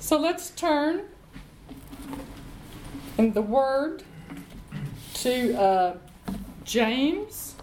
So 0.00 0.16
let's 0.16 0.50
turn 0.50 1.02
in 3.18 3.32
the 3.32 3.42
Word 3.42 4.04
to 5.14 5.60
uh, 5.60 5.96
James 6.62 7.56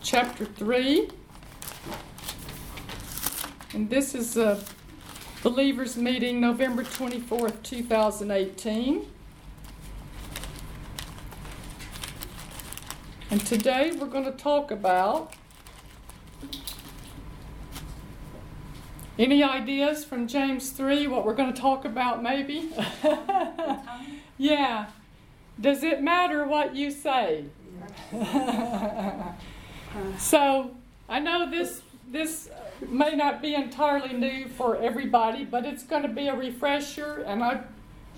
chapter 0.00 0.44
3. 0.44 1.08
And 3.74 3.90
this 3.90 4.14
is 4.14 4.36
a 4.36 4.62
believers 5.42 5.96
meeting 5.96 6.40
November 6.40 6.84
24th, 6.84 7.64
2018. 7.64 9.06
And 13.30 13.44
today 13.44 13.90
we're 13.90 14.06
going 14.06 14.24
to 14.24 14.30
talk 14.30 14.70
about 14.70 15.34
any 19.22 19.44
ideas 19.44 20.04
from 20.04 20.26
James 20.26 20.70
3 20.70 21.06
what 21.06 21.24
we're 21.24 21.34
going 21.34 21.52
to 21.52 21.60
talk 21.60 21.84
about 21.84 22.22
maybe? 22.22 22.70
yeah. 24.38 24.86
Does 25.60 25.84
it 25.84 26.02
matter 26.02 26.44
what 26.44 26.74
you 26.74 26.90
say? 26.90 27.44
so, 30.18 30.72
I 31.08 31.20
know 31.20 31.48
this 31.48 31.82
this 32.10 32.50
may 32.88 33.14
not 33.14 33.40
be 33.40 33.54
entirely 33.54 34.12
new 34.12 34.48
for 34.48 34.76
everybody, 34.76 35.44
but 35.44 35.64
it's 35.64 35.84
going 35.84 36.02
to 36.02 36.08
be 36.08 36.26
a 36.26 36.34
refresher, 36.34 37.22
and 37.26 37.42
I 37.42 37.62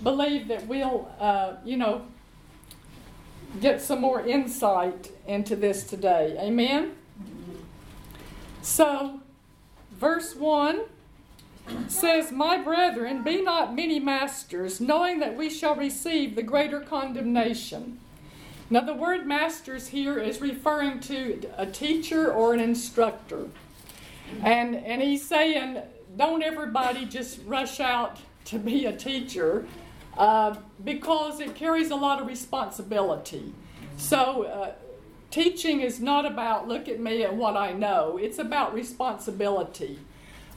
believe 0.03 0.49
that 0.49 0.67
we'll, 0.67 1.09
uh, 1.21 1.55
you 1.65 1.77
know, 1.77 2.03
get 3.61 3.81
some 3.81 4.01
more 4.01 4.27
insight 4.27 5.11
into 5.27 5.55
this 5.55 5.85
today. 5.85 6.37
Amen? 6.41 6.93
So, 8.63 9.21
verse 9.93 10.35
1 10.35 10.81
says, 11.89 12.33
My 12.33 12.59
brethren, 12.59 13.23
be 13.23 13.43
not 13.43 13.75
many 13.75 13.99
masters, 14.01 14.81
knowing 14.81 15.21
that 15.21 15.37
we 15.37 15.51
shall 15.51 15.75
receive 15.75 16.37
the 16.37 16.43
greater 16.43 16.81
condemnation. 16.81 18.01
Now, 18.71 18.81
the 18.81 18.95
word 18.95 19.27
masters 19.27 19.89
here 19.89 20.19
is 20.19 20.41
referring 20.41 21.01
to 21.01 21.49
a 21.57 21.67
teacher 21.67 22.33
or 22.33 22.55
an 22.55 22.61
instructor. 22.61 23.49
And, 24.43 24.75
and 24.75 25.03
he's 25.03 25.27
saying, 25.27 25.83
don't 26.17 26.43
everybody 26.43 27.05
just 27.05 27.41
rush 27.47 27.79
out 27.79 28.19
to 28.47 28.59
be 28.59 28.87
a 28.87 28.97
teacher 28.97 29.67
uh, 30.17 30.57
because 30.83 31.41
it 31.41 31.55
carries 31.55 31.91
a 31.91 31.97
lot 31.97 32.21
of 32.21 32.27
responsibility. 32.27 33.53
So, 33.97 34.45
uh, 34.45 34.73
teaching 35.31 35.81
is 35.81 36.01
not 36.01 36.25
about 36.25 36.69
look 36.69 36.89
at 36.89 37.01
me 37.01 37.23
and 37.25 37.39
what 37.39 37.57
I 37.57 37.73
know, 37.73 38.17
it's 38.17 38.39
about 38.39 38.73
responsibility. 38.73 39.99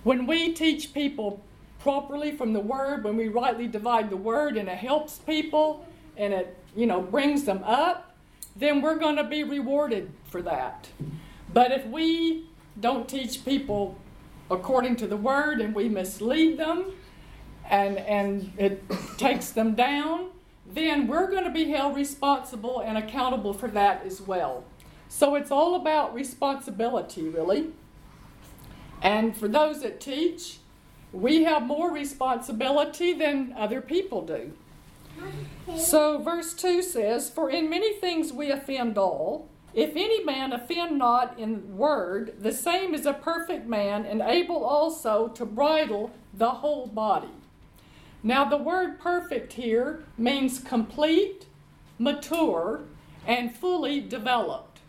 When 0.07 0.25
we 0.25 0.53
teach 0.53 0.93
people 0.93 1.43
properly 1.79 2.31
from 2.31 2.53
the 2.53 2.61
Word, 2.61 3.03
when 3.03 3.17
we 3.17 3.27
rightly 3.27 3.67
divide 3.67 4.09
the 4.09 4.15
Word 4.15 4.55
and 4.55 4.69
it 4.69 4.77
helps 4.77 5.17
people 5.17 5.85
and 6.15 6.33
it, 6.33 6.57
you 6.77 6.85
know, 6.85 7.01
brings 7.01 7.43
them 7.43 7.61
up, 7.65 8.15
then 8.55 8.81
we're 8.81 8.95
going 8.95 9.17
to 9.17 9.25
be 9.25 9.43
rewarded 9.43 10.09
for 10.29 10.41
that. 10.43 10.87
But 11.53 11.73
if 11.73 11.85
we 11.87 12.45
don't 12.79 13.09
teach 13.09 13.43
people 13.43 13.97
according 14.49 14.95
to 14.95 15.07
the 15.07 15.17
Word 15.17 15.59
and 15.59 15.75
we 15.75 15.89
mislead 15.89 16.57
them 16.57 16.93
and, 17.69 17.97
and 17.97 18.53
it 18.57 18.81
takes 19.17 19.49
them 19.49 19.75
down, 19.75 20.29
then 20.65 21.07
we're 21.07 21.29
going 21.29 21.43
to 21.43 21.51
be 21.51 21.69
held 21.71 21.97
responsible 21.97 22.79
and 22.79 22.97
accountable 22.97 23.51
for 23.51 23.67
that 23.71 24.05
as 24.05 24.21
well. 24.21 24.63
So 25.09 25.35
it's 25.35 25.51
all 25.51 25.75
about 25.75 26.13
responsibility, 26.13 27.27
really. 27.27 27.73
And 29.01 29.35
for 29.35 29.47
those 29.47 29.81
that 29.81 30.01
teach, 30.01 30.57
we 31.11 31.43
have 31.43 31.63
more 31.63 31.91
responsibility 31.91 33.13
than 33.13 33.53
other 33.57 33.81
people 33.81 34.25
do. 34.25 34.53
So, 35.75 36.19
verse 36.19 36.53
2 36.53 36.81
says, 36.81 37.29
For 37.29 37.49
in 37.49 37.69
many 37.69 37.93
things 37.93 38.31
we 38.31 38.51
offend 38.51 38.97
all. 38.97 39.49
If 39.73 39.91
any 39.91 40.23
man 40.23 40.53
offend 40.53 40.97
not 40.97 41.37
in 41.37 41.77
word, 41.77 42.37
the 42.39 42.51
same 42.51 42.95
is 42.95 43.05
a 43.05 43.13
perfect 43.13 43.67
man, 43.67 44.05
and 44.05 44.21
able 44.21 44.63
also 44.63 45.27
to 45.29 45.45
bridle 45.45 46.11
the 46.33 46.49
whole 46.49 46.87
body. 46.87 47.27
Now, 48.23 48.45
the 48.45 48.57
word 48.57 48.99
perfect 48.99 49.53
here 49.53 50.03
means 50.17 50.59
complete, 50.59 51.45
mature, 51.99 52.81
and 53.27 53.55
fully 53.55 54.01
developed. 54.01 54.79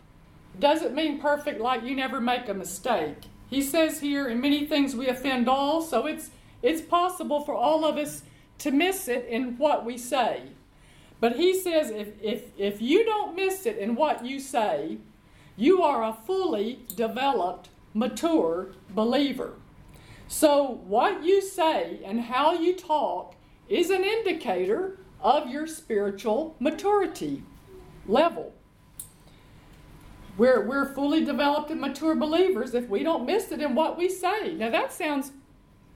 Doesn't 0.59 0.95
mean 0.95 1.19
perfect 1.19 1.59
like 1.59 1.83
you 1.83 1.95
never 1.95 2.19
make 2.19 2.49
a 2.49 2.53
mistake. 2.53 3.25
He 3.49 3.61
says 3.61 3.99
here, 3.99 4.27
in 4.27 4.39
many 4.39 4.65
things 4.65 4.95
we 4.95 5.07
offend 5.07 5.49
all, 5.49 5.81
so 5.81 6.05
it's, 6.05 6.29
it's 6.61 6.81
possible 6.81 7.41
for 7.41 7.55
all 7.55 7.83
of 7.83 7.97
us 7.97 8.23
to 8.59 8.71
miss 8.71 9.07
it 9.07 9.25
in 9.27 9.57
what 9.57 9.85
we 9.85 9.97
say. 9.97 10.43
But 11.19 11.35
he 11.35 11.59
says 11.59 11.89
if, 11.89 12.09
if, 12.21 12.43
if 12.57 12.81
you 12.81 13.03
don't 13.03 13.35
miss 13.35 13.65
it 13.65 13.77
in 13.77 13.95
what 13.95 14.25
you 14.25 14.39
say, 14.39 14.97
you 15.57 15.81
are 15.81 16.03
a 16.03 16.13
fully 16.13 16.79
developed, 16.95 17.69
mature 17.93 18.69
believer. 18.91 19.53
So, 20.27 20.79
what 20.85 21.23
you 21.23 21.41
say 21.41 21.99
and 22.05 22.21
how 22.21 22.53
you 22.53 22.75
talk 22.75 23.35
is 23.67 23.89
an 23.89 24.03
indicator 24.03 24.99
of 25.21 25.49
your 25.49 25.67
spiritual 25.67 26.55
maturity 26.59 27.43
level. 28.05 28.53
We're, 30.39 30.65
we're 30.65 30.85
fully 30.85 31.25
developed 31.25 31.69
and 31.69 31.81
mature 31.81 32.15
believers 32.15 32.73
if 32.73 32.87
we 32.87 33.03
don't 33.03 33.25
miss 33.25 33.51
it 33.51 33.61
in 33.61 33.75
what 33.75 33.97
we 33.97 34.07
say. 34.07 34.53
Now, 34.53 34.69
that 34.69 34.93
sounds 34.93 35.33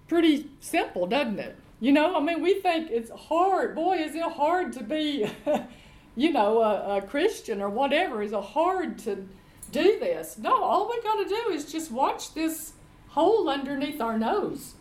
pretty 0.10 0.50
simple, 0.60 1.08
doesn't 1.08 1.40
it? 1.40 1.56
You 1.80 1.94
know, 1.94 2.18
I 2.18 2.20
mean, 2.20 2.42
we 2.42 2.56
think 2.56 2.92
it's 2.92 3.10
hard. 3.10 3.74
Boy, 3.74 4.00
is 4.00 4.16
it 4.16 4.22
hard 4.34 4.74
to 4.74 4.84
be, 4.84 5.32
you 6.18 6.34
know, 6.34 6.62
a, 6.62 6.98
a 6.98 7.02
Christian 7.02 7.62
or 7.62 7.70
whatever. 7.70 8.22
Is 8.22 8.34
it 8.34 8.44
hard 8.44 9.00
to 9.00 9.26
do 9.72 9.98
this? 10.00 10.38
No, 10.38 10.62
all 10.62 10.90
we 10.90 11.02
got 11.02 11.24
to 11.24 11.30
do 11.30 11.50
is 11.54 11.72
just 11.72 11.90
watch 11.90 12.34
this 12.34 12.74
hole 13.08 13.48
underneath 13.48 14.02
our 14.02 14.20
nose. 14.20 14.74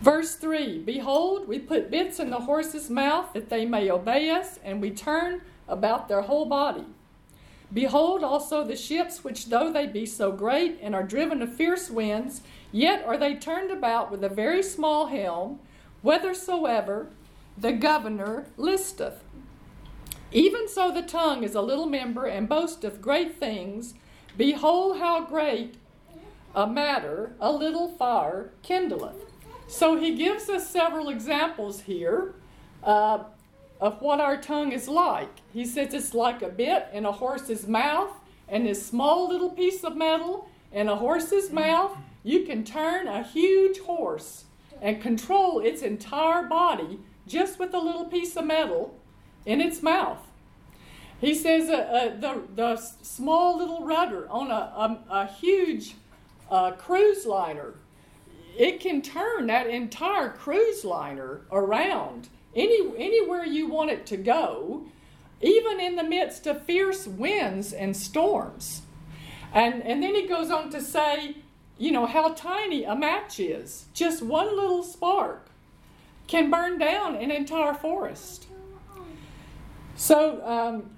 Verse 0.00 0.36
3 0.36 0.78
Behold, 0.78 1.48
we 1.48 1.58
put 1.58 1.90
bits 1.90 2.20
in 2.20 2.30
the 2.30 2.38
horse's 2.38 2.88
mouth 2.88 3.32
that 3.32 3.50
they 3.50 3.66
may 3.66 3.90
obey 3.90 4.30
us, 4.30 4.60
and 4.62 4.80
we 4.80 4.92
turn 4.92 5.40
about 5.66 6.06
their 6.06 6.22
whole 6.22 6.44
body. 6.44 6.84
Behold 7.72 8.22
also 8.22 8.64
the 8.64 8.76
ships, 8.76 9.24
which 9.24 9.46
though 9.46 9.72
they 9.72 9.86
be 9.86 10.06
so 10.06 10.32
great 10.32 10.78
and 10.80 10.94
are 10.94 11.02
driven 11.02 11.42
of 11.42 11.54
fierce 11.54 11.90
winds, 11.90 12.42
yet 12.70 13.04
are 13.04 13.16
they 13.16 13.34
turned 13.34 13.70
about 13.70 14.10
with 14.10 14.22
a 14.22 14.28
very 14.28 14.62
small 14.62 15.06
helm, 15.06 15.58
whithersoever 16.02 17.08
the 17.58 17.72
governor 17.72 18.46
listeth. 18.56 19.24
Even 20.32 20.68
so 20.68 20.92
the 20.92 21.02
tongue 21.02 21.42
is 21.42 21.54
a 21.54 21.62
little 21.62 21.86
member 21.86 22.26
and 22.26 22.48
boasteth 22.48 23.00
great 23.00 23.36
things. 23.36 23.94
Behold 24.36 24.98
how 24.98 25.24
great 25.24 25.76
a 26.54 26.66
matter 26.66 27.34
a 27.40 27.50
little 27.50 27.88
fire 27.88 28.50
kindleth. 28.62 29.30
So 29.68 29.98
he 29.98 30.14
gives 30.14 30.48
us 30.48 30.70
several 30.70 31.08
examples 31.08 31.82
here. 31.82 32.34
Uh, 32.82 33.24
of 33.80 34.00
what 34.00 34.20
our 34.20 34.36
tongue 34.36 34.72
is 34.72 34.88
like. 34.88 35.28
He 35.56 35.64
says 35.64 35.94
it's 35.94 36.12
like 36.12 36.42
a 36.42 36.50
bit 36.50 36.88
in 36.92 37.06
a 37.06 37.12
horse's 37.12 37.66
mouth, 37.66 38.12
and 38.46 38.66
this 38.66 38.84
small 38.84 39.26
little 39.26 39.48
piece 39.48 39.84
of 39.84 39.96
metal 39.96 40.50
in 40.70 40.86
a 40.86 40.96
horse's 40.96 41.50
mouth, 41.50 41.96
you 42.22 42.44
can 42.44 42.62
turn 42.62 43.08
a 43.08 43.22
huge 43.22 43.78
horse 43.78 44.44
and 44.82 45.00
control 45.00 45.60
its 45.60 45.80
entire 45.80 46.42
body 46.42 47.00
just 47.26 47.58
with 47.58 47.72
a 47.72 47.78
little 47.78 48.04
piece 48.04 48.36
of 48.36 48.44
metal 48.44 48.98
in 49.46 49.62
its 49.62 49.82
mouth. 49.82 50.18
He 51.22 51.34
says 51.34 51.70
uh, 51.70 51.72
uh, 51.72 52.20
the, 52.20 52.42
the 52.54 52.76
small 52.76 53.56
little 53.56 53.82
rudder 53.82 54.28
on 54.28 54.50
a, 54.50 54.54
a, 54.54 54.98
a 55.08 55.26
huge 55.26 55.94
uh, 56.50 56.72
cruise 56.72 57.24
liner, 57.24 57.76
it 58.58 58.78
can 58.78 59.00
turn 59.00 59.46
that 59.46 59.68
entire 59.68 60.28
cruise 60.28 60.84
liner 60.84 61.46
around 61.50 62.28
any, 62.54 62.94
anywhere 62.98 63.46
you 63.46 63.68
want 63.68 63.88
it 63.88 64.04
to 64.04 64.18
go, 64.18 64.84
even 65.40 65.80
in 65.80 65.96
the 65.96 66.02
midst 66.02 66.46
of 66.46 66.62
fierce 66.62 67.06
winds 67.06 67.72
and 67.72 67.96
storms. 67.96 68.82
And, 69.52 69.82
and 69.82 70.02
then 70.02 70.14
he 70.14 70.26
goes 70.26 70.50
on 70.50 70.70
to 70.70 70.80
say, 70.80 71.36
you 71.78 71.92
know, 71.92 72.06
how 72.06 72.32
tiny 72.32 72.84
a 72.84 72.94
match 72.94 73.38
is. 73.38 73.86
Just 73.92 74.22
one 74.22 74.56
little 74.56 74.82
spark 74.82 75.48
can 76.26 76.50
burn 76.50 76.78
down 76.78 77.16
an 77.16 77.30
entire 77.30 77.74
forest. 77.74 78.46
So, 79.94 80.44
um, 80.44 80.90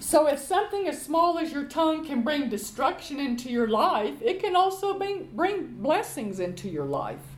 so 0.00 0.26
if 0.26 0.40
something 0.40 0.88
as 0.88 1.00
small 1.00 1.38
as 1.38 1.52
your 1.52 1.64
tongue 1.64 2.04
can 2.04 2.22
bring 2.22 2.48
destruction 2.48 3.20
into 3.20 3.48
your 3.48 3.68
life, 3.68 4.14
it 4.20 4.40
can 4.40 4.56
also 4.56 4.98
bring, 4.98 5.30
bring 5.34 5.66
blessings 5.80 6.40
into 6.40 6.68
your 6.68 6.84
life. 6.84 7.29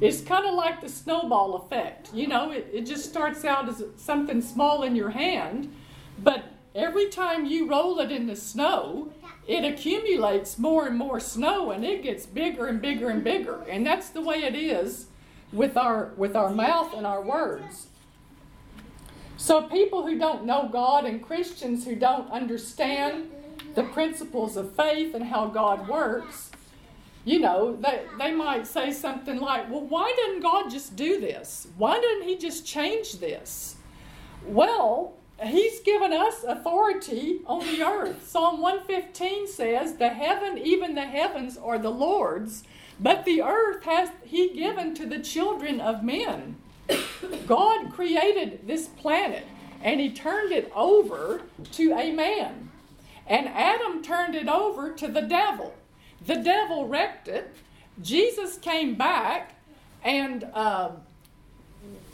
It's 0.00 0.22
kind 0.22 0.46
of 0.46 0.54
like 0.54 0.80
the 0.80 0.88
snowball 0.88 1.56
effect. 1.56 2.12
You 2.14 2.26
know, 2.26 2.50
it, 2.50 2.68
it 2.72 2.86
just 2.86 3.04
starts 3.04 3.44
out 3.44 3.68
as 3.68 3.82
something 3.96 4.40
small 4.40 4.82
in 4.82 4.96
your 4.96 5.10
hand, 5.10 5.74
but 6.18 6.44
every 6.74 7.08
time 7.08 7.44
you 7.44 7.68
roll 7.68 7.98
it 8.00 8.10
in 8.10 8.26
the 8.26 8.36
snow, 8.36 9.12
it 9.46 9.64
accumulates 9.64 10.58
more 10.58 10.86
and 10.86 10.96
more 10.96 11.20
snow 11.20 11.70
and 11.70 11.84
it 11.84 12.02
gets 12.02 12.24
bigger 12.24 12.66
and 12.66 12.80
bigger 12.80 13.10
and 13.10 13.24
bigger. 13.24 13.64
And 13.68 13.86
that's 13.86 14.08
the 14.10 14.20
way 14.20 14.44
it 14.44 14.54
is 14.54 15.06
with 15.52 15.76
our 15.76 16.12
with 16.16 16.36
our 16.36 16.50
mouth 16.50 16.94
and 16.94 17.06
our 17.06 17.20
words. 17.20 17.88
So 19.36 19.62
people 19.62 20.06
who 20.06 20.18
don't 20.18 20.44
know 20.44 20.68
God 20.70 21.04
and 21.04 21.22
Christians 21.22 21.84
who 21.84 21.96
don't 21.96 22.30
understand 22.30 23.30
the 23.74 23.84
principles 23.84 24.56
of 24.56 24.76
faith 24.76 25.14
and 25.14 25.24
how 25.24 25.46
God 25.46 25.88
works, 25.88 26.50
you 27.30 27.38
know, 27.38 27.76
they, 27.76 28.02
they 28.18 28.34
might 28.34 28.66
say 28.66 28.90
something 28.90 29.38
like, 29.38 29.70
well, 29.70 29.86
why 29.86 30.12
didn't 30.16 30.40
God 30.40 30.68
just 30.68 30.96
do 30.96 31.20
this? 31.20 31.68
Why 31.76 32.00
didn't 32.00 32.24
He 32.24 32.36
just 32.36 32.66
change 32.66 33.20
this? 33.20 33.76
Well, 34.44 35.14
He's 35.40 35.78
given 35.80 36.12
us 36.12 36.42
authority 36.42 37.40
on 37.46 37.64
the 37.64 37.82
earth. 37.82 38.28
Psalm 38.28 38.60
115 38.60 39.46
says, 39.46 39.94
The 39.94 40.08
heaven, 40.08 40.58
even 40.58 40.96
the 40.96 41.06
heavens, 41.06 41.56
are 41.56 41.78
the 41.78 41.90
Lord's, 41.90 42.64
but 42.98 43.24
the 43.24 43.42
earth 43.42 43.84
has 43.84 44.10
He 44.24 44.52
given 44.52 44.92
to 44.96 45.06
the 45.06 45.20
children 45.20 45.80
of 45.80 46.02
men. 46.02 46.56
God 47.46 47.92
created 47.92 48.66
this 48.66 48.88
planet 48.88 49.46
and 49.82 50.00
He 50.00 50.10
turned 50.10 50.50
it 50.50 50.70
over 50.74 51.42
to 51.72 51.92
a 51.92 52.10
man. 52.10 52.70
And 53.24 53.46
Adam 53.48 54.02
turned 54.02 54.34
it 54.34 54.48
over 54.48 54.90
to 54.90 55.06
the 55.06 55.22
devil. 55.22 55.74
The 56.26 56.36
devil 56.36 56.86
wrecked 56.86 57.28
it. 57.28 57.54
Jesus 58.02 58.58
came 58.58 58.94
back 58.94 59.54
and 60.02 60.44
uh, 60.54 60.90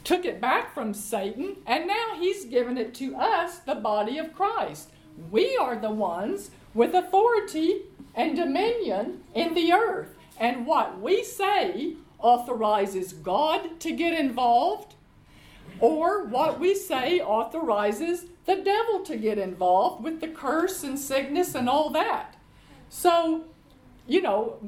took 0.04 0.24
it 0.24 0.40
back 0.40 0.72
from 0.72 0.94
Satan, 0.94 1.56
and 1.66 1.86
now 1.86 2.14
he's 2.18 2.44
given 2.44 2.78
it 2.78 2.94
to 2.94 3.16
us, 3.16 3.58
the 3.58 3.74
body 3.74 4.18
of 4.18 4.32
Christ. 4.32 4.90
We 5.30 5.56
are 5.56 5.76
the 5.76 5.90
ones 5.90 6.50
with 6.74 6.94
authority 6.94 7.82
and 8.14 8.36
dominion 8.36 9.22
in 9.34 9.54
the 9.54 9.72
earth. 9.72 10.14
And 10.38 10.66
what 10.66 11.00
we 11.00 11.24
say 11.24 11.94
authorizes 12.18 13.12
God 13.12 13.80
to 13.80 13.92
get 13.92 14.18
involved, 14.18 14.94
or 15.80 16.24
what 16.24 16.60
we 16.60 16.74
say 16.74 17.20
authorizes 17.20 18.26
the 18.44 18.56
devil 18.56 19.00
to 19.00 19.16
get 19.16 19.38
involved 19.38 20.04
with 20.04 20.20
the 20.20 20.28
curse 20.28 20.84
and 20.84 20.98
sickness 20.98 21.54
and 21.54 21.68
all 21.68 21.90
that. 21.90 22.36
So 22.88 23.44
you 24.06 24.22
know, 24.22 24.58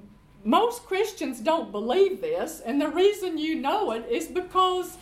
most 0.45 0.85
Christians 0.85 1.41
don't 1.41 1.73
believe 1.73 2.21
this, 2.21 2.61
and 2.61 2.81
the 2.81 2.89
reason 2.89 3.39
you 3.39 3.55
know 3.57 3.93
it 3.93 4.07
is 4.09 4.27
because 4.27 4.97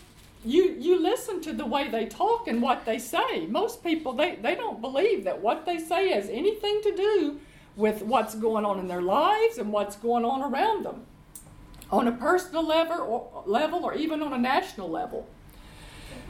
you 0.45 0.77
you 0.79 1.01
listen 1.01 1.41
to 1.43 1.53
the 1.53 1.67
way 1.67 1.89
they 1.89 2.07
talk 2.07 2.49
and 2.49 2.63
what 2.63 2.85
they 2.85 2.99
say. 2.99 3.47
Most 3.47 3.83
people 3.83 4.13
they, 4.13 4.37
they 4.37 4.55
don't 4.55 4.81
believe 4.81 5.25
that 5.25 5.41
what 5.41 5.67
they 5.67 5.79
say 5.79 6.11
has 6.11 6.29
anything 6.29 6.81
to 6.83 6.95
do 6.95 7.41
with 7.75 8.03
what's 8.03 8.35
going 8.35 8.65
on 8.65 8.79
in 8.79 8.89
their 8.89 9.03
lives 9.03 9.59
and 9.59 9.73
what's 9.73 9.97
going 9.97 10.25
on 10.25 10.43
around 10.43 10.85
them 10.85 11.05
on 11.91 12.09
a 12.09 12.13
personal 12.13 12.67
level 12.67 13.01
or 13.01 13.43
level 13.47 13.85
or 13.85 13.95
even 13.95 14.23
on 14.23 14.33
a 14.33 14.39
national 14.39 14.89
level. 14.89 15.29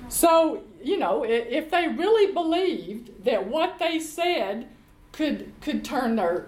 So, 0.08 0.62
you 0.82 0.98
know, 0.98 1.24
if 1.24 1.70
they 1.70 1.88
really 1.88 2.32
believed 2.32 3.24
that 3.24 3.46
what 3.46 3.78
they 3.78 3.98
said 4.00 4.68
could 5.12 5.52
could 5.60 5.84
turn 5.84 6.16
their 6.16 6.46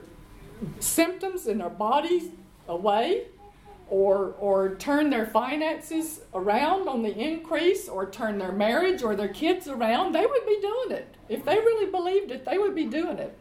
symptoms 0.81 1.47
in 1.47 1.59
their 1.59 1.71
bodies 1.71 2.31
away 2.69 3.27
or, 3.91 4.35
or 4.39 4.75
turn 4.77 5.11
their 5.11 5.27
finances 5.27 6.21
around 6.35 6.89
on 6.89 7.03
the 7.03 7.17
increase 7.17 7.89
or 7.89 8.11
turn 8.11 8.39
their 8.39 8.53
marriage 8.53 9.03
or 9.03 9.17
their 9.17 9.29
kids 9.29 9.67
around, 9.67 10.15
they 10.15 10.27
would 10.27 10.47
be 10.47 10.61
doing 10.61 10.93
it. 10.93 11.15
If 11.29 11.45
they 11.45 11.57
really 11.57 11.91
believed 11.91 12.31
it, 12.31 12.45
they 12.45 12.59
would 12.59 12.75
be 12.75 12.85
doing 12.85 13.19
it. 13.19 13.39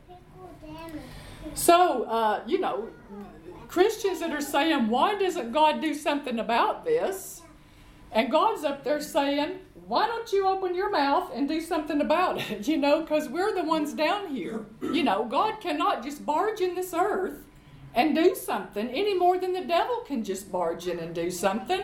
So, 1.54 2.04
uh, 2.04 2.44
you 2.46 2.60
know, 2.60 2.90
Christians 3.68 4.20
that 4.20 4.32
are 4.32 4.42
saying, 4.42 4.88
why 4.88 5.16
doesn't 5.16 5.52
God 5.52 5.82
do 5.82 5.94
something 5.94 6.40
about 6.40 6.86
this? 6.86 7.42
And 8.12 8.32
God's 8.32 8.64
up 8.64 8.84
there 8.84 9.02
saying, 9.02 9.60
why 9.88 10.06
don't 10.06 10.34
you 10.34 10.46
open 10.46 10.76
your 10.76 10.90
mouth 10.90 11.32
and 11.34 11.48
do 11.48 11.62
something 11.62 12.02
about 12.02 12.42
it? 12.52 12.68
You 12.68 12.78
know, 12.78 13.02
because 13.02 13.30
we're 13.30 13.56
the 13.56 13.64
ones 13.64 13.94
down 13.94 14.28
here. 14.28 14.66
You 14.82 15.04
know, 15.04 15.26
God 15.26 15.62
cannot 15.62 16.04
just 16.04 16.26
barge 16.26 16.60
in 16.60 16.76
this 16.76 16.94
earth 16.94 17.46
and 17.96 18.14
do 18.14 18.36
something 18.36 18.90
any 18.90 19.18
more 19.18 19.40
than 19.40 19.54
the 19.54 19.64
devil 19.64 20.04
can 20.06 20.24
just 20.24 20.52
barge 20.52 20.88
in 20.88 21.00
and 21.00 21.16
do 21.16 21.32
something. 21.32 21.82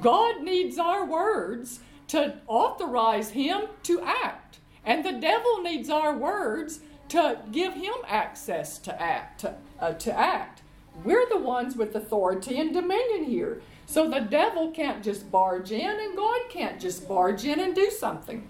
God 0.00 0.42
needs 0.42 0.78
our 0.78 1.06
words 1.06 1.80
to 2.08 2.38
authorize 2.48 3.30
him 3.30 3.62
to 3.84 4.00
act. 4.02 4.58
And 4.84 5.04
the 5.04 5.12
devil 5.12 5.62
needs 5.62 5.88
our 5.88 6.16
words 6.16 6.80
to 7.10 7.38
give 7.52 7.74
him 7.74 7.94
access 8.06 8.78
to 8.78 9.00
act. 9.00 9.40
To, 9.40 9.54
uh, 9.78 9.92
to 9.92 10.18
act. 10.18 10.62
We're 11.04 11.28
the 11.28 11.38
ones 11.38 11.76
with 11.76 11.94
authority 11.94 12.58
and 12.58 12.72
dominion 12.72 13.24
here. 13.24 13.62
So 13.88 14.06
the 14.06 14.20
devil 14.20 14.70
can't 14.70 15.02
just 15.02 15.30
barge 15.30 15.72
in, 15.72 15.98
and 15.98 16.14
God 16.14 16.42
can't 16.50 16.78
just 16.78 17.08
barge 17.08 17.46
in 17.46 17.58
and 17.58 17.74
do 17.74 17.90
something. 17.90 18.46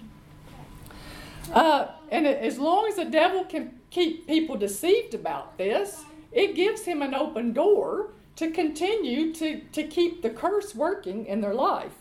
Uh, 1.55 1.87
and 2.11 2.27
as 2.27 2.59
long 2.59 2.89
as 2.89 2.97
the 2.97 3.05
devil 3.05 3.45
can 3.45 3.79
keep 3.91 4.27
people 4.27 4.57
deceived 4.57 5.15
about 5.15 5.57
this, 5.57 6.03
it 6.33 6.57
gives 6.57 6.83
him 6.87 7.03
an 7.03 7.15
open 7.15 7.53
door 7.53 8.11
to 8.35 8.51
continue 8.51 9.33
to, 9.35 9.61
to 9.61 9.85
keep 9.85 10.23
the 10.23 10.31
curse 10.31 10.75
working 10.75 11.25
in 11.25 11.41
their 11.41 11.55
life. 11.55 11.93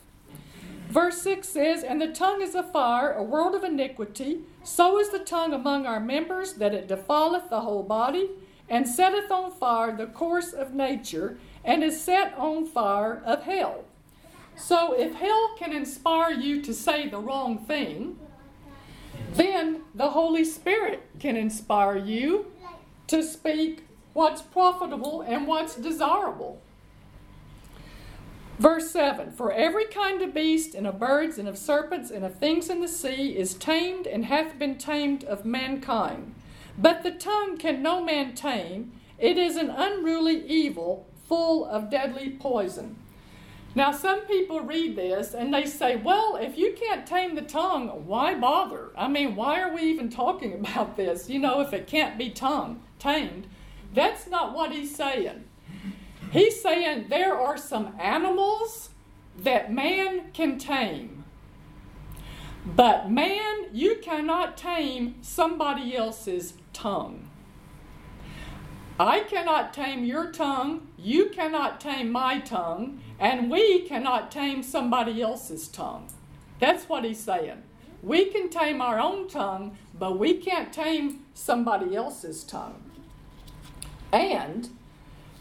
Verse 0.89 1.21
6 1.21 1.47
says, 1.47 1.83
And 1.83 2.01
the 2.01 2.11
tongue 2.11 2.41
is 2.41 2.55
a 2.55 2.63
fire, 2.63 3.13
a 3.13 3.21
world 3.21 3.53
of 3.53 3.63
iniquity. 3.63 4.39
So 4.63 4.97
is 4.97 5.11
the 5.11 5.19
tongue 5.19 5.53
among 5.53 5.85
our 5.85 5.99
members, 5.99 6.53
that 6.53 6.73
it 6.73 6.87
defileth 6.87 7.51
the 7.51 7.61
whole 7.61 7.83
body, 7.83 8.31
and 8.67 8.87
setteth 8.87 9.29
on 9.29 9.51
fire 9.51 9.95
the 9.95 10.07
course 10.07 10.53
of 10.53 10.73
nature, 10.73 11.37
and 11.67 11.83
is 11.83 12.01
set 12.01 12.33
on 12.37 12.65
fire 12.65 13.21
of 13.25 13.43
hell. 13.43 13.83
So 14.55 14.93
if 14.97 15.15
hell 15.15 15.53
can 15.59 15.73
inspire 15.73 16.31
you 16.31 16.61
to 16.63 16.73
say 16.73 17.07
the 17.09 17.19
wrong 17.19 17.59
thing, 17.59 18.17
then 19.33 19.81
the 19.93 20.11
Holy 20.11 20.45
Spirit 20.45 21.03
can 21.19 21.35
inspire 21.35 21.97
you 21.97 22.47
to 23.07 23.21
speak 23.21 23.83
what's 24.13 24.41
profitable 24.41 25.21
and 25.21 25.45
what's 25.45 25.75
desirable. 25.75 26.61
Verse 28.57 28.89
7 28.89 29.31
For 29.31 29.51
every 29.51 29.85
kind 29.85 30.21
of 30.21 30.33
beast, 30.33 30.73
and 30.73 30.87
of 30.87 30.97
birds, 30.97 31.37
and 31.37 31.47
of 31.47 31.57
serpents, 31.57 32.09
and 32.09 32.23
of 32.25 32.39
things 32.39 32.69
in 32.69 32.79
the 32.79 32.87
sea 32.87 33.37
is 33.37 33.53
tamed 33.53 34.07
and 34.07 34.25
hath 34.25 34.57
been 34.57 34.77
tamed 34.77 35.23
of 35.25 35.45
mankind. 35.45 36.33
But 36.77 37.03
the 37.03 37.11
tongue 37.11 37.57
can 37.57 37.83
no 37.83 38.03
man 38.03 38.33
tame. 38.33 38.93
It 39.19 39.37
is 39.37 39.55
an 39.55 39.69
unruly 39.69 40.45
evil 40.47 41.06
full 41.27 41.65
of 41.65 41.89
deadly 41.89 42.29
poison. 42.29 42.95
Now, 43.75 43.91
some 43.91 44.21
people 44.21 44.61
read 44.61 44.95
this 44.95 45.33
and 45.33 45.53
they 45.53 45.65
say, 45.65 45.97
well, 45.97 46.35
if 46.35 46.57
you 46.57 46.73
can't 46.73 47.05
tame 47.05 47.35
the 47.35 47.43
tongue, 47.43 47.89
why 48.07 48.33
bother? 48.33 48.89
I 48.97 49.07
mean, 49.07 49.35
why 49.35 49.61
are 49.61 49.73
we 49.73 49.83
even 49.83 50.09
talking 50.09 50.53
about 50.59 50.97
this? 50.97 51.29
You 51.29 51.39
know, 51.39 51.61
if 51.61 51.73
it 51.73 51.87
can't 51.87 52.17
be 52.17 52.29
tongue, 52.29 52.81
tamed. 52.97 53.47
That's 53.93 54.27
not 54.27 54.55
what 54.55 54.71
he's 54.71 54.95
saying. 54.95 55.43
He's 56.31 56.61
saying 56.61 57.07
there 57.09 57.37
are 57.39 57.57
some 57.57 57.95
animals 57.99 58.89
that 59.37 59.71
man 59.71 60.31
can 60.33 60.57
tame. 60.57 61.23
But 62.65 63.09
man, 63.09 63.67
you 63.71 63.97
cannot 64.01 64.57
tame 64.57 65.15
somebody 65.21 65.95
else's 65.95 66.53
tongue. 66.73 67.29
I 68.99 69.21
cannot 69.21 69.73
tame 69.73 70.03
your 70.03 70.31
tongue, 70.31 70.86
you 71.07 71.29
cannot 71.29 71.79
tame 71.79 72.11
my 72.11 72.37
tongue, 72.41 72.99
and 73.17 73.49
we 73.49 73.83
cannot 73.83 74.29
tame 74.29 74.61
somebody 74.61 75.21
else's 75.21 75.69
tongue. 75.69 76.09
That's 76.59 76.89
what 76.89 77.05
he's 77.05 77.21
saying. 77.21 77.63
We 78.03 78.25
can 78.25 78.49
tame 78.49 78.81
our 78.81 78.99
own 78.99 79.29
tongue, 79.29 79.77
but 79.97 80.19
we 80.19 80.33
can't 80.33 80.73
tame 80.73 81.21
somebody 81.33 81.95
else's 81.95 82.43
tongue. 82.43 82.83
And 84.11 84.69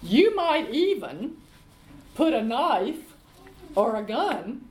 you 0.00 0.37
might 0.37 0.70
even 0.70 1.37
put 2.14 2.32
a 2.32 2.42
knife 2.42 3.16
or 3.75 3.96
a 3.96 4.04
gun 4.04 4.68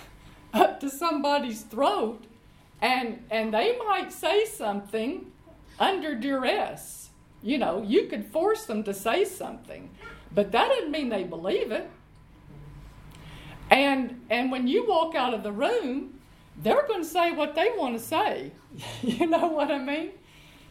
up 0.54 0.80
to 0.80 0.88
somebody's 0.88 1.60
throat 1.60 2.24
and 2.80 3.22
and 3.30 3.52
they 3.52 3.76
might 3.76 4.12
say 4.12 4.44
something 4.44 5.30
under 5.78 6.14
duress 6.14 6.98
you 7.42 7.58
know, 7.58 7.82
you 7.82 8.06
could 8.06 8.26
force 8.26 8.64
them 8.64 8.82
to 8.84 8.94
say 8.94 9.24
something, 9.24 9.90
but 10.34 10.52
that 10.52 10.68
doesn't 10.68 10.90
mean 10.90 11.08
they 11.08 11.24
believe 11.24 11.70
it. 11.70 11.88
And 13.70 14.22
and 14.30 14.50
when 14.50 14.66
you 14.66 14.86
walk 14.86 15.14
out 15.14 15.34
of 15.34 15.42
the 15.42 15.52
room, 15.52 16.20
they're 16.56 16.86
going 16.86 17.02
to 17.02 17.08
say 17.08 17.32
what 17.32 17.54
they 17.54 17.70
want 17.76 17.98
to 17.98 18.02
say. 18.02 18.52
you 19.02 19.26
know 19.26 19.48
what 19.48 19.70
I 19.70 19.78
mean? 19.78 20.10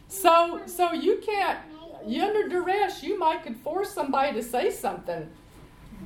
So 0.08 0.62
so 0.66 0.92
you 0.92 1.22
can't 1.24 1.58
you 2.06 2.22
under 2.22 2.48
duress, 2.48 3.02
you 3.02 3.18
might 3.18 3.42
could 3.42 3.56
force 3.56 3.90
somebody 3.92 4.32
to 4.34 4.42
say 4.42 4.70
something, 4.70 5.28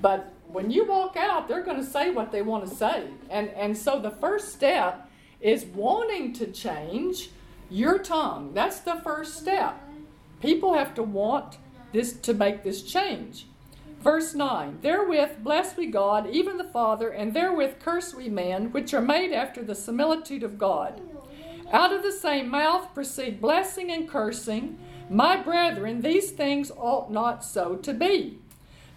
but 0.00 0.32
when 0.48 0.70
you 0.70 0.84
walk 0.84 1.16
out, 1.16 1.48
they're 1.48 1.62
going 1.62 1.78
to 1.78 1.86
say 1.86 2.10
what 2.10 2.30
they 2.30 2.42
want 2.42 2.68
to 2.68 2.74
say. 2.74 3.08
And 3.30 3.48
and 3.50 3.76
so 3.76 4.00
the 4.00 4.10
first 4.10 4.52
step 4.52 5.10
is 5.40 5.64
wanting 5.64 6.32
to 6.34 6.46
change 6.46 7.30
your 7.70 7.98
tongue. 7.98 8.52
That's 8.54 8.80
the 8.80 8.96
first 8.96 9.38
step. 9.38 9.80
People 10.40 10.74
have 10.74 10.94
to 10.94 11.02
want 11.02 11.56
this 11.92 12.12
to 12.14 12.34
make 12.34 12.62
this 12.62 12.82
change. 12.82 13.46
Verse 14.00 14.34
9 14.34 14.78
Therewith 14.82 15.44
bless 15.44 15.76
we 15.76 15.86
God, 15.86 16.28
even 16.28 16.56
the 16.56 16.64
Father, 16.64 17.08
and 17.10 17.32
therewith 17.32 17.78
curse 17.78 18.14
we 18.14 18.28
men, 18.28 18.72
which 18.72 18.92
are 18.92 19.00
made 19.00 19.32
after 19.32 19.62
the 19.62 19.74
similitude 19.74 20.42
of 20.42 20.58
God. 20.58 21.00
Out 21.72 21.92
of 21.92 22.02
the 22.02 22.12
same 22.12 22.48
mouth 22.48 22.92
proceed 22.94 23.40
blessing 23.40 23.90
and 23.90 24.08
cursing. 24.08 24.78
My 25.08 25.36
brethren, 25.36 26.02
these 26.02 26.30
things 26.30 26.70
ought 26.76 27.12
not 27.12 27.44
so 27.44 27.76
to 27.76 27.94
be. 27.94 28.38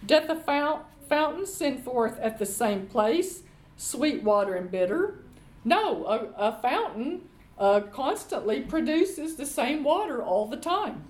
Doth 0.04 0.26
the 0.26 0.34
fount, 0.34 0.82
fountain 1.08 1.46
send 1.46 1.84
forth 1.84 2.18
at 2.18 2.38
the 2.38 2.46
same 2.46 2.86
place 2.86 3.42
sweet 3.76 4.22
water 4.22 4.54
and 4.54 4.70
bitter? 4.70 5.18
No, 5.64 6.04
a, 6.06 6.48
a 6.48 6.62
fountain 6.62 7.22
uh, 7.58 7.80
constantly 7.92 8.60
produces 8.60 9.36
the 9.36 9.46
same 9.46 9.84
water 9.84 10.22
all 10.22 10.46
the 10.46 10.56
time. 10.56 11.04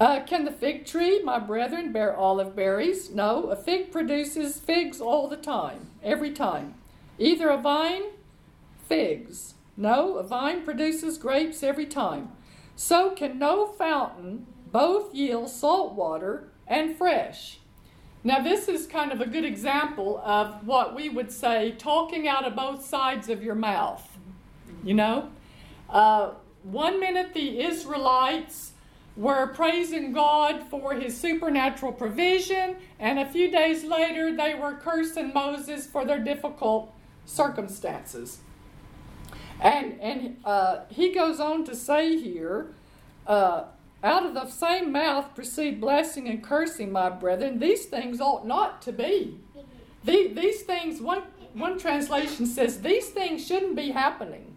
Uh, 0.00 0.20
can 0.24 0.44
the 0.44 0.50
fig 0.50 0.84
tree, 0.84 1.22
my 1.22 1.38
brethren, 1.38 1.92
bear 1.92 2.16
olive 2.16 2.56
berries? 2.56 3.10
No, 3.10 3.44
a 3.44 3.56
fig 3.56 3.92
produces 3.92 4.58
figs 4.58 5.00
all 5.00 5.28
the 5.28 5.36
time, 5.36 5.90
every 6.02 6.32
time. 6.32 6.74
Either 7.18 7.48
a 7.48 7.58
vine, 7.58 8.02
figs. 8.88 9.54
No, 9.76 10.16
a 10.16 10.24
vine 10.24 10.64
produces 10.64 11.16
grapes 11.16 11.62
every 11.62 11.86
time. 11.86 12.32
So 12.74 13.10
can 13.10 13.38
no 13.38 13.66
fountain 13.66 14.46
both 14.72 15.14
yield 15.14 15.48
salt 15.48 15.94
water 15.94 16.48
and 16.66 16.96
fresh. 16.96 17.60
Now, 18.24 18.40
this 18.40 18.68
is 18.68 18.86
kind 18.86 19.12
of 19.12 19.20
a 19.20 19.26
good 19.26 19.44
example 19.44 20.20
of 20.24 20.66
what 20.66 20.96
we 20.96 21.08
would 21.08 21.30
say 21.30 21.72
talking 21.78 22.26
out 22.26 22.44
of 22.44 22.56
both 22.56 22.84
sides 22.84 23.28
of 23.28 23.44
your 23.44 23.54
mouth. 23.54 24.18
You 24.82 24.94
know? 24.94 25.30
Uh, 25.88 26.30
one 26.62 26.98
minute 26.98 27.34
the 27.34 27.60
Israelites 27.60 28.72
were 29.16 29.46
praising 29.48 30.12
God 30.12 30.62
for 30.68 30.94
his 30.94 31.16
supernatural 31.18 31.92
provision, 31.92 32.76
and 32.98 33.18
a 33.18 33.28
few 33.28 33.50
days 33.50 33.84
later 33.84 34.34
they 34.36 34.54
were 34.54 34.74
cursing 34.74 35.32
Moses 35.32 35.86
for 35.86 36.04
their 36.04 36.18
difficult 36.18 36.92
circumstances. 37.24 38.40
And, 39.60 40.00
and 40.00 40.36
uh, 40.44 40.80
he 40.88 41.12
goes 41.12 41.38
on 41.38 41.64
to 41.64 41.76
say 41.76 42.18
here, 42.18 42.74
uh, 43.26 43.64
out 44.02 44.26
of 44.26 44.34
the 44.34 44.48
same 44.50 44.92
mouth 44.92 45.34
proceed 45.34 45.80
blessing 45.80 46.28
and 46.28 46.42
cursing, 46.42 46.92
my 46.92 47.08
brethren. 47.08 47.58
These 47.58 47.86
things 47.86 48.20
ought 48.20 48.46
not 48.46 48.82
to 48.82 48.92
be. 48.92 49.40
The, 50.04 50.28
these 50.28 50.62
things, 50.62 51.00
one, 51.00 51.22
one 51.54 51.78
translation 51.78 52.46
says, 52.46 52.82
these 52.82 53.08
things 53.08 53.46
shouldn't 53.46 53.76
be 53.76 53.92
happening. 53.92 54.56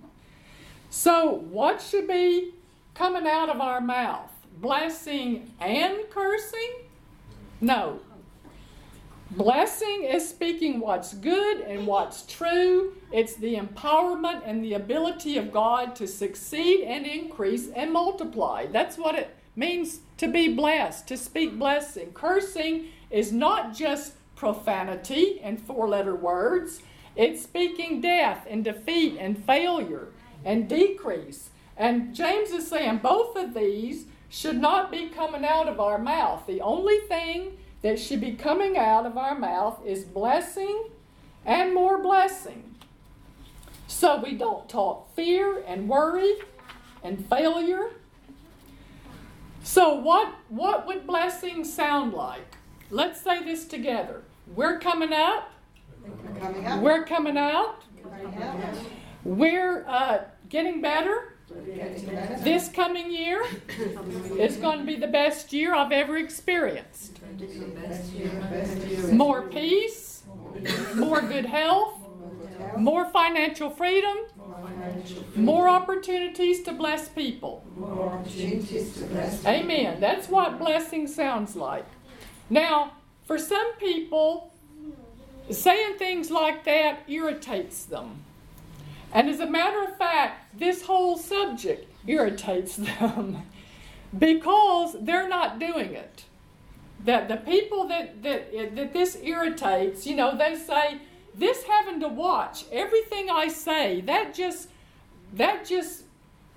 So, 0.90 1.32
what 1.32 1.82
should 1.82 2.08
be 2.08 2.54
coming 2.94 3.28
out 3.28 3.50
of 3.50 3.62
our 3.62 3.80
mouth? 3.80 4.32
Blessing 4.62 5.52
and 5.60 5.98
cursing? 6.10 6.72
No. 7.62 8.00
Blessing 9.32 10.04
is 10.06 10.28
speaking 10.28 10.80
what's 10.80 11.14
good 11.14 11.62
and 11.62 11.86
what's 11.86 12.24
true. 12.24 12.94
It's 13.12 13.36
the 13.36 13.56
empowerment 13.56 14.42
and 14.46 14.64
the 14.64 14.74
ability 14.74 15.38
of 15.38 15.52
God 15.52 15.96
to 15.98 16.08
succeed 16.08 16.86
and 16.86 17.06
increase 17.06 17.70
and 17.70 17.92
multiply. 17.92 18.68
That's 18.68 18.98
what 18.98 19.16
it 19.16 19.36
means 19.56 20.00
to 20.18 20.28
be 20.28 20.54
blessed, 20.54 21.08
to 21.10 21.18
speak 21.18 21.60
blessing. 21.60 22.14
Cursing 22.14 22.86
is 23.10 23.32
not 23.34 23.76
just 23.76 24.14
profanity 24.36 25.42
and 25.42 25.60
four 25.60 25.90
letter 25.90 26.16
words, 26.16 26.82
it's 27.16 27.42
speaking 27.42 28.00
death 28.00 28.46
and 28.50 28.64
defeat 28.64 29.18
and 29.20 29.44
failure 29.44 30.10
and 30.46 30.70
decrease. 30.70 31.50
And 31.76 32.16
James 32.16 32.52
is 32.52 32.68
saying 32.68 33.00
both 33.00 33.36
of 33.36 33.54
these 33.54 34.06
should 34.30 34.60
not 34.60 34.92
be 34.92 35.10
coming 35.10 35.46
out 35.46 35.68
of 35.68 35.80
our 35.80 35.98
mouth. 35.98 36.46
The 36.48 36.62
only 36.62 37.00
thing 37.00 37.58
that 37.82 38.00
should 38.00 38.22
be 38.22 38.34
coming 38.34 38.78
out 38.78 39.06
of 39.06 39.18
our 39.18 39.38
mouth 39.38 39.80
is 39.86 40.04
blessing 40.04 40.90
and 41.46 41.74
more 41.74 42.02
blessing. 42.02 42.76
So 43.88 44.22
we 44.22 44.34
don't 44.36 44.68
talk 44.68 45.16
fear 45.16 45.64
and 45.66 45.88
worry 45.88 46.34
and 47.04 47.26
failure. 47.30 47.92
So 49.64 49.94
what 49.94 50.34
what 50.50 50.88
would 50.88 51.08
blessing 51.08 51.64
sound 51.64 52.14
like? 52.14 52.56
Let's 52.90 53.22
say 53.22 53.44
this 53.44 53.66
together. 53.66 54.24
We're 54.56 54.80
coming 54.80 55.14
up. 55.14 55.52
We're 56.02 56.40
coming, 56.40 56.66
up. 56.66 56.82
We're 56.82 57.04
coming 57.04 57.38
out. 57.38 57.84
We're 59.24 59.86
uh, 59.88 60.20
getting 60.48 60.82
better. 60.82 61.37
This 61.50 62.70
coming 62.70 63.12
year 63.12 63.46
is 64.38 64.58
going 64.58 64.80
to 64.80 64.86
be 64.86 64.96
the 64.96 65.08
best 65.08 65.54
year 65.54 65.74
I've 65.74 65.92
ever 65.92 66.18
experienced. 66.18 67.20
More 69.12 69.44
peace, 69.44 70.24
more 70.96 71.22
good 71.22 71.46
health, 71.46 71.94
more 72.78 73.06
financial 73.06 73.70
freedom, 73.70 74.18
more 75.36 75.70
opportunities 75.70 76.64
to 76.64 76.74
bless 76.74 77.08
people. 77.10 77.66
Amen. 79.46 80.00
That's 80.02 80.28
what 80.28 80.60
blessing 80.60 81.08
sounds 81.08 81.56
like. 81.56 81.86
Now, 82.50 82.94
for 83.26 83.38
some 83.38 83.74
people, 83.78 84.54
saying 85.50 85.98
things 85.98 86.30
like 86.30 86.66
that 86.66 87.04
irritates 87.08 87.86
them. 87.86 88.24
And 89.14 89.30
as 89.30 89.40
a 89.40 89.48
matter 89.50 89.84
of 89.84 89.98
fact, 89.98 90.60
this 90.60 90.84
whole 90.84 91.18
subject 91.18 91.92
irritates 92.06 92.76
them 92.76 93.44
because 94.18 94.96
they're 95.02 95.30
not 95.30 95.60
doing 95.60 95.94
it. 95.94 96.26
That 97.06 97.28
the 97.28 97.38
people 97.38 97.88
that, 97.88 98.24
that, 98.24 98.76
that 98.76 98.94
this 98.94 99.18
irritates, 99.24 100.06
you 100.06 100.16
know, 100.16 100.38
they 100.38 100.56
say, 100.56 101.00
this 101.36 101.64
having 101.64 102.00
to 102.00 102.08
watch 102.08 102.66
everything 102.72 103.30
I 103.30 103.48
say, 103.48 104.02
that 104.02 104.34
just 104.34 104.70
that 105.34 105.66
just 105.66 106.04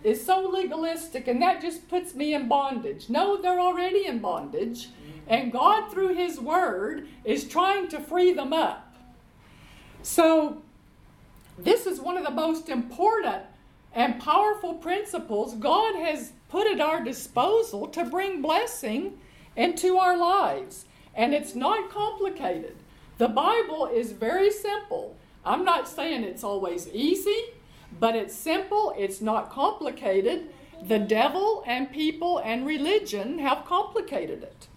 is 0.03 0.25
so 0.25 0.49
legalistic 0.49 1.29
and 1.29 1.43
that 1.43 1.61
just 1.61 1.89
puts 1.89 2.15
me 2.15 2.33
in 2.35 2.49
bondage. 2.49 3.11
No, 3.11 3.41
they're 3.41 3.61
already 3.61 4.07
in 4.07 4.21
bondage, 4.21 4.89
and 5.29 5.53
God 5.53 5.91
through 5.91 6.15
his 6.15 6.41
word 6.41 7.09
is 7.25 7.45
trying 7.47 7.89
to 7.89 8.01
free 8.01 8.33
them 8.33 8.53
up. 8.53 8.95
So 10.03 10.63
this 11.65 11.87
is 11.87 12.01
one 12.01 12.17
of 12.17 12.25
the 12.25 12.31
most 12.31 12.69
important 12.69 13.43
and 13.93 14.21
powerful 14.21 14.75
principles 14.75 15.55
God 15.55 15.95
has 15.97 16.33
put 16.49 16.67
at 16.67 16.81
our 16.81 17.03
disposal 17.03 17.89
to 17.89 18.05
bring 18.05 18.41
blessing 18.41 19.19
into 19.57 19.99
our 19.99 20.17
lives. 20.17 20.87
And 21.15 21.35
it's 21.35 21.55
not 21.55 21.91
complicated. 21.91 22.77
The 23.19 23.29
Bible 23.29 23.91
is 23.93 24.13
very 24.13 24.51
simple. 24.51 25.17
I'm 25.45 25.65
not 25.65 25.89
saying 25.89 26.23
it's 26.23 26.45
always 26.45 26.89
easy, 26.89 27.45
but 27.99 28.15
it's 28.15 28.35
simple, 28.35 28.95
it's 28.97 29.21
not 29.21 29.51
complicated. 29.51 30.49
The 30.83 30.99
devil 30.99 31.63
and 31.67 31.91
people 31.91 32.39
and 32.39 32.67
religion 32.67 33.39
have 33.39 33.65
complicated 33.65 34.43
it. 34.43 34.69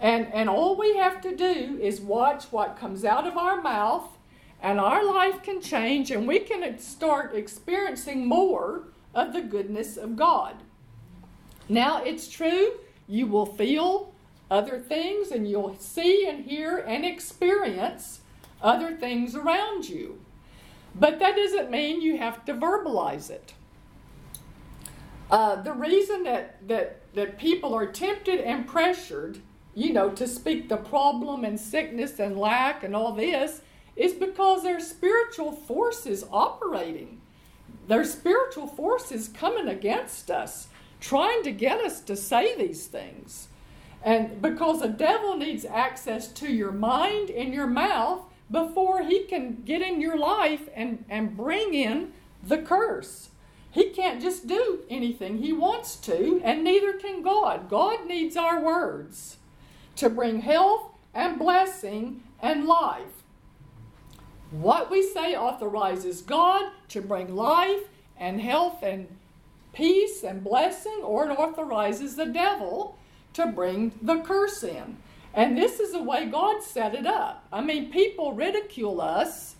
And, 0.00 0.32
and 0.32 0.48
all 0.48 0.76
we 0.76 0.96
have 0.96 1.20
to 1.22 1.36
do 1.36 1.78
is 1.80 2.00
watch 2.00 2.44
what 2.50 2.78
comes 2.78 3.04
out 3.04 3.26
of 3.26 3.36
our 3.36 3.60
mouth 3.60 4.08
and 4.60 4.80
our 4.80 5.04
life 5.04 5.42
can 5.42 5.60
change 5.60 6.10
and 6.10 6.26
we 6.26 6.40
can 6.40 6.78
start 6.78 7.34
experiencing 7.34 8.26
more 8.26 8.84
of 9.14 9.32
the 9.32 9.42
goodness 9.42 9.96
of 9.96 10.16
God. 10.16 10.56
Now, 11.68 12.02
it's 12.02 12.28
true, 12.28 12.72
you 13.06 13.26
will 13.26 13.46
feel 13.46 14.12
other 14.50 14.78
things 14.78 15.30
and 15.30 15.48
you'll 15.48 15.76
see 15.78 16.26
and 16.26 16.44
hear 16.44 16.78
and 16.78 17.04
experience 17.04 18.20
other 18.62 18.96
things 18.96 19.34
around 19.34 19.88
you. 19.88 20.18
But 20.94 21.18
that 21.18 21.36
doesn't 21.36 21.70
mean 21.70 22.00
you 22.00 22.18
have 22.18 22.44
to 22.46 22.54
verbalize 22.54 23.30
it. 23.30 23.52
Uh, 25.30 25.60
the 25.60 25.72
reason 25.72 26.22
that, 26.22 26.66
that, 26.66 27.02
that 27.14 27.38
people 27.38 27.74
are 27.74 27.86
tempted 27.86 28.40
and 28.40 28.66
pressured, 28.66 29.38
you 29.74 29.92
know, 29.92 30.08
to 30.10 30.26
speak 30.26 30.68
the 30.68 30.78
problem 30.78 31.44
and 31.44 31.60
sickness 31.60 32.18
and 32.18 32.38
lack 32.38 32.82
and 32.82 32.96
all 32.96 33.12
this 33.12 33.60
is 33.98 34.14
because 34.14 34.62
there's 34.62 34.86
spiritual 34.86 35.52
forces 35.52 36.24
operating. 36.30 37.20
There's 37.88 38.12
spiritual 38.12 38.68
forces 38.68 39.28
coming 39.28 39.68
against 39.68 40.30
us, 40.30 40.68
trying 41.00 41.42
to 41.42 41.50
get 41.50 41.80
us 41.80 42.00
to 42.02 42.16
say 42.16 42.56
these 42.56 42.86
things. 42.86 43.48
And 44.04 44.40
because 44.40 44.80
the 44.80 44.88
devil 44.88 45.36
needs 45.36 45.64
access 45.64 46.28
to 46.34 46.52
your 46.52 46.70
mind 46.70 47.30
and 47.30 47.52
your 47.52 47.66
mouth 47.66 48.22
before 48.50 49.02
he 49.02 49.24
can 49.24 49.62
get 49.64 49.82
in 49.82 50.00
your 50.00 50.16
life 50.16 50.68
and, 50.74 51.04
and 51.08 51.36
bring 51.36 51.74
in 51.74 52.12
the 52.42 52.58
curse. 52.58 53.30
He 53.70 53.90
can't 53.90 54.22
just 54.22 54.46
do 54.46 54.84
anything 54.88 55.38
he 55.38 55.52
wants 55.52 55.96
to, 55.96 56.40
and 56.42 56.64
neither 56.64 56.94
can 56.94 57.22
God. 57.22 57.68
God 57.68 58.06
needs 58.06 58.36
our 58.36 58.60
words 58.60 59.36
to 59.96 60.08
bring 60.08 60.40
health 60.40 60.92
and 61.12 61.38
blessing 61.38 62.22
and 62.40 62.64
life. 62.64 63.17
What 64.50 64.90
we 64.90 65.02
say 65.02 65.36
authorizes 65.36 66.22
God 66.22 66.70
to 66.88 67.00
bring 67.00 67.34
life 67.34 67.82
and 68.18 68.40
health 68.40 68.82
and, 68.82 69.08
peace 69.78 70.24
and 70.24 70.42
blessing, 70.42 71.00
or 71.04 71.30
it 71.30 71.38
authorizes 71.38 72.16
the 72.16 72.26
devil 72.26 72.98
to 73.32 73.46
bring 73.46 73.92
the 74.02 74.18
curse 74.22 74.64
in. 74.64 74.96
And 75.32 75.56
this 75.56 75.78
is 75.78 75.92
the 75.92 76.02
way 76.02 76.26
God 76.26 76.64
set 76.64 76.96
it 76.96 77.06
up. 77.06 77.46
I 77.52 77.60
mean, 77.60 77.92
people 77.92 78.32
ridicule 78.32 79.00
us, 79.00 79.54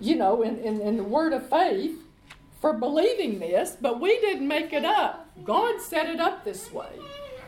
you 0.00 0.14
know, 0.14 0.42
in, 0.42 0.58
in, 0.58 0.80
in 0.80 0.96
the 0.98 1.02
word 1.02 1.32
of 1.32 1.48
faith 1.48 1.98
for 2.60 2.72
believing 2.72 3.40
this, 3.40 3.76
but 3.80 4.00
we 4.00 4.20
didn't 4.20 4.46
make 4.46 4.72
it 4.72 4.84
up. 4.84 5.28
God 5.44 5.80
set 5.80 6.08
it 6.08 6.20
up 6.20 6.44
this 6.44 6.72
way. 6.72 6.92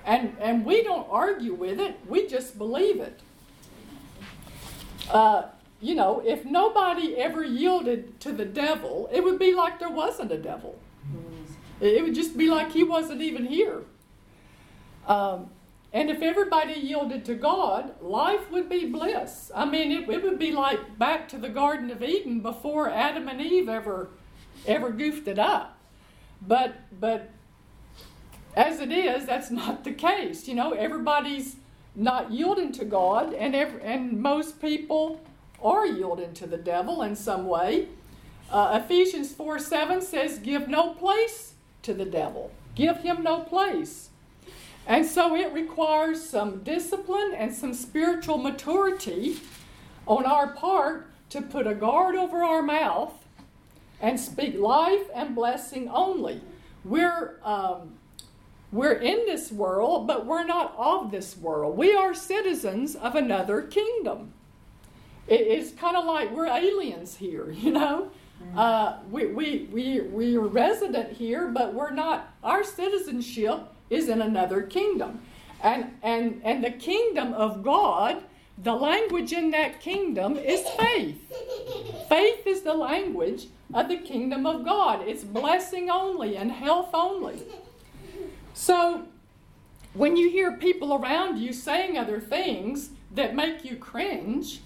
And, 0.04 0.36
and 0.40 0.64
we 0.64 0.82
don't 0.82 1.06
argue 1.10 1.54
with 1.54 1.78
it, 1.78 1.96
we 2.08 2.26
just 2.26 2.58
believe 2.58 2.98
it. 2.98 3.20
Uh, 5.08 5.42
you 5.80 5.94
know, 5.94 6.22
if 6.24 6.44
nobody 6.44 7.16
ever 7.16 7.42
yielded 7.42 8.20
to 8.20 8.32
the 8.32 8.44
devil, 8.44 9.08
it 9.12 9.24
would 9.24 9.38
be 9.38 9.54
like 9.54 9.78
there 9.78 9.90
wasn't 9.90 10.30
a 10.30 10.38
devil. 10.38 10.78
It 11.80 12.04
would 12.04 12.14
just 12.14 12.36
be 12.36 12.48
like 12.48 12.72
he 12.72 12.84
wasn't 12.84 13.22
even 13.22 13.46
here. 13.46 13.82
Um, 15.06 15.50
and 15.92 16.10
if 16.10 16.22
everybody 16.22 16.74
yielded 16.74 17.24
to 17.24 17.34
God, 17.34 18.00
life 18.00 18.50
would 18.50 18.68
be 18.68 18.86
bliss. 18.86 19.50
I 19.54 19.64
mean, 19.64 19.90
it, 19.90 20.08
it 20.08 20.22
would 20.22 20.38
be 20.38 20.52
like 20.52 20.98
back 20.98 21.28
to 21.30 21.38
the 21.38 21.48
Garden 21.48 21.90
of 21.90 22.02
Eden 22.02 22.40
before 22.40 22.88
Adam 22.90 23.28
and 23.28 23.40
Eve 23.40 23.68
ever 23.68 24.10
ever 24.66 24.90
goofed 24.90 25.26
it 25.26 25.38
up. 25.38 25.78
But 26.46 26.74
but 27.00 27.30
as 28.54 28.80
it 28.80 28.92
is, 28.92 29.26
that's 29.26 29.50
not 29.50 29.84
the 29.84 29.92
case. 29.92 30.46
You 30.46 30.54
know, 30.54 30.72
everybody's 30.72 31.56
not 31.96 32.30
yielding 32.30 32.72
to 32.72 32.84
God, 32.84 33.32
and 33.32 33.56
every, 33.56 33.82
and 33.82 34.20
most 34.20 34.60
people 34.60 35.20
are 35.62 35.86
yielding 35.86 36.34
to 36.34 36.46
the 36.46 36.56
devil 36.56 37.02
in 37.02 37.16
some 37.16 37.46
way. 37.46 37.88
Uh, 38.50 38.80
Ephesians 38.82 39.32
4 39.32 39.58
7 39.58 40.00
says, 40.02 40.38
Give 40.38 40.68
no 40.68 40.94
place 40.94 41.54
to 41.82 41.94
the 41.94 42.04
devil, 42.04 42.50
give 42.74 42.98
him 42.98 43.22
no 43.22 43.40
place. 43.40 44.10
And 44.86 45.06
so 45.06 45.36
it 45.36 45.52
requires 45.52 46.28
some 46.28 46.62
discipline 46.62 47.32
and 47.36 47.54
some 47.54 47.74
spiritual 47.74 48.38
maturity 48.38 49.38
on 50.06 50.24
our 50.26 50.48
part 50.48 51.10
to 51.30 51.40
put 51.40 51.66
a 51.66 51.74
guard 51.74 52.16
over 52.16 52.42
our 52.42 52.62
mouth 52.62 53.12
and 54.00 54.18
speak 54.18 54.58
life 54.58 55.02
and 55.14 55.34
blessing 55.34 55.88
only. 55.88 56.40
We're, 56.84 57.38
um, 57.44 57.94
we're 58.72 58.94
in 58.94 59.26
this 59.26 59.52
world, 59.52 60.06
but 60.06 60.26
we're 60.26 60.44
not 60.44 60.74
of 60.76 61.10
this 61.10 61.36
world. 61.36 61.76
We 61.76 61.94
are 61.94 62.14
citizens 62.14 62.96
of 62.96 63.14
another 63.14 63.62
kingdom. 63.62 64.32
It, 65.30 65.40
it's 65.42 65.70
kind 65.72 65.96
of 65.96 66.04
like 66.04 66.30
we're 66.32 66.46
aliens 66.46 67.16
here, 67.16 67.50
you 67.52 67.72
know? 67.72 68.10
Uh, 68.56 68.98
we, 69.10 69.26
we, 69.26 69.68
we, 69.70 70.00
we 70.00 70.36
are 70.36 70.40
resident 70.40 71.12
here, 71.12 71.48
but 71.48 71.72
we're 71.72 71.90
not, 71.90 72.34
our 72.42 72.64
citizenship 72.64 73.60
is 73.90 74.08
in 74.08 74.22
another 74.22 74.62
kingdom. 74.62 75.20
And, 75.62 75.92
and, 76.02 76.40
and 76.42 76.64
the 76.64 76.70
kingdom 76.70 77.32
of 77.34 77.62
God, 77.62 78.22
the 78.58 78.74
language 78.74 79.32
in 79.32 79.50
that 79.52 79.80
kingdom 79.80 80.36
is 80.36 80.66
faith. 80.70 81.20
Faith 82.08 82.46
is 82.46 82.62
the 82.62 82.74
language 82.74 83.46
of 83.72 83.88
the 83.88 83.98
kingdom 83.98 84.46
of 84.46 84.64
God. 84.64 85.06
It's 85.06 85.22
blessing 85.22 85.90
only 85.90 86.36
and 86.36 86.50
health 86.50 86.90
only. 86.92 87.42
So, 88.54 89.06
when 89.92 90.16
you 90.16 90.30
hear 90.30 90.56
people 90.56 90.94
around 90.94 91.38
you 91.38 91.52
saying 91.52 91.98
other 91.98 92.20
things 92.20 92.90
that 93.14 93.34
make 93.34 93.64
you 93.64 93.76
cringe, 93.76 94.60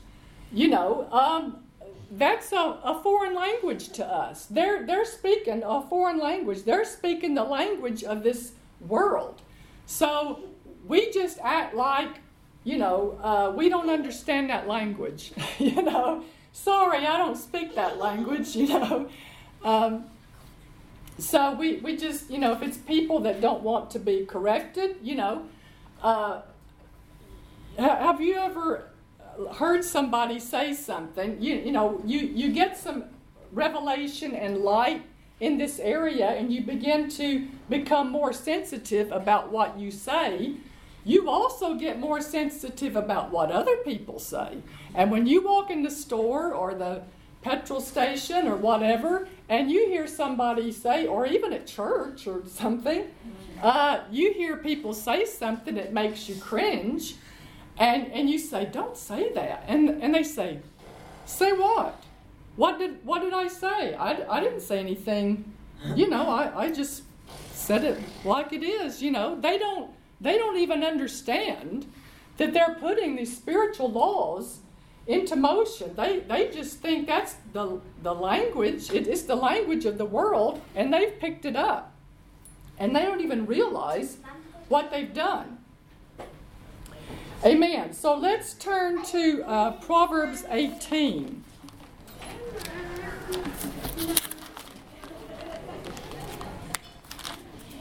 you 0.55 0.69
know, 0.69 1.09
um, 1.11 1.59
that's 2.13 2.53
a, 2.53 2.79
a, 2.85 3.01
foreign 3.03 3.35
language 3.35 3.89
to 3.91 4.07
us. 4.07 4.47
They're, 4.47 4.87
they're 4.87 5.05
speaking 5.05 5.63
a 5.65 5.83
foreign 5.83 6.21
language. 6.21 6.63
They're 6.63 6.85
speaking 6.85 7.35
the 7.35 7.43
language 7.43 8.05
of 8.05 8.23
this 8.23 8.53
world. 8.81 9.43
So 9.87 10.45
we 10.87 11.11
just 11.11 11.39
act 11.43 11.75
like, 11.75 12.21
you 12.63 12.79
know, 12.79 13.19
uh, 13.23 13.53
we 13.55 13.69
don't 13.69 13.91
understand 13.91 14.49
that 14.51 14.69
language. 14.69 15.33
you 15.59 15.83
know, 15.83 16.25
sorry, 16.53 17.05
I 17.05 17.19
don't 17.19 17.37
speak 17.37 17.75
that 17.75 17.99
language, 17.99 18.55
you 18.55 18.69
know. 18.69 19.09
Um, 19.65 20.05
so 21.19 21.55
we, 21.55 21.77
we 21.77 21.97
just, 21.97 22.31
you 22.31 22.39
know, 22.39 22.53
if 22.53 22.63
it's 22.63 22.77
people 22.77 23.21
that 23.21 23.41
don't 23.41 23.63
want 23.63 23.91
to 23.93 23.99
be 23.99 24.25
corrected, 24.25 24.97
you 25.03 25.17
know, 25.17 25.47
uh, 26.03 26.43
have 27.77 28.21
you 28.21 28.35
ever 28.35 28.91
heard 29.57 29.85
somebody 29.85 30.39
say 30.39 30.75
something? 30.75 31.41
You, 31.41 31.57
you 31.57 31.73
know, 31.73 32.01
you, 32.05 32.21
you 32.21 32.53
get 32.53 32.77
some 32.77 33.05
revelation 33.53 34.35
and 34.35 34.59
light 34.59 35.03
in 35.41 35.59
this 35.59 35.79
area 35.79 36.29
and 36.31 36.53
you 36.53 36.63
begin 36.63 37.09
to 37.09 37.47
become 37.69 38.11
more 38.11 38.33
sensitive 38.33 39.11
about 39.13 39.51
what 39.51 39.79
you 39.79 39.91
say, 39.91 40.55
you 41.05 41.29
also 41.29 41.75
get 41.75 41.99
more 41.99 42.21
sensitive 42.21 42.97
about 42.97 43.31
what 43.31 43.51
other 43.51 43.77
people 43.79 44.19
say. 44.19 44.59
And 44.95 45.11
when 45.11 45.27
you 45.27 45.43
walk 45.43 45.71
in 45.71 45.83
the 45.83 45.91
store 45.91 46.55
or 46.55 46.75
the 46.75 47.03
petrol 47.43 47.81
station 47.81 48.49
or 48.49 48.57
whatever, 48.57 49.29
and 49.51 49.71
you 49.71 49.87
hear 49.87 50.07
somebody 50.07 50.73
say, 50.73 51.07
or 51.07 51.27
even 51.27 51.53
at 51.53 51.67
church 51.67 52.27
or 52.27 52.43
something, 52.47 53.05
uh, 53.63 54.01
you 54.11 54.33
hear 54.33 54.57
people 54.57 54.95
say 54.95 55.27
something 55.27 55.75
that 55.75 55.93
makes 55.93 56.27
you 56.29 56.37
cringe, 56.37 57.17
and, 57.79 58.11
and 58.13 58.31
you 58.31 58.39
say, 58.39 58.67
Don't 58.67 58.97
say 58.97 59.33
that. 59.33 59.65
And, 59.67 60.03
and 60.03 60.15
they 60.15 60.23
say, 60.23 60.61
Say 61.27 61.53
what? 61.53 62.03
What 62.57 62.79
did, 62.79 63.05
what 63.05 63.23
did 63.23 63.33
I 63.33 63.49
say? 63.49 63.95
I, 63.95 64.25
I 64.29 64.41
didn't 64.41 64.61
say 64.61 64.79
anything. 64.79 65.53
You 65.95 66.09
know, 66.09 66.29
I, 66.29 66.65
I 66.65 66.73
just 66.73 67.03
said 67.53 67.85
it 67.85 67.99
like 68.25 68.53
it 68.53 68.63
is. 68.63 69.03
You 69.03 69.11
know, 69.11 69.41
they 69.41 69.59
don't, 69.59 69.91
they 70.21 70.39
don't 70.39 70.59
even 70.59 70.85
understand 70.85 71.91
that 72.37 72.53
they're 72.53 72.77
putting 72.81 73.17
these 73.17 73.37
spiritual 73.37 73.91
laws 73.91 74.61
into 75.07 75.37
motion. 75.37 75.95
They, 75.95 76.21
they 76.21 76.49
just 76.49 76.79
think 76.79 77.07
that's 77.07 77.37
the, 77.53 77.81
the 78.03 78.15
language, 78.15 78.91
it 78.91 79.07
is 79.07 79.27
the 79.27 79.37
language 79.37 79.85
of 79.85 79.99
the 79.99 80.05
world, 80.05 80.61
and 80.75 80.93
they've 80.93 81.19
picked 81.19 81.45
it 81.45 81.57
up. 81.57 81.93
And 82.79 82.95
they 82.95 83.03
don't 83.03 83.21
even 83.21 83.47
realize 83.47 84.17
what 84.69 84.91
they've 84.91 85.13
done. 85.13 85.59
Amen. 87.45 87.93
So 87.93 88.17
let's 88.17 88.55
turn 88.55 89.05
to 89.05 89.45
uh, 89.45 89.73
Proverbs 89.73 90.45
18. 90.49 91.45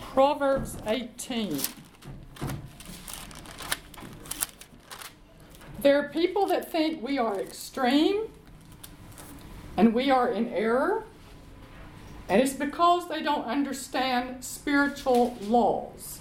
Proverbs 0.01 0.75
18. 0.85 1.59
There 5.79 5.97
are 5.97 6.09
people 6.09 6.45
that 6.47 6.69
think 6.69 7.01
we 7.01 7.17
are 7.17 7.39
extreme 7.39 8.23
and 9.77 9.93
we 9.93 10.11
are 10.11 10.29
in 10.29 10.49
error, 10.49 11.05
and 12.27 12.41
it's 12.41 12.51
because 12.51 13.07
they 13.07 13.23
don't 13.23 13.45
understand 13.45 14.43
spiritual 14.43 15.37
laws. 15.41 16.19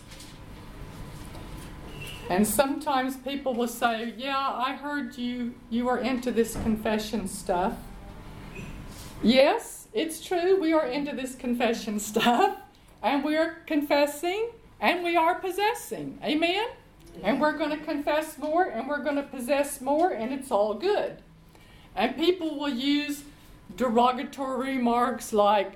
And 2.31 2.47
sometimes 2.47 3.17
people 3.17 3.55
will 3.55 3.69
say, 3.69 4.15
"Yeah, 4.17 4.39
I 4.39 4.75
heard 4.75 5.19
you 5.19 5.55
you 5.71 5.89
are 5.89 5.99
into 5.99 6.31
this 6.31 6.55
confession 6.55 7.29
stuff." 7.29 7.75
Yes, 9.23 9.89
it's 9.93 10.25
true. 10.25 10.61
We 10.61 10.73
are 10.73 10.87
into 10.87 11.15
this 11.15 11.35
confession 11.35 11.99
stuff, 12.01 12.57
and 13.03 13.23
we're 13.23 13.59
confessing 13.67 14.51
and 14.83 15.05
we 15.05 15.17
are 15.17 15.37
possessing. 15.37 16.19
Amen? 16.25 16.67
And 17.23 17.41
we're 17.41 17.57
going 17.57 17.71
to 17.71 17.85
confess 17.85 18.37
more 18.37 18.65
and 18.65 18.89
we're 18.89 19.03
going 19.03 19.17
to 19.17 19.23
possess 19.23 19.81
more, 19.81 20.11
and 20.11 20.33
it's 20.33 20.51
all 20.51 20.75
good. 20.75 21.23
And 21.95 22.17
people 22.17 22.59
will 22.59 22.69
use 22.69 23.23
derogatory 23.77 24.77
remarks 24.77 25.33
like, 25.33 25.75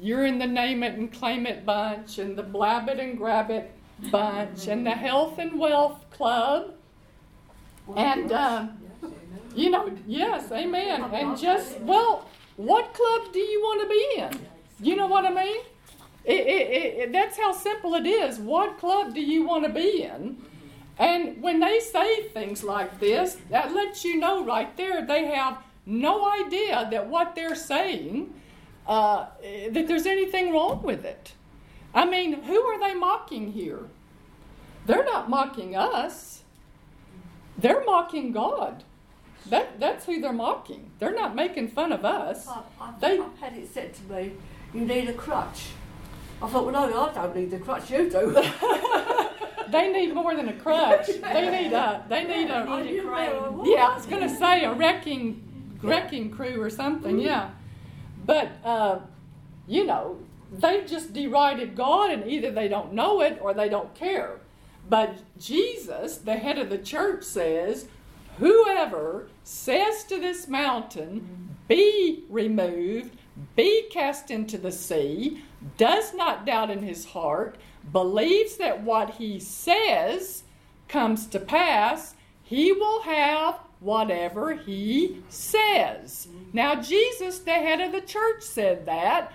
you're 0.00 0.26
in 0.26 0.38
the 0.38 0.46
name 0.46 0.82
it 0.82 0.98
and 0.98 1.10
claim 1.12 1.46
it 1.46 1.64
bunch, 1.64 2.18
and 2.18 2.36
the 2.36 2.42
blab 2.42 2.88
it 2.88 2.98
and 2.98 3.16
grab 3.16 3.50
it 3.50 3.70
bunch, 4.10 4.68
and 4.68 4.86
the 4.86 4.90
health 4.90 5.38
and 5.38 5.58
wealth 5.58 6.04
club. 6.10 6.74
And, 7.96 8.32
uh, 8.32 8.66
you 9.54 9.70
know, 9.70 9.90
yes, 10.06 10.50
amen. 10.52 11.02
And 11.12 11.38
just, 11.38 11.80
well, 11.80 12.26
what 12.56 12.94
club 12.94 13.32
do 13.32 13.38
you 13.38 13.60
want 13.60 13.82
to 13.82 13.88
be 13.88 14.20
in? 14.20 14.46
You 14.80 14.96
know 14.96 15.06
what 15.06 15.24
I 15.24 15.30
mean? 15.30 15.62
It, 16.24 16.46
it, 16.46 16.94
it, 17.00 17.12
that's 17.12 17.36
how 17.36 17.52
simple 17.52 17.94
it 17.94 18.06
is. 18.06 18.38
What 18.38 18.78
club 18.78 19.14
do 19.14 19.20
you 19.20 19.44
want 19.44 19.64
to 19.64 19.72
be 19.72 20.02
in? 20.02 20.36
And 20.98 21.42
when 21.42 21.58
they 21.58 21.80
say 21.80 22.28
things 22.28 22.62
like 22.62 23.00
this, 23.00 23.36
that 23.50 23.74
lets 23.74 24.04
you 24.04 24.18
know 24.18 24.44
right 24.44 24.76
there 24.76 25.04
they 25.04 25.26
have 25.26 25.58
no 25.84 26.30
idea 26.30 26.86
that 26.90 27.08
what 27.08 27.34
they're 27.34 27.56
saying, 27.56 28.32
uh, 28.86 29.26
that 29.70 29.88
there's 29.88 30.06
anything 30.06 30.52
wrong 30.52 30.82
with 30.82 31.04
it. 31.04 31.32
I 31.94 32.04
mean, 32.04 32.42
who 32.42 32.60
are 32.62 32.78
they 32.80 32.94
mocking 32.94 33.52
here? 33.52 33.80
They're 34.86 35.04
not 35.04 35.28
mocking 35.30 35.76
us, 35.76 36.42
they're 37.58 37.84
mocking 37.84 38.32
God. 38.32 38.84
That, 39.48 39.80
that's 39.80 40.06
who 40.06 40.20
they're 40.20 40.32
mocking. 40.32 40.90
They're 41.00 41.14
not 41.14 41.34
making 41.34 41.68
fun 41.68 41.90
of 41.92 42.04
us. 42.04 42.46
Pop, 42.46 42.72
I've, 42.80 43.00
They- 43.00 43.18
I've 43.18 43.38
had 43.38 43.54
it 43.56 43.68
said 43.72 43.92
to 43.94 44.02
me, 44.12 44.32
you 44.72 44.82
need 44.84 45.08
a 45.08 45.12
crutch. 45.12 45.70
I 46.40 46.48
thought, 46.48 46.64
well, 46.64 46.88
no, 46.88 47.06
I 47.08 47.12
don't 47.12 47.36
need 47.36 47.50
the 47.50 47.58
crutch, 47.58 47.90
you 47.90 48.08
do. 48.10 48.32
they 49.70 49.92
need 49.92 50.14
more 50.14 50.34
than 50.34 50.48
a 50.48 50.52
crutch. 50.54 51.06
They 51.06 51.50
need 51.62 51.72
a. 51.72 52.04
They 52.08 52.24
need 52.24 52.50
a. 52.50 52.54
I 52.54 52.82
need 52.82 52.98
a 52.98 53.02
crane. 53.02 53.30
I. 53.30 53.62
Yeah, 53.64 53.86
I 53.88 53.94
was 53.94 54.06
going 54.06 54.22
to 54.22 54.28
say 54.28 54.64
a 54.64 54.72
wrecking 54.72 55.42
wrecking 55.82 56.30
crew 56.30 56.60
or 56.60 56.70
something. 56.70 57.18
Yeah, 57.18 57.50
but 58.26 58.50
uh, 58.64 58.98
you 59.68 59.86
know 59.86 60.18
they 60.52 60.84
just 60.84 61.12
derided 61.12 61.74
God, 61.74 62.10
and 62.10 62.30
either 62.30 62.50
they 62.50 62.68
don't 62.68 62.92
know 62.92 63.20
it 63.22 63.38
or 63.40 63.54
they 63.54 63.68
don't 63.68 63.94
care. 63.94 64.38
But 64.88 65.18
Jesus, 65.38 66.18
the 66.18 66.34
head 66.34 66.58
of 66.58 66.68
the 66.68 66.78
church, 66.78 67.24
says, 67.24 67.86
"Whoever 68.38 69.28
says 69.42 70.04
to 70.04 70.18
this 70.18 70.46
mountain, 70.48 71.56
be 71.68 72.24
removed, 72.28 73.16
be 73.56 73.88
cast 73.90 74.30
into 74.30 74.58
the 74.58 74.72
sea, 74.72 75.42
does 75.78 76.12
not 76.12 76.44
doubt 76.44 76.70
in 76.70 76.82
his 76.82 77.06
heart, 77.06 77.56
believes 77.92 78.56
that 78.56 78.82
what 78.82 79.14
he 79.14 79.38
says 79.40 80.42
comes 80.88 81.26
to 81.28 81.40
pass, 81.40 82.14
he 82.42 82.72
will 82.72 83.02
have 83.02 83.58
whatever 83.80 84.54
he 84.54 85.22
says. 85.28 86.28
Now, 86.52 86.74
Jesus, 86.74 87.38
the 87.38 87.52
head 87.52 87.80
of 87.80 87.92
the 87.92 88.00
church, 88.00 88.42
said 88.42 88.86
that. 88.86 89.32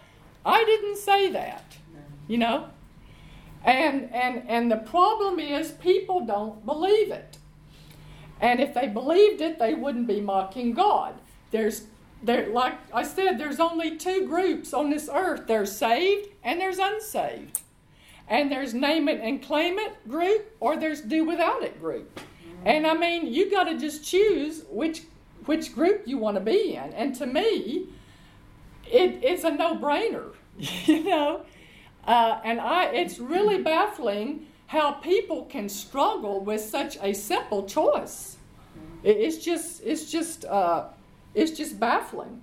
I 0.47 0.63
didn't 0.63 0.97
say 0.97 1.29
that, 1.31 1.77
you 2.27 2.37
know? 2.37 2.69
And, 3.65 4.13
and, 4.13 4.43
and 4.47 4.71
the 4.71 4.77
problem 4.77 5.39
is, 5.39 5.71
people 5.71 6.25
don't 6.25 6.65
believe 6.65 7.11
it. 7.11 7.37
And 8.39 8.61
if 8.61 8.73
they 8.73 8.87
believed 8.87 9.41
it, 9.41 9.59
they 9.59 9.73
wouldn't 9.73 10.07
be 10.07 10.21
mocking 10.21 10.73
God. 10.73 11.15
There's 11.51 11.87
there, 12.23 12.49
like 12.49 12.75
I 12.93 13.03
said, 13.03 13.37
there's 13.37 13.59
only 13.59 13.95
two 13.95 14.25
groups 14.25 14.73
on 14.73 14.89
this 14.89 15.09
earth. 15.11 15.43
There's 15.47 15.75
saved 15.75 16.29
and 16.43 16.59
there's 16.59 16.79
unsaved. 16.79 17.61
And 18.27 18.51
there's 18.51 18.73
name 18.73 19.07
it 19.07 19.21
and 19.21 19.41
claim 19.41 19.77
it 19.77 20.07
group 20.09 20.55
or 20.59 20.77
there's 20.77 21.01
do 21.01 21.25
without 21.25 21.61
it 21.61 21.79
group. 21.79 22.19
And 22.65 22.87
I 22.87 22.95
mean, 22.95 23.31
you 23.31 23.51
got 23.51 23.65
to 23.65 23.77
just 23.77 24.03
choose 24.03 24.63
which 24.69 25.03
which 25.45 25.73
group 25.73 26.03
you 26.05 26.17
want 26.17 26.35
to 26.35 26.41
be 26.41 26.75
in. 26.75 26.91
And 26.93 27.15
to 27.15 27.25
me, 27.25 27.87
it, 28.91 29.19
it's 29.23 29.43
a 29.43 29.51
no-brainer, 29.51 30.33
you 30.57 31.03
know. 31.03 31.41
Uh, 32.05 32.39
and 32.43 32.59
I, 32.61 32.85
it's 32.85 33.19
really 33.19 33.61
baffling 33.61 34.47
how 34.67 34.93
people 34.93 35.45
can 35.45 35.69
struggle 35.69 36.43
with 36.43 36.61
such 36.61 36.97
a 37.01 37.13
simple 37.13 37.65
choice. 37.65 38.37
It, 39.03 39.17
it's 39.17 39.43
just, 39.43 39.81
it's 39.83 40.09
just, 40.09 40.45
uh, 40.45 40.85
it's 41.33 41.51
just 41.51 41.79
baffling. 41.79 42.41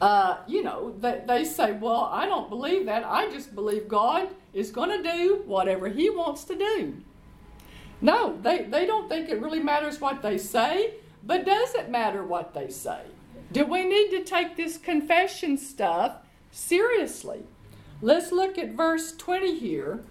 Uh, 0.00 0.38
you 0.46 0.62
know, 0.62 0.94
they, 0.98 1.22
they 1.26 1.44
say, 1.44 1.72
well, 1.72 2.10
I 2.12 2.26
don't 2.26 2.48
believe 2.48 2.86
that. 2.86 3.04
I 3.04 3.30
just 3.30 3.54
believe 3.54 3.88
God 3.88 4.28
is 4.52 4.70
going 4.70 4.90
to 4.90 5.02
do 5.02 5.42
whatever 5.46 5.88
He 5.88 6.10
wants 6.10 6.44
to 6.44 6.56
do. 6.56 6.96
No, 8.00 8.36
they, 8.42 8.64
they 8.64 8.86
don't 8.86 9.08
think 9.08 9.28
it 9.28 9.40
really 9.40 9.60
matters 9.60 10.00
what 10.00 10.20
they 10.20 10.36
say, 10.36 10.94
but 11.22 11.46
does 11.46 11.74
it 11.74 11.88
matter 11.88 12.22
what 12.24 12.52
they 12.52 12.68
say? 12.68 13.00
Do 13.54 13.64
we 13.64 13.84
need 13.84 14.10
to 14.10 14.24
take 14.24 14.56
this 14.56 14.76
confession 14.76 15.56
stuff 15.58 16.16
seriously? 16.50 17.44
Let's 18.02 18.32
look 18.32 18.58
at 18.58 18.72
verse 18.72 19.12
20 19.16 19.56
here. 19.60 20.02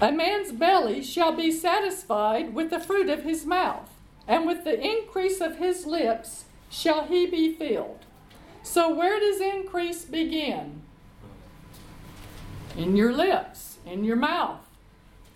A 0.00 0.10
man's 0.10 0.52
belly 0.52 1.02
shall 1.02 1.32
be 1.32 1.52
satisfied 1.52 2.54
with 2.54 2.70
the 2.70 2.80
fruit 2.80 3.10
of 3.10 3.24
his 3.24 3.44
mouth, 3.44 3.90
and 4.26 4.46
with 4.46 4.64
the 4.64 4.80
increase 4.80 5.42
of 5.42 5.58
his 5.58 5.84
lips 5.84 6.46
shall 6.70 7.04
he 7.04 7.26
be 7.26 7.52
filled. 7.52 8.06
So, 8.62 8.94
where 8.94 9.20
does 9.20 9.42
increase 9.42 10.06
begin? 10.06 10.80
In 12.74 12.96
your 12.96 13.12
lips, 13.12 13.76
in 13.84 14.02
your 14.02 14.16
mouth. 14.16 14.60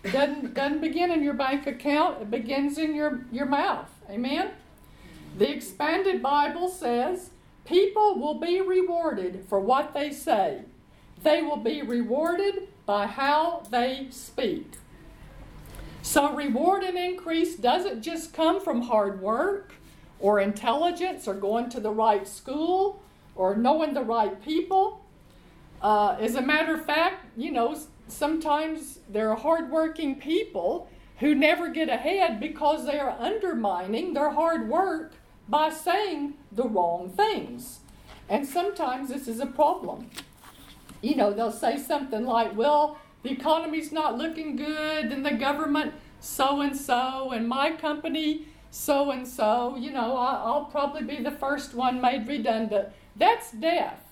It 0.03 0.11
doesn't, 0.11 0.55
doesn't 0.55 0.81
begin 0.81 1.11
in 1.11 1.21
your 1.21 1.35
bank 1.35 1.67
account, 1.67 2.23
it 2.23 2.31
begins 2.31 2.79
in 2.79 2.95
your, 2.95 3.25
your 3.31 3.45
mouth. 3.45 3.89
Amen? 4.09 4.53
The 5.37 5.51
expanded 5.51 6.23
Bible 6.23 6.67
says 6.67 7.29
people 7.63 8.19
will 8.19 8.39
be 8.39 8.59
rewarded 8.59 9.45
for 9.47 9.59
what 9.59 9.93
they 9.93 10.11
say, 10.11 10.61
they 11.21 11.43
will 11.43 11.57
be 11.57 11.83
rewarded 11.83 12.67
by 12.87 13.05
how 13.05 13.63
they 13.69 14.07
speak. 14.09 14.73
So, 16.01 16.33
reward 16.33 16.83
and 16.83 16.97
increase 16.97 17.55
doesn't 17.55 18.01
just 18.01 18.33
come 18.33 18.61
from 18.61 18.81
hard 18.81 19.21
work 19.21 19.73
or 20.19 20.39
intelligence 20.39 21.27
or 21.27 21.35
going 21.35 21.69
to 21.69 21.79
the 21.79 21.91
right 21.91 22.27
school 22.27 23.03
or 23.35 23.55
knowing 23.55 23.93
the 23.93 24.03
right 24.03 24.41
people. 24.43 25.05
Uh, 25.81 26.15
as 26.19 26.33
a 26.35 26.41
matter 26.41 26.73
of 26.75 26.85
fact, 26.85 27.25
you 27.35 27.51
know, 27.51 27.77
sometimes 28.07 28.99
there 29.09 29.29
are 29.29 29.35
hardworking 29.35 30.15
people 30.15 30.89
who 31.19 31.35
never 31.35 31.69
get 31.69 31.89
ahead 31.89 32.39
because 32.39 32.85
they 32.85 32.97
are 32.97 33.15
undermining 33.19 34.13
their 34.13 34.31
hard 34.31 34.69
work 34.69 35.13
by 35.49 35.69
saying 35.69 36.33
the 36.51 36.63
wrong 36.63 37.09
things. 37.09 37.79
And 38.29 38.45
sometimes 38.45 39.09
this 39.09 39.27
is 39.27 39.39
a 39.39 39.45
problem. 39.45 40.09
You 41.01 41.15
know, 41.15 41.31
they'll 41.31 41.51
say 41.51 41.77
something 41.77 42.25
like, 42.25 42.55
well, 42.57 42.97
the 43.23 43.31
economy's 43.31 43.91
not 43.91 44.17
looking 44.17 44.55
good, 44.55 45.05
and 45.05 45.25
the 45.25 45.33
government 45.33 45.93
so 46.19 46.61
and 46.61 46.75
so, 46.75 47.31
and 47.31 47.47
my 47.47 47.71
company 47.71 48.47
so 48.69 49.11
and 49.11 49.27
so, 49.27 49.75
you 49.77 49.91
know, 49.91 50.17
I'll 50.17 50.65
probably 50.65 51.03
be 51.03 51.23
the 51.23 51.31
first 51.31 51.73
one 51.73 52.01
made 52.01 52.27
redundant. 52.27 52.89
That's 53.15 53.51
death. 53.51 54.03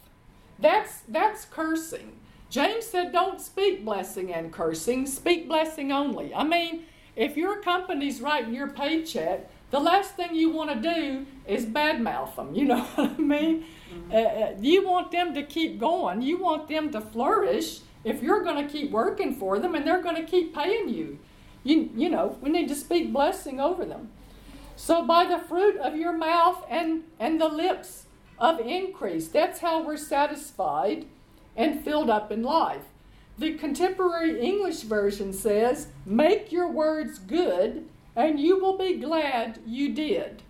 That's 0.60 1.02
that's 1.08 1.45
cursing. 1.45 2.13
James 2.50 2.86
said, 2.86 3.12
"Don't 3.12 3.41
speak 3.41 3.84
blessing 3.84 4.34
and 4.34 4.52
cursing. 4.52 5.06
Speak 5.06 5.48
blessing 5.48 5.91
only." 5.91 6.34
I 6.34 6.43
mean, 6.43 6.86
if 7.15 7.36
your 7.36 7.62
company's 7.62 8.21
writing 8.21 8.54
your 8.54 8.69
paycheck, 8.69 9.50
the 9.71 9.80
last 9.80 10.15
thing 10.15 10.36
you 10.36 10.49
want 10.49 10.69
to 10.71 10.93
do 10.93 11.25
is 11.47 11.65
badmouth 11.65 12.36
them. 12.36 12.56
You 12.56 12.65
know 12.65 12.84
what 12.95 13.12
I 13.12 13.17
mean? 13.17 13.65
Uh, 14.12 14.15
uh, 14.15 14.56
you 14.60 14.86
want 14.86 15.12
them 15.12 15.34
to 15.34 15.43
keep 15.43 15.80
going. 15.80 16.21
You 16.21 16.38
want 16.38 16.67
them 16.67 16.91
to 16.91 17.01
flourish. 17.01 17.80
If 18.04 18.21
you're 18.21 18.43
going 18.43 18.65
to 18.65 18.71
keep 18.71 18.91
working 18.91 19.36
for 19.36 19.60
them 19.60 19.73
and 19.75 19.86
they're 19.86 20.01
going 20.01 20.15
to 20.17 20.23
keep 20.23 20.54
paying 20.54 20.89
you, 20.89 21.19
you 21.63 21.89
you 21.95 22.10
know, 22.10 22.38
we 22.41 22.49
need 22.49 22.67
to 22.67 22.75
speak 22.75 23.12
blessing 23.12 23.60
over 23.60 23.86
them. 23.86 24.10
So 24.75 25.06
by 25.06 25.25
the 25.25 25.39
fruit 25.39 25.78
of 25.78 25.95
your 25.95 26.13
mouth 26.13 26.63
and 26.69 27.04
and 27.19 27.41
the 27.41 27.47
lips 27.47 28.06
of 28.38 28.60
increase. 28.60 29.28
That's 29.28 29.60
how 29.60 29.84
we're 29.84 29.97
satisfied 29.97 31.06
and 31.56 31.84
filled 31.84 32.10
up 32.10 32.32
in 32.32 32.43
life. 32.43 32.84
The 33.38 33.56
contemporary 33.56 34.39
English 34.41 34.82
version 34.82 35.34
says, 35.34 35.88
Make 36.06 36.51
your 36.51 36.69
words 36.69 37.19
good, 37.19 37.86
and 38.15 38.39
you 38.39 38.60
will 38.60 38.78
be 38.78 38.97
glad 38.97 39.60
you 39.65 39.93
did. 39.93 40.41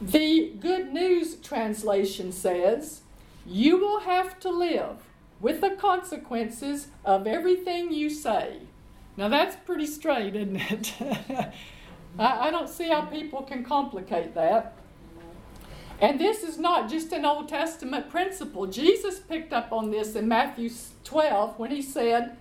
The 0.00 0.52
Good 0.60 0.92
News 0.92 1.36
translation 1.36 2.30
says, 2.30 3.02
You 3.44 3.78
will 3.78 4.00
have 4.00 4.38
to 4.40 4.50
live 4.50 4.98
with 5.40 5.60
the 5.60 5.70
consequences 5.70 6.88
of 7.04 7.26
everything 7.26 7.92
you 7.92 8.08
say. 8.10 8.60
Now 9.16 9.28
that's 9.28 9.56
pretty 9.56 9.86
straight, 9.86 10.36
isn't 10.36 10.70
it? 10.70 10.94
I, 12.18 12.48
I 12.48 12.50
don't 12.50 12.68
see 12.68 12.88
how 12.88 13.02
people 13.02 13.42
can 13.42 13.64
complicate 13.64 14.34
that. 14.34 14.74
And 16.00 16.20
this 16.20 16.44
is 16.44 16.58
not 16.58 16.88
just 16.88 17.12
an 17.12 17.24
Old 17.24 17.48
Testament 17.48 18.08
principle. 18.08 18.66
Jesus 18.66 19.18
picked 19.18 19.52
up 19.52 19.72
on 19.72 19.90
this 19.90 20.14
in 20.14 20.28
Matthew 20.28 20.70
12 21.02 21.58
when 21.58 21.72
he 21.72 21.82
said, 21.82 22.36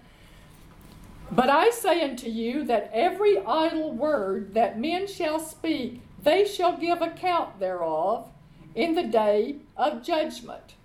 But 1.32 1.50
I 1.50 1.70
say 1.72 2.02
unto 2.04 2.30
you 2.30 2.64
that 2.66 2.90
every 2.94 3.38
idle 3.40 3.92
word 3.92 4.54
that 4.54 4.80
men 4.80 5.08
shall 5.08 5.40
speak, 5.40 6.02
they 6.22 6.46
shall 6.46 6.78
give 6.78 7.02
account 7.02 7.60
thereof 7.60 8.30
in 8.76 8.96
the 8.96 9.04
day 9.04 9.58
of 9.76 10.04
judgment. 10.04 10.76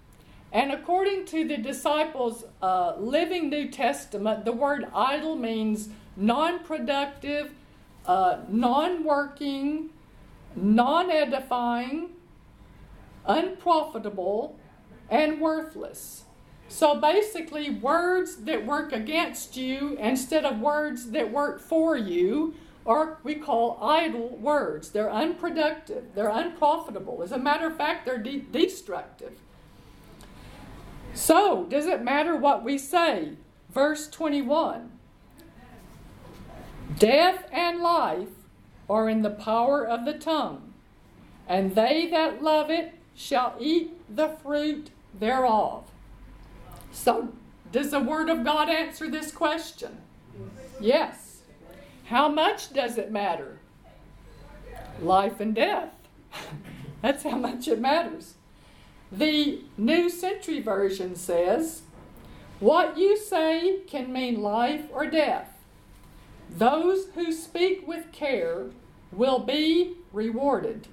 And 0.53 0.73
according 0.73 1.25
to 1.27 1.47
the 1.47 1.57
disciples' 1.57 2.45
uh, 2.61 2.95
Living 2.99 3.49
New 3.49 3.71
Testament, 3.71 4.45
the 4.45 4.53
word 4.53 4.87
idle 4.95 5.37
means 5.37 5.89
non 6.17 6.59
productive, 6.61 7.53
uh, 8.05 8.39
non 8.49 9.05
working, 9.05 9.91
non 10.55 11.11
edifying, 11.11 12.11
unprofitable, 13.25 14.59
and 15.09 15.41
worthless. 15.41 16.25
So 16.73 16.95
basically, 16.95 17.69
words 17.69 18.37
that 18.45 18.65
work 18.65 18.95
against 18.95 19.59
you 19.59 19.95
instead 20.01 20.47
of 20.47 20.59
words 20.59 21.11
that 21.11 21.31
work 21.31 21.61
for 21.61 21.99
you 21.99 22.55
are 22.87 23.19
we 23.23 23.35
call 23.35 23.79
idle 23.83 24.39
words. 24.39 24.89
They're 24.89 25.13
unproductive, 25.13 26.15
they're 26.15 26.31
unprofitable. 26.31 27.23
As 27.23 27.31
a 27.31 27.39
matter 27.39 27.67
of 27.67 27.77
fact, 27.77 28.07
they're 28.07 28.17
de- 28.17 28.47
destructive. 28.51 29.35
So, 31.13 31.67
does 31.67 31.85
it 31.85 32.03
matter 32.03 32.35
what 32.35 32.65
we 32.65 32.79
say? 32.79 33.35
Verse 33.71 34.09
21 34.09 34.93
Death 36.99 37.51
and 37.53 37.81
life 37.81 38.31
are 38.89 39.11
in 39.11 39.21
the 39.21 39.31
power 39.31 39.87
of 39.87 40.07
the 40.07 40.15
tongue, 40.15 40.73
and 41.47 41.75
they 41.75 42.09
that 42.11 42.43
love 42.43 42.71
it 42.71 42.95
shall 43.15 43.57
eat 43.61 43.93
the 44.09 44.29
fruit 44.43 44.89
thereof. 45.21 45.92
So, 46.93 47.33
does 47.73 47.91
the 47.91 48.01
Word 48.01 48.29
of 48.29 48.45
God 48.45 48.69
answer 48.69 49.11
this 49.11 49.33
question? 49.33 49.99
Yes. 50.79 51.43
How 52.05 52.29
much 52.29 52.73
does 52.73 52.99
it 52.99 53.11
matter? 53.11 53.59
Life 55.01 55.41
and 55.41 55.55
death. 55.55 55.91
That's 57.03 57.25
how 57.25 57.37
much 57.37 57.67
it 57.67 57.81
matters. 57.81 58.35
The 59.11 59.61
New 59.77 60.09
Century 60.09 60.61
Version 60.61 61.17
says, 61.17 61.83
What 62.61 62.97
you 62.97 63.17
say 63.17 63.81
can 63.87 64.13
mean 64.13 64.43
life 64.43 64.85
or 64.93 65.07
death. 65.07 65.59
Those 66.51 67.07
who 67.15 67.33
speak 67.33 67.89
with 67.89 68.13
care 68.13 68.67
will 69.11 69.39
be 69.39 69.95
rewarded. 70.13 70.89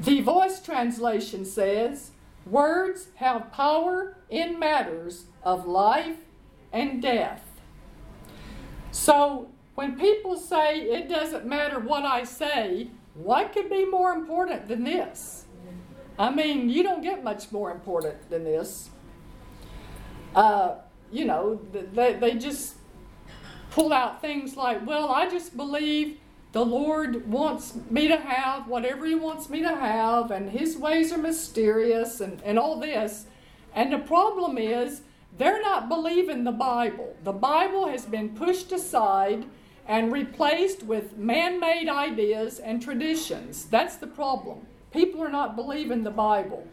The 0.00 0.20
voice 0.20 0.60
translation 0.60 1.44
says, 1.44 2.10
Words 2.46 3.08
have 3.16 3.52
power 3.52 4.16
in 4.28 4.58
matters 4.58 5.26
of 5.42 5.66
life 5.66 6.16
and 6.72 7.00
death. 7.00 7.42
So, 8.90 9.48
when 9.74 9.98
people 9.98 10.36
say 10.36 10.80
it 10.80 11.08
doesn't 11.08 11.46
matter 11.46 11.80
what 11.80 12.04
I 12.04 12.24
say, 12.24 12.88
what 13.14 13.52
could 13.52 13.70
be 13.70 13.84
more 13.84 14.12
important 14.12 14.68
than 14.68 14.84
this? 14.84 15.46
I 16.18 16.30
mean, 16.30 16.68
you 16.68 16.82
don't 16.82 17.02
get 17.02 17.24
much 17.24 17.50
more 17.50 17.72
important 17.72 18.30
than 18.30 18.44
this. 18.44 18.90
Uh, 20.34 20.76
you 21.10 21.24
know, 21.24 21.60
they, 21.72 22.12
they 22.14 22.34
just 22.34 22.76
pull 23.70 23.92
out 23.92 24.20
things 24.20 24.56
like, 24.56 24.86
well, 24.86 25.10
I 25.10 25.28
just 25.28 25.56
believe 25.56 26.18
the 26.54 26.64
Lord 26.64 27.28
wants 27.28 27.74
me 27.90 28.06
to 28.06 28.16
have 28.16 28.68
whatever 28.68 29.04
He 29.06 29.16
wants 29.16 29.50
me 29.50 29.60
to 29.62 29.74
have, 29.74 30.30
and 30.30 30.50
His 30.50 30.76
ways 30.76 31.12
are 31.12 31.18
mysterious, 31.18 32.20
and, 32.20 32.40
and 32.44 32.60
all 32.60 32.78
this. 32.78 33.26
And 33.74 33.92
the 33.92 33.98
problem 33.98 34.56
is, 34.56 35.00
they're 35.36 35.60
not 35.60 35.88
believing 35.88 36.44
the 36.44 36.52
Bible. 36.52 37.16
The 37.24 37.32
Bible 37.32 37.88
has 37.88 38.06
been 38.06 38.36
pushed 38.36 38.70
aside 38.70 39.46
and 39.88 40.12
replaced 40.12 40.84
with 40.84 41.18
man 41.18 41.58
made 41.58 41.88
ideas 41.88 42.60
and 42.60 42.80
traditions. 42.80 43.64
That's 43.64 43.96
the 43.96 44.06
problem. 44.06 44.64
People 44.92 45.24
are 45.24 45.32
not 45.32 45.56
believing 45.56 46.04
the 46.04 46.12
Bible. 46.12 46.68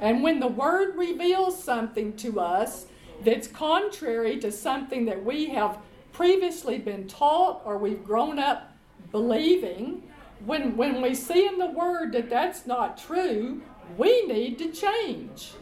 And 0.00 0.22
when 0.22 0.40
the 0.40 0.46
Word 0.46 0.96
reveals 0.96 1.62
something 1.62 2.16
to 2.16 2.40
us 2.40 2.86
that's 3.22 3.48
contrary 3.48 4.38
to 4.38 4.50
something 4.50 5.04
that 5.04 5.22
we 5.22 5.50
have 5.50 5.76
previously 6.14 6.78
been 6.78 7.06
taught 7.06 7.60
or 7.66 7.76
we've 7.76 8.02
grown 8.02 8.38
up 8.38 8.72
believing, 9.10 10.02
when, 10.44 10.76
when 10.76 11.00
we 11.00 11.14
see 11.14 11.46
in 11.46 11.58
the 11.58 11.66
Word 11.66 12.12
that 12.12 12.28
that's 12.28 12.66
not 12.66 12.98
true, 12.98 13.62
we 13.96 14.26
need 14.26 14.58
to 14.58 14.70
change. 14.70 15.52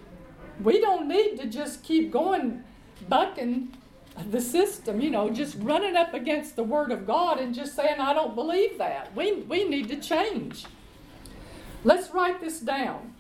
We 0.62 0.80
don't 0.80 1.08
need 1.08 1.36
to 1.40 1.46
just 1.46 1.82
keep 1.82 2.10
going 2.10 2.64
bucking 3.08 3.76
the 4.30 4.40
system, 4.40 5.00
you 5.00 5.10
know, 5.10 5.28
just 5.30 5.56
running 5.58 5.96
up 5.96 6.14
against 6.14 6.56
the 6.56 6.62
Word 6.62 6.92
of 6.92 7.06
God 7.06 7.38
and 7.38 7.54
just 7.54 7.74
saying, 7.74 8.00
I 8.00 8.14
don't 8.14 8.34
believe 8.34 8.78
that. 8.78 9.14
We, 9.14 9.32
we 9.42 9.64
need 9.64 9.88
to 9.88 9.96
change. 9.96 10.66
Let's 11.82 12.10
write 12.10 12.40
this 12.40 12.60
down. 12.60 13.14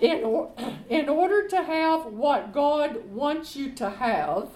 In, 0.00 0.24
or, 0.24 0.52
in 0.88 1.08
order 1.08 1.48
to 1.48 1.62
have 1.62 2.06
what 2.06 2.52
God 2.52 3.04
wants 3.06 3.56
you 3.56 3.72
to 3.72 3.90
have, 3.90 4.50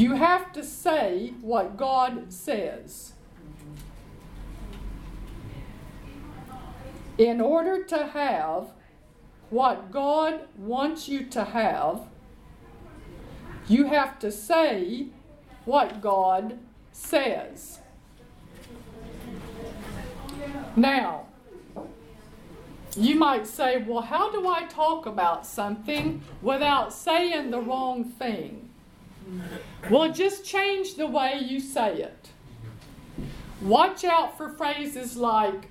You 0.00 0.14
have 0.14 0.50
to 0.54 0.64
say 0.64 1.34
what 1.42 1.76
God 1.76 2.32
says. 2.32 3.12
In 7.18 7.38
order 7.42 7.84
to 7.84 8.06
have 8.06 8.68
what 9.50 9.90
God 9.90 10.48
wants 10.56 11.06
you 11.06 11.26
to 11.26 11.44
have, 11.44 12.08
you 13.68 13.88
have 13.88 14.18
to 14.20 14.32
say 14.32 15.08
what 15.66 16.00
God 16.00 16.58
says. 16.92 17.80
Now, 20.76 21.26
you 22.96 23.16
might 23.16 23.46
say, 23.46 23.82
well, 23.82 24.00
how 24.00 24.32
do 24.32 24.48
I 24.48 24.64
talk 24.64 25.04
about 25.04 25.44
something 25.46 26.22
without 26.40 26.94
saying 26.94 27.50
the 27.50 27.60
wrong 27.60 28.04
thing? 28.04 28.69
Well, 29.90 30.12
just 30.12 30.44
change 30.44 30.94
the 30.94 31.06
way 31.06 31.40
you 31.40 31.60
say 31.60 32.02
it. 32.02 32.28
Watch 33.62 34.04
out 34.04 34.36
for 34.36 34.48
phrases 34.48 35.16
like, 35.16 35.68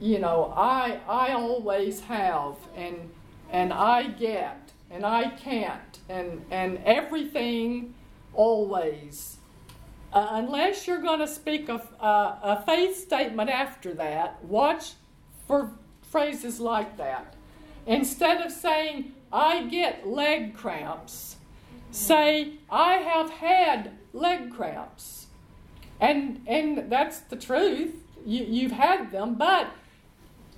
you 0.00 0.18
know, 0.18 0.52
I 0.56 1.00
I 1.08 1.32
always 1.32 2.00
have 2.00 2.56
and 2.76 3.10
and 3.50 3.72
I 3.72 4.08
get 4.08 4.72
and 4.90 5.04
I 5.06 5.30
can't 5.30 5.98
and 6.08 6.44
and 6.50 6.78
everything 6.84 7.94
always. 8.34 9.38
Uh, 10.12 10.28
unless 10.32 10.86
you're 10.86 11.00
going 11.00 11.20
to 11.20 11.26
speak 11.26 11.70
a, 11.70 11.76
a, 11.98 12.38
a 12.42 12.62
faith 12.66 12.98
statement 12.98 13.48
after 13.48 13.94
that, 13.94 14.44
watch 14.44 14.92
for 15.46 15.70
phrases 16.02 16.60
like 16.60 16.98
that. 16.98 17.34
Instead 17.86 18.44
of 18.44 18.52
saying, 18.52 19.12
I 19.32 19.64
get 19.64 20.06
leg 20.06 20.54
cramps, 20.54 21.36
say, 21.92 22.54
I 22.70 22.94
have 22.94 23.30
had 23.30 23.92
leg 24.12 24.52
cramps. 24.52 25.26
And, 26.00 26.42
and 26.48 26.90
that's 26.90 27.20
the 27.20 27.36
truth. 27.36 27.94
You, 28.26 28.44
you've 28.44 28.72
had 28.72 29.12
them, 29.12 29.34
but, 29.34 29.68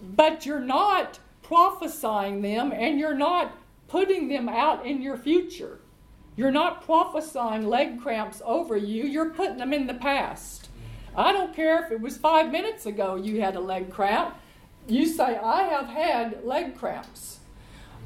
but 0.03 0.47
you're 0.47 0.61
not 0.61 1.19
prophesying 1.43 2.41
them 2.41 2.73
and 2.73 2.99
you're 2.99 3.15
not 3.15 3.57
putting 3.89 4.29
them 4.29 4.49
out 4.49 4.87
in 4.87 5.03
your 5.03 5.19
future. 5.19 5.81
You're 6.37 6.51
not 6.51 6.85
prophesying 6.85 7.69
leg 7.69 8.01
cramps 8.01 8.41
over 8.45 8.77
you, 8.77 9.05
you're 9.05 9.31
putting 9.31 9.59
them 9.59 9.73
in 9.73 9.87
the 9.87 9.95
past. 9.95 10.69
I 11.17 11.33
don't 11.33 11.55
care 11.55 11.85
if 11.85 11.93
it 11.93 12.01
was 12.01 12.17
five 12.17 12.51
minutes 12.51 12.87
ago 12.87 13.15
you 13.15 13.41
had 13.41 13.55
a 13.55 13.61
leg 13.61 13.91
cramp. 13.91 14.37
You 14.89 15.07
say, 15.07 15.37
I 15.37 15.63
have 15.65 15.87
had 15.87 16.45
leg 16.45 16.77
cramps. 16.77 17.39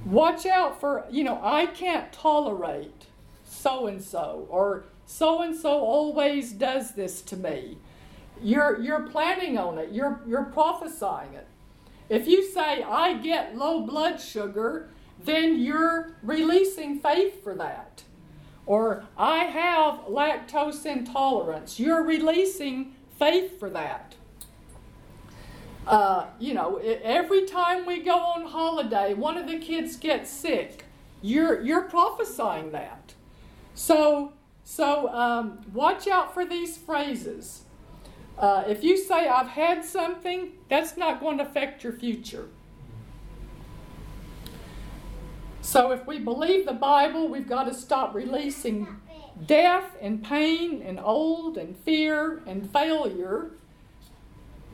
Watch 0.05 0.47
out 0.47 0.79
for, 0.79 1.07
you 1.11 1.25
know, 1.25 1.41
I 1.43 1.67
can't 1.67 2.13
tolerate 2.13 3.08
so 3.59 3.87
and 3.87 4.03
so, 4.03 4.47
or 4.49 4.85
so 5.07 5.43
and 5.43 5.57
so 5.57 5.71
always 5.71 6.53
does 6.53 6.93
this 6.93 7.21
to 7.23 7.37
me. 7.37 7.79
You're, 8.43 8.81
you're 8.81 9.09
planning 9.09 9.59
on 9.59 9.79
it, 9.79 9.91
you're, 9.93 10.21
you're 10.27 10.45
prophesying 10.45 11.35
it. 11.35 11.47
If 12.09 12.27
you 12.27 12.51
say, 12.51 12.83
I 12.83 13.15
get 13.15 13.57
low 13.57 13.81
blood 13.81 14.21
sugar, 14.21 14.89
then 15.23 15.59
you're 15.61 16.17
releasing 16.23 17.01
faith 17.01 17.43
for 17.43 17.55
that. 17.57 18.05
Or, 18.65 19.05
I 19.17 19.45
have 19.45 20.01
lactose 20.07 20.87
intolerance, 20.87 21.81
you're 21.81 22.03
releasing 22.03 22.95
faith 23.19 23.59
for 23.59 23.71
that. 23.71 24.15
Uh, 25.87 26.27
you 26.39 26.53
know, 26.53 26.77
every 26.77 27.47
time 27.47 27.87
we 27.87 28.01
go 28.01 28.17
on 28.17 28.45
holiday, 28.47 29.15
one 29.15 29.39
of 29.39 29.47
the 29.47 29.59
kids 29.59 29.97
gets 29.97 30.31
sick. 30.31 30.85
You're, 31.23 31.63
you're 31.63 31.85
prophesying 31.85 32.73
that. 32.73 32.98
So, 33.79 34.33
so 34.65 35.09
um, 35.15 35.61
watch 35.73 36.09
out 36.09 36.35
for 36.35 36.45
these 36.45 36.77
phrases. 36.77 37.63
Uh, 38.37 38.65
if 38.67 38.83
you 38.83 38.97
say, 38.97 39.29
I've 39.29 39.51
had 39.51 39.85
something, 39.85 40.51
that's 40.69 40.97
not 40.97 41.21
going 41.21 41.39
to 41.39 41.45
affect 41.45 41.85
your 41.85 41.93
future. 41.93 42.49
So, 45.61 45.93
if 45.93 46.05
we 46.09 46.19
believe 46.19 46.67
the 46.67 46.73
Bible, 46.73 47.29
we've 47.29 47.49
got 47.49 47.65
to 47.65 47.75
stop 47.75 48.17
releasing 48.17 48.89
death 49.47 49.97
and 50.01 50.25
pain 50.25 50.83
and 50.83 50.99
old 50.99 51.57
and 51.57 51.77
fear 51.77 52.43
and 52.49 52.69
failure 52.73 53.53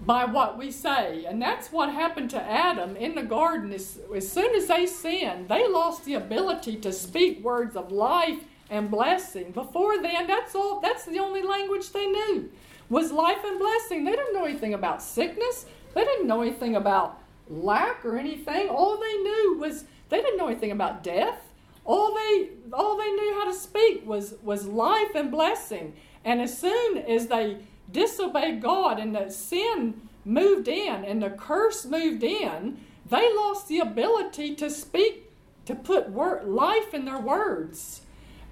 by 0.06 0.24
what 0.24 0.56
we 0.56 0.70
say. 0.70 1.26
And 1.26 1.42
that's 1.42 1.70
what 1.70 1.92
happened 1.92 2.30
to 2.30 2.42
Adam 2.42 2.96
in 2.96 3.14
the 3.16 3.22
garden. 3.22 3.70
As, 3.74 4.00
as 4.16 4.32
soon 4.32 4.54
as 4.54 4.68
they 4.68 4.86
sinned, 4.86 5.50
they 5.50 5.68
lost 5.68 6.06
the 6.06 6.14
ability 6.14 6.76
to 6.76 6.90
speak 6.90 7.44
words 7.44 7.76
of 7.76 7.92
life 7.92 8.38
and 8.70 8.90
blessing. 8.90 9.53
Before 9.53 10.00
then, 10.00 10.27
that's 10.27 10.55
all 10.55 10.81
that's 10.81 11.05
the 11.05 11.18
only 11.18 11.42
language 11.42 11.90
they 11.90 12.07
knew. 12.07 12.50
Was 12.88 13.12
life 13.12 13.44
and 13.44 13.59
blessing. 13.59 14.05
They 14.05 14.12
didn't 14.12 14.35
know 14.35 14.44
anything 14.44 14.74
about 14.74 15.03
sickness. 15.03 15.66
They 15.94 16.05
didn't 16.05 16.27
know 16.27 16.42
anything 16.42 16.77
about 16.77 17.20
lack 17.48 18.05
or 18.05 18.18
anything. 18.18 18.68
All 18.68 18.98
they 18.98 19.14
knew 19.14 19.57
was 19.59 19.85
they 20.09 20.20
didn't 20.20 20.38
know 20.38 20.48
anything 20.48 20.72
about 20.72 21.03
death. 21.03 21.40
All 21.85 22.14
they 22.14 22.50
all 22.72 22.96
they 22.96 23.11
knew 23.11 23.35
how 23.35 23.46
to 23.46 23.55
speak 23.55 24.07
was 24.07 24.35
was 24.42 24.66
life 24.66 25.14
and 25.14 25.31
blessing. 25.31 25.94
And 26.24 26.40
as 26.40 26.59
soon 26.59 26.98
as 26.98 27.27
they 27.27 27.59
disobeyed 27.90 28.62
God 28.62 28.98
and 28.98 29.14
the 29.14 29.31
sin 29.31 30.00
moved 30.24 30.68
in 30.68 31.05
and 31.05 31.22
the 31.22 31.31
curse 31.31 31.85
moved 31.85 32.22
in, 32.22 32.79
they 33.09 33.35
lost 33.35 33.68
the 33.68 33.79
ability 33.79 34.55
to 34.57 34.70
speak, 34.70 35.31
to 35.66 35.74
put 35.74 36.09
word, 36.09 36.46
life 36.46 36.94
in 36.94 37.05
their 37.05 37.18
words 37.18 38.00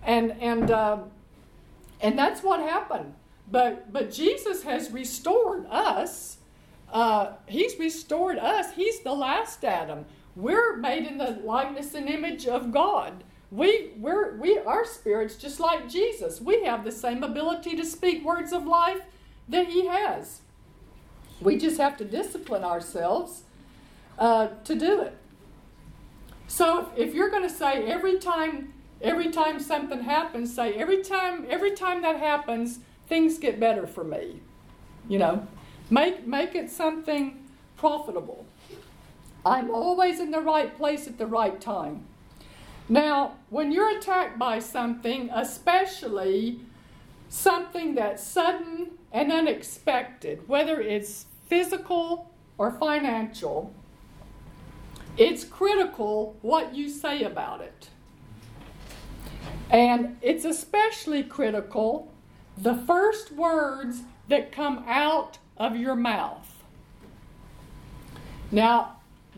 and 0.02 0.32
and 0.40 0.70
uh, 0.70 0.98
and 2.00 2.18
that's 2.18 2.42
what 2.42 2.60
happened. 2.60 3.14
But 3.50 3.92
but 3.92 4.12
Jesus 4.12 4.62
has 4.64 4.90
restored 4.90 5.66
us. 5.70 6.38
Uh, 6.92 7.32
he's 7.46 7.78
restored 7.78 8.38
us. 8.38 8.72
He's 8.74 9.00
the 9.00 9.14
last 9.14 9.64
Adam. 9.64 10.04
we're 10.36 10.76
made 10.76 11.06
in 11.06 11.16
the 11.18 11.40
likeness 11.42 11.94
and 11.94 12.08
image 12.08 12.46
of 12.46 12.70
God. 12.70 13.24
We, 13.50 13.90
we're, 13.98 14.36
we, 14.38 14.58
our 14.58 14.86
spirits, 14.86 15.36
just 15.36 15.60
like 15.60 15.86
Jesus, 15.88 16.40
we 16.40 16.64
have 16.64 16.84
the 16.84 16.92
same 16.92 17.22
ability 17.22 17.76
to 17.76 17.84
speak 17.84 18.24
words 18.24 18.50
of 18.50 18.66
life 18.66 19.02
that 19.46 19.66
He 19.66 19.86
has. 19.86 20.40
We 21.40 21.58
just 21.58 21.78
have 21.78 21.98
to 21.98 22.04
discipline 22.04 22.64
ourselves 22.64 23.42
uh, 24.18 24.48
to 24.64 24.74
do 24.74 25.02
it. 25.02 25.16
So 26.46 26.90
if 26.96 27.14
you're 27.14 27.28
going 27.30 27.42
to 27.42 27.54
say 27.54 27.84
every 27.84 28.18
time, 28.18 28.72
every 29.02 29.30
time 29.30 29.60
something 29.60 30.02
happens, 30.02 30.54
say 30.54 30.74
every 30.74 31.02
time, 31.02 31.46
every 31.48 31.72
time 31.72 32.02
that 32.02 32.16
happens, 32.16 32.78
things 33.08 33.38
get 33.38 33.60
better 33.60 33.86
for 33.86 34.04
me. 34.04 34.40
You 35.08 35.18
know, 35.18 35.46
make 35.90 36.26
make 36.26 36.54
it 36.54 36.70
something 36.70 37.44
profitable. 37.76 38.46
I'm 39.44 39.70
always 39.70 40.20
in 40.20 40.30
the 40.30 40.40
right 40.40 40.74
place 40.76 41.08
at 41.08 41.18
the 41.18 41.26
right 41.26 41.60
time. 41.60 42.06
Now, 42.88 43.36
when 43.50 43.72
you're 43.72 43.96
attacked 43.96 44.38
by 44.38 44.58
something, 44.60 45.30
especially 45.32 46.60
something 47.28 47.94
that's 47.94 48.22
sudden 48.22 48.92
and 49.10 49.32
unexpected, 49.32 50.46
whether 50.48 50.80
it's 50.80 51.26
physical 51.48 52.30
or 52.58 52.70
financial, 52.70 53.72
it's 55.16 55.44
critical 55.44 56.36
what 56.42 56.74
you 56.74 56.88
say 56.88 57.22
about 57.22 57.60
it. 57.60 57.88
And 59.70 60.16
it's 60.20 60.44
especially 60.44 61.22
critical 61.22 62.12
the 62.57 62.75
first 62.75 63.33
words 63.33 64.03
that 64.29 64.53
come 64.53 64.85
out 64.87 65.38
of 65.57 65.77
your 65.77 65.96
mouth. 65.96 66.62
Now, 68.51 68.96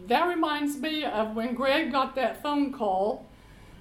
that 0.09 0.27
reminds 0.27 0.77
me 0.79 1.05
of 1.05 1.37
when 1.37 1.55
Greg 1.55 1.93
got 1.93 2.15
that 2.17 2.43
phone 2.43 2.73
call 2.73 3.27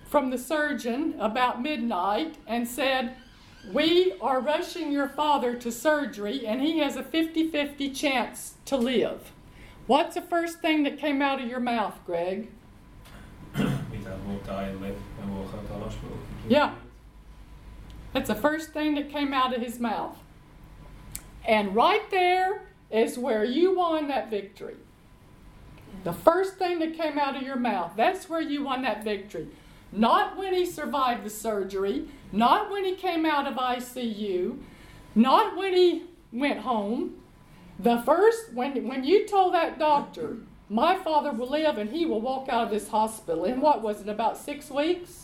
from 0.05 0.29
the 0.29 0.37
surgeon 0.37 1.15
about 1.19 1.61
midnight 1.61 2.35
and 2.45 2.67
said, 2.67 3.15
We 3.71 4.13
are 4.21 4.39
rushing 4.39 4.91
your 4.91 5.09
father 5.09 5.55
to 5.55 5.71
surgery 5.71 6.45
and 6.45 6.61
he 6.61 6.77
has 6.79 6.95
a 6.95 7.03
50 7.03 7.49
50 7.49 7.89
chance 7.89 8.53
to 8.65 8.77
live. 8.77 9.31
What's 9.87 10.15
the 10.15 10.21
first 10.21 10.59
thing 10.59 10.83
that 10.83 10.99
came 10.99 11.21
out 11.21 11.41
of 11.41 11.49
your 11.49 11.59
mouth, 11.59 11.99
Greg? 12.05 12.49
Yeah. 16.47 16.75
That's 18.13 18.27
the 18.27 18.35
first 18.35 18.71
thing 18.71 18.95
that 18.95 19.09
came 19.09 19.33
out 19.33 19.55
of 19.55 19.61
his 19.61 19.79
mouth. 19.79 20.17
And 21.45 21.75
right 21.75 22.09
there 22.11 22.63
is 22.91 23.17
where 23.17 23.43
you 23.43 23.75
won 23.75 24.07
that 24.07 24.29
victory. 24.29 24.75
The 26.03 26.13
first 26.13 26.57
thing 26.57 26.79
that 26.79 26.95
came 26.95 27.17
out 27.17 27.35
of 27.35 27.43
your 27.43 27.55
mouth, 27.55 27.93
that's 27.95 28.29
where 28.29 28.41
you 28.41 28.63
won 28.63 28.81
that 28.83 29.03
victory. 29.03 29.47
Not 29.91 30.37
when 30.37 30.53
he 30.53 30.65
survived 30.65 31.23
the 31.23 31.29
surgery, 31.29 32.07
not 32.31 32.71
when 32.71 32.83
he 32.83 32.95
came 32.95 33.25
out 33.25 33.47
of 33.47 33.55
ICU, 33.55 34.57
not 35.15 35.55
when 35.55 35.73
he 35.73 36.03
went 36.31 36.59
home. 36.59 37.15
The 37.79 38.01
first, 38.01 38.53
when, 38.53 38.87
when 38.87 39.03
you 39.03 39.27
told 39.27 39.53
that 39.53 39.79
doctor, 39.79 40.37
my 40.69 40.97
father 40.97 41.31
will 41.31 41.49
live 41.49 41.77
and 41.77 41.89
he 41.91 42.05
will 42.05 42.21
walk 42.21 42.49
out 42.49 42.65
of 42.65 42.69
this 42.69 42.87
hospital 42.87 43.45
in 43.45 43.61
what 43.61 43.81
was 43.81 44.01
it, 44.01 44.09
about 44.09 44.37
six 44.37 44.69
weeks? 44.69 45.22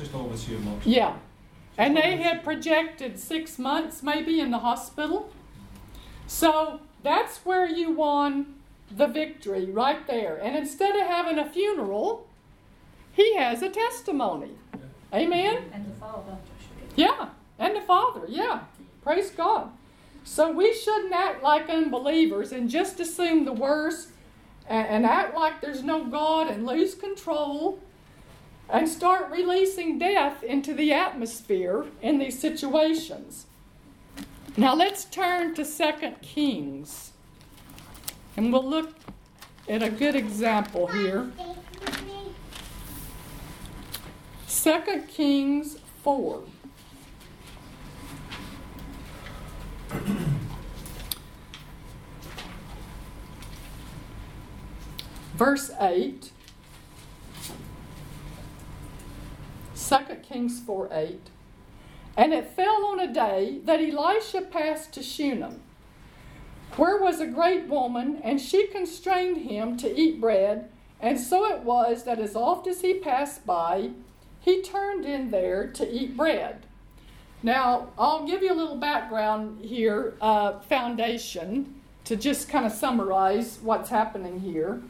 It's 0.00 0.08
just 0.08 0.14
over 0.14 0.36
two 0.36 0.58
months. 0.60 0.86
Yeah. 0.86 1.16
And 1.76 1.96
they 1.96 2.16
had 2.16 2.42
projected 2.42 3.18
six 3.18 3.58
months 3.58 4.02
maybe 4.02 4.40
in 4.40 4.50
the 4.50 4.58
hospital. 4.58 5.30
So 6.26 6.80
that's 7.02 7.38
where 7.38 7.66
you 7.66 7.90
won 7.90 8.54
the 8.90 9.06
victory 9.06 9.66
right 9.66 10.06
there. 10.06 10.36
And 10.36 10.56
instead 10.56 10.96
of 10.96 11.06
having 11.06 11.38
a 11.38 11.48
funeral, 11.48 12.26
he 13.12 13.36
has 13.36 13.62
a 13.62 13.68
testimony. 13.68 14.52
Amen? 15.12 15.64
And 15.72 15.86
the 15.86 15.96
father. 15.96 16.36
Yeah, 16.96 17.28
and 17.58 17.76
the 17.76 17.80
father, 17.80 18.22
yeah. 18.28 18.60
Praise 19.02 19.30
God. 19.30 19.70
So 20.24 20.50
we 20.50 20.74
shouldn't 20.74 21.12
act 21.12 21.42
like 21.42 21.68
unbelievers 21.68 22.52
and 22.52 22.68
just 22.68 23.00
assume 23.00 23.44
the 23.44 23.52
worst 23.52 24.08
and, 24.66 24.86
and 24.86 25.06
act 25.06 25.34
like 25.34 25.60
there's 25.60 25.82
no 25.82 26.04
God 26.04 26.48
and 26.48 26.66
lose 26.66 26.94
control 26.94 27.80
and 28.72 28.88
start 28.88 29.30
releasing 29.30 29.98
death 29.98 30.42
into 30.42 30.74
the 30.74 30.92
atmosphere 30.92 31.86
in 32.02 32.18
these 32.18 32.38
situations. 32.38 33.46
Now 34.56 34.74
let's 34.74 35.04
turn 35.04 35.54
to 35.54 35.64
2 35.64 36.14
Kings. 36.22 37.12
And 38.36 38.52
we'll 38.52 38.68
look 38.68 38.94
at 39.68 39.82
a 39.82 39.90
good 39.90 40.14
example 40.14 40.86
here. 40.88 41.30
2 44.48 45.04
Kings 45.08 45.78
4. 46.02 46.42
Verse 55.34 55.70
8. 55.80 56.32
2 59.90 60.14
Kings 60.22 60.60
4 60.60 60.88
8. 60.92 61.20
And 62.16 62.32
it 62.32 62.46
fell 62.46 62.84
on 62.86 63.00
a 63.00 63.12
day 63.12 63.58
that 63.64 63.80
Elisha 63.80 64.42
passed 64.42 64.92
to 64.92 65.02
Shunem, 65.02 65.62
where 66.76 66.96
was 66.96 67.20
a 67.20 67.26
great 67.26 67.66
woman, 67.66 68.20
and 68.22 68.40
she 68.40 68.68
constrained 68.68 69.38
him 69.38 69.76
to 69.78 69.92
eat 70.00 70.20
bread. 70.20 70.70
And 71.00 71.18
so 71.18 71.44
it 71.46 71.62
was 71.62 72.04
that 72.04 72.20
as 72.20 72.36
oft 72.36 72.68
as 72.68 72.82
he 72.82 72.94
passed 72.94 73.44
by, 73.44 73.90
he 74.38 74.62
turned 74.62 75.04
in 75.04 75.32
there 75.32 75.66
to 75.72 75.90
eat 75.90 76.16
bread. 76.16 76.66
Now, 77.42 77.88
I'll 77.98 78.26
give 78.26 78.42
you 78.42 78.52
a 78.52 78.54
little 78.54 78.76
background 78.76 79.64
here, 79.64 80.14
uh, 80.20 80.60
foundation, 80.60 81.80
to 82.04 82.14
just 82.14 82.48
kind 82.48 82.64
of 82.64 82.70
summarize 82.70 83.58
what's 83.62 83.90
happening 83.90 84.38
here. 84.38 84.82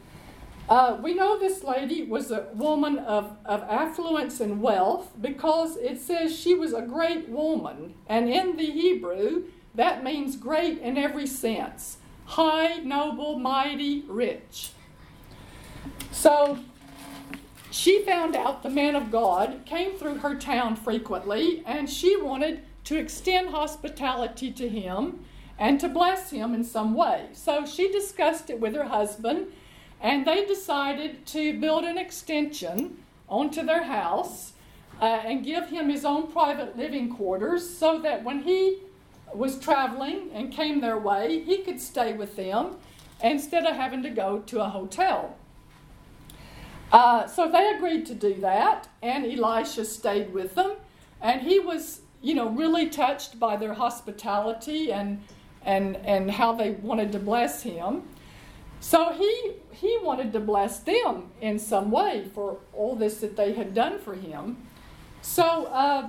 Uh, 0.70 0.96
we 1.02 1.12
know 1.12 1.36
this 1.36 1.64
lady 1.64 2.04
was 2.04 2.30
a 2.30 2.46
woman 2.54 2.96
of, 3.00 3.36
of 3.44 3.60
affluence 3.64 4.38
and 4.38 4.62
wealth 4.62 5.10
because 5.20 5.76
it 5.76 6.00
says 6.00 6.38
she 6.38 6.54
was 6.54 6.72
a 6.72 6.80
great 6.80 7.28
woman. 7.28 7.92
And 8.08 8.30
in 8.30 8.56
the 8.56 8.70
Hebrew, 8.70 9.46
that 9.74 10.04
means 10.04 10.36
great 10.36 10.78
in 10.78 10.96
every 10.96 11.26
sense 11.26 11.98
high, 12.24 12.76
noble, 12.76 13.36
mighty, 13.36 14.02
rich. 14.02 14.70
So 16.12 16.60
she 17.72 18.04
found 18.04 18.36
out 18.36 18.62
the 18.62 18.70
man 18.70 18.94
of 18.94 19.10
God 19.10 19.62
came 19.66 19.96
through 19.96 20.18
her 20.18 20.36
town 20.36 20.76
frequently, 20.76 21.64
and 21.66 21.90
she 21.90 22.16
wanted 22.16 22.62
to 22.84 22.96
extend 22.96 23.50
hospitality 23.50 24.52
to 24.52 24.68
him 24.68 25.24
and 25.58 25.80
to 25.80 25.88
bless 25.88 26.30
him 26.30 26.54
in 26.54 26.62
some 26.62 26.94
way. 26.94 27.30
So 27.32 27.66
she 27.66 27.90
discussed 27.90 28.48
it 28.48 28.60
with 28.60 28.76
her 28.76 28.84
husband 28.84 29.48
and 30.00 30.26
they 30.26 30.44
decided 30.44 31.26
to 31.26 31.58
build 31.58 31.84
an 31.84 31.98
extension 31.98 32.96
onto 33.28 33.62
their 33.62 33.84
house 33.84 34.52
uh, 35.00 35.04
and 35.04 35.44
give 35.44 35.68
him 35.68 35.88
his 35.88 36.04
own 36.04 36.26
private 36.30 36.76
living 36.76 37.14
quarters 37.14 37.68
so 37.68 37.98
that 38.00 38.24
when 38.24 38.42
he 38.42 38.78
was 39.34 39.58
traveling 39.58 40.30
and 40.34 40.52
came 40.52 40.80
their 40.80 40.98
way, 40.98 41.40
he 41.44 41.58
could 41.58 41.80
stay 41.80 42.12
with 42.12 42.36
them 42.36 42.76
instead 43.22 43.64
of 43.64 43.76
having 43.76 44.02
to 44.02 44.10
go 44.10 44.40
to 44.40 44.60
a 44.60 44.68
hotel. 44.68 45.36
Uh, 46.92 47.26
so 47.26 47.48
they 47.48 47.72
agreed 47.76 48.04
to 48.06 48.14
do 48.14 48.34
that, 48.40 48.88
and 49.00 49.24
Elisha 49.24 49.84
stayed 49.84 50.32
with 50.32 50.54
them, 50.56 50.72
and 51.20 51.40
he 51.42 51.60
was, 51.60 52.00
you 52.20 52.34
know, 52.34 52.48
really 52.48 52.88
touched 52.88 53.38
by 53.38 53.56
their 53.56 53.74
hospitality 53.74 54.92
and 54.92 55.22
and 55.64 55.96
and 55.98 56.30
how 56.30 56.52
they 56.52 56.70
wanted 56.70 57.12
to 57.12 57.18
bless 57.18 57.62
him. 57.62 58.02
So 58.80 59.12
he 59.12 59.52
he 59.72 59.98
wanted 60.02 60.32
to 60.32 60.40
bless 60.40 60.78
them 60.80 61.30
in 61.40 61.58
some 61.58 61.90
way 61.90 62.24
for 62.34 62.58
all 62.72 62.96
this 62.96 63.18
that 63.20 63.36
they 63.36 63.52
had 63.52 63.74
done 63.74 63.98
for 63.98 64.14
him. 64.14 64.56
So 65.22 65.66
uh, 65.66 66.08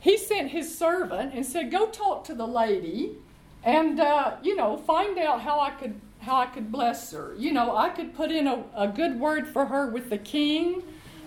he 0.00 0.16
sent 0.16 0.50
his 0.50 0.76
servant 0.76 1.34
and 1.34 1.44
said, 1.44 1.70
"Go 1.70 1.86
talk 1.86 2.24
to 2.24 2.34
the 2.34 2.46
lady, 2.46 3.16
and 3.62 4.00
uh, 4.00 4.36
you 4.42 4.56
know, 4.56 4.78
find 4.78 5.18
out 5.18 5.42
how 5.42 5.60
I 5.60 5.70
could 5.70 6.00
how 6.20 6.36
I 6.36 6.46
could 6.46 6.72
bless 6.72 7.12
her. 7.12 7.34
You 7.38 7.52
know, 7.52 7.76
I 7.76 7.90
could 7.90 8.14
put 8.14 8.30
in 8.30 8.46
a, 8.46 8.64
a 8.74 8.88
good 8.88 9.20
word 9.20 9.46
for 9.46 9.66
her 9.66 9.86
with 9.90 10.08
the 10.08 10.18
king, 10.18 10.82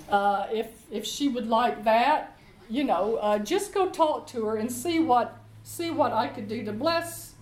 uh, 0.10 0.48
if 0.52 0.68
if 0.90 1.06
she 1.06 1.28
would 1.28 1.48
like 1.48 1.84
that. 1.84 2.38
You 2.68 2.84
know, 2.84 3.18
uh, 3.18 3.40
just 3.40 3.74
go 3.74 3.90
talk 3.90 4.28
to 4.28 4.46
her 4.46 4.58
and 4.58 4.72
see 4.72 5.00
what 5.00 5.38
see 5.64 5.92
what 5.92 6.14
I 6.14 6.28
could 6.28 6.48
do 6.48 6.66
to 6.66 6.74
bless 6.74 7.36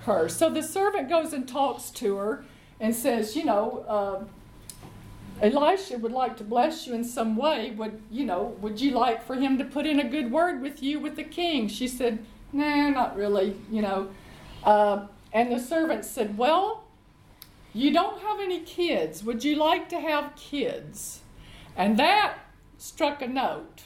her." 0.00 0.28
So 0.28 0.50
the 0.50 0.62
servant 0.62 1.08
goes 1.08 1.32
and 1.32 1.48
talks 1.48 1.88
to 1.92 2.16
her 2.16 2.44
and 2.80 2.94
says, 2.94 3.34
you 3.36 3.44
know, 3.44 3.84
uh, 3.88 4.24
Elisha 5.40 5.98
would 5.98 6.12
like 6.12 6.36
to 6.38 6.44
bless 6.44 6.86
you 6.86 6.94
in 6.94 7.04
some 7.04 7.36
way. 7.36 7.70
Would 7.72 8.02
you 8.10 8.24
know? 8.24 8.56
Would 8.60 8.80
you 8.80 8.92
like 8.92 9.24
for 9.24 9.36
him 9.36 9.58
to 9.58 9.64
put 9.64 9.86
in 9.86 10.00
a 10.00 10.08
good 10.08 10.32
word 10.32 10.60
with 10.60 10.82
you 10.82 10.98
with 10.98 11.16
the 11.16 11.24
king? 11.24 11.68
She 11.68 11.86
said, 11.86 12.18
Nah, 12.52 12.90
not 12.90 13.16
really. 13.16 13.56
You 13.70 13.82
know. 13.82 14.08
Uh, 14.64 15.06
and 15.32 15.52
the 15.52 15.60
servant 15.60 16.04
said, 16.04 16.36
Well, 16.36 16.84
You 17.72 17.92
don't 17.92 18.20
have 18.22 18.40
any 18.40 18.60
kids. 18.60 19.22
Would 19.22 19.44
you 19.44 19.56
like 19.56 19.88
to 19.90 20.00
have 20.00 20.34
kids? 20.34 21.20
And 21.76 21.98
that 21.98 22.38
struck 22.76 23.22
a 23.22 23.28
note. 23.28 23.82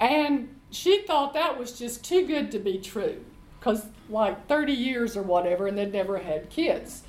And 0.00 0.60
she 0.70 1.02
thought 1.02 1.34
that 1.34 1.58
was 1.58 1.78
just 1.78 2.04
too 2.04 2.26
good 2.26 2.50
to 2.52 2.58
be 2.58 2.78
true 2.78 3.24
because, 3.58 3.86
like 4.08 4.46
30 4.48 4.72
years 4.72 5.16
or 5.16 5.22
whatever, 5.22 5.66
and 5.66 5.78
they'd 5.78 5.92
never 5.92 6.18
had 6.18 6.50
kids. 6.50 7.03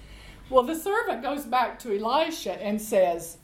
Well, 0.49 0.63
the 0.63 0.75
servant 0.75 1.23
goes 1.23 1.45
back 1.45 1.79
to 1.79 1.97
Elisha 1.97 2.61
and 2.61 2.79
says, 2.79 3.37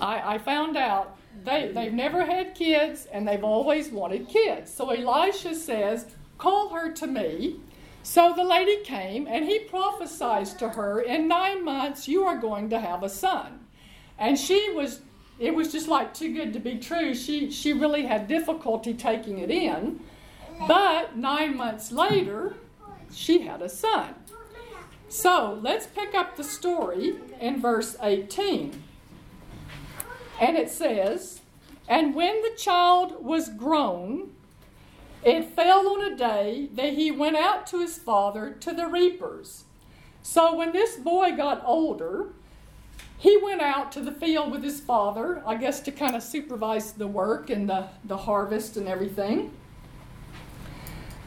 I, 0.00 0.34
I 0.34 0.38
found 0.38 0.76
out 0.76 1.16
they, 1.44 1.70
they've 1.72 1.92
never 1.92 2.24
had 2.24 2.54
kids 2.54 3.06
and 3.12 3.28
they've 3.28 3.44
always 3.44 3.90
wanted 3.90 4.28
kids. 4.28 4.72
So 4.72 4.90
Elisha 4.90 5.54
says, 5.54 6.06
Call 6.38 6.70
her 6.70 6.92
to 6.92 7.06
me. 7.06 7.60
So 8.02 8.32
the 8.34 8.44
lady 8.44 8.82
came 8.84 9.26
and 9.26 9.44
he 9.44 9.60
prophesied 9.60 10.46
to 10.58 10.70
her, 10.70 11.00
In 11.00 11.28
nine 11.28 11.64
months 11.64 12.08
you 12.08 12.24
are 12.24 12.38
going 12.38 12.70
to 12.70 12.80
have 12.80 13.02
a 13.02 13.08
son. 13.08 13.66
And 14.18 14.38
she 14.38 14.72
was, 14.72 15.02
it 15.38 15.54
was 15.54 15.72
just 15.72 15.88
like 15.88 16.14
too 16.14 16.32
good 16.32 16.54
to 16.54 16.58
be 16.58 16.78
true. 16.78 17.14
She, 17.14 17.50
she 17.50 17.74
really 17.74 18.06
had 18.06 18.28
difficulty 18.28 18.94
taking 18.94 19.38
it 19.38 19.50
in. 19.50 20.00
But 20.66 21.16
nine 21.16 21.54
months 21.54 21.92
later, 21.92 22.54
she 23.12 23.40
had 23.42 23.60
a 23.60 23.68
son. 23.68 24.14
So 25.08 25.58
let's 25.62 25.86
pick 25.86 26.14
up 26.14 26.36
the 26.36 26.44
story 26.44 27.14
in 27.40 27.60
verse 27.60 27.96
18. 28.02 28.82
And 30.40 30.56
it 30.56 30.70
says, 30.70 31.40
And 31.88 32.14
when 32.14 32.42
the 32.42 32.56
child 32.56 33.24
was 33.24 33.48
grown, 33.48 34.32
it 35.22 35.54
fell 35.54 35.88
on 35.88 36.12
a 36.12 36.16
day 36.16 36.68
that 36.74 36.94
he 36.94 37.10
went 37.10 37.36
out 37.36 37.66
to 37.68 37.80
his 37.80 37.98
father 37.98 38.52
to 38.60 38.72
the 38.72 38.86
reapers. 38.86 39.64
So 40.22 40.54
when 40.54 40.72
this 40.72 40.96
boy 40.96 41.36
got 41.36 41.62
older, 41.64 42.32
he 43.18 43.36
went 43.36 43.62
out 43.62 43.92
to 43.92 44.00
the 44.00 44.12
field 44.12 44.50
with 44.50 44.62
his 44.62 44.80
father, 44.80 45.42
I 45.46 45.54
guess 45.54 45.80
to 45.80 45.92
kind 45.92 46.14
of 46.14 46.22
supervise 46.22 46.92
the 46.92 47.06
work 47.06 47.48
and 47.48 47.68
the, 47.68 47.88
the 48.04 48.16
harvest 48.18 48.76
and 48.76 48.86
everything. 48.86 49.52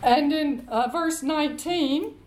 And 0.04 0.32
in 0.32 0.68
uh, 0.70 0.90
verse 0.92 1.24
19, 1.24 2.19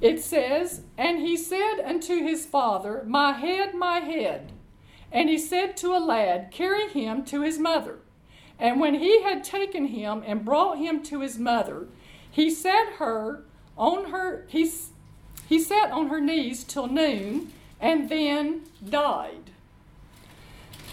it 0.00 0.22
says, 0.22 0.82
And 0.98 1.18
he 1.20 1.36
said 1.36 1.80
unto 1.84 2.22
his 2.22 2.44
father, 2.46 3.02
My 3.06 3.32
head, 3.32 3.74
my 3.74 4.00
head. 4.00 4.52
And 5.10 5.28
he 5.28 5.38
said 5.38 5.76
to 5.78 5.96
a 5.96 5.98
lad, 5.98 6.50
Carry 6.50 6.88
him 6.88 7.24
to 7.26 7.42
his 7.42 7.58
mother. 7.58 7.98
And 8.58 8.80
when 8.80 8.94
he 8.94 9.22
had 9.22 9.44
taken 9.44 9.86
him 9.86 10.22
and 10.26 10.44
brought 10.44 10.78
him 10.78 11.02
to 11.04 11.20
his 11.20 11.38
mother, 11.38 11.86
he 12.30 12.50
set 12.50 12.94
her 12.98 13.44
on 13.76 14.10
her 14.10 14.46
he, 14.48 14.70
he 15.48 15.60
sat 15.60 15.90
on 15.90 16.08
her 16.08 16.20
knees 16.20 16.64
till 16.64 16.86
noon 16.86 17.52
and 17.80 18.08
then 18.08 18.62
died. 18.88 19.50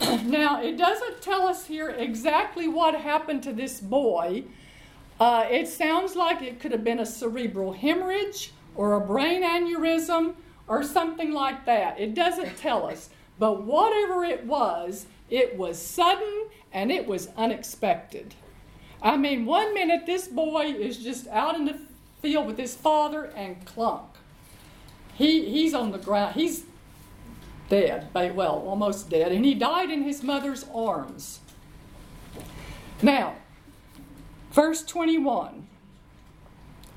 now 0.26 0.62
it 0.62 0.78
doesn't 0.78 1.22
tell 1.22 1.48
us 1.48 1.66
here 1.68 1.90
exactly 1.90 2.68
what 2.68 2.96
happened 2.96 3.44
to 3.44 3.54
this 3.54 3.80
boy. 3.80 4.44
Uh, 5.20 5.46
it 5.50 5.68
sounds 5.68 6.16
like 6.16 6.42
it 6.42 6.60
could 6.60 6.72
have 6.72 6.84
been 6.84 7.00
a 7.00 7.06
cerebral 7.06 7.74
hemorrhage 7.74 8.52
or 8.76 8.94
a 8.94 9.02
brain 9.02 9.44
aneurysm 9.44 10.36
or 10.68 10.84
something 10.84 11.34
like 11.34 11.66
that. 11.66 12.00
It 12.00 12.14
doesn't 12.14 12.58
tell 12.58 12.86
us. 12.88 13.10
But 13.40 13.64
whatever 13.64 14.24
it 14.24 14.46
was, 14.46 15.08
it 15.30 15.58
was 15.58 15.82
sudden 15.82 16.48
and 16.72 16.92
it 16.92 17.08
was 17.08 17.30
unexpected. 17.38 18.36
I 19.02 19.18
mean, 19.18 19.46
one 19.46 19.74
minute 19.74 20.06
this 20.06 20.28
boy 20.28 20.74
is 20.78 20.98
just 20.98 21.28
out 21.28 21.56
in 21.56 21.66
the 21.66 21.78
field 22.22 22.48
with 22.48 22.58
his 22.58 22.76
father 22.76 23.26
and 23.36 23.66
clunk. 23.66 24.04
He, 25.14 25.50
he's 25.50 25.74
on 25.74 25.92
the 25.92 25.98
ground. 25.98 26.36
He's 26.36 26.64
dead, 27.70 28.08
well, 28.14 28.64
almost 28.66 29.10
dead, 29.10 29.32
and 29.32 29.44
he 29.44 29.54
died 29.54 29.90
in 29.90 30.04
his 30.04 30.24
mother's 30.24 30.66
arms. 30.74 31.40
Now, 33.02 33.36
verse 34.52 34.84
21 34.84 35.68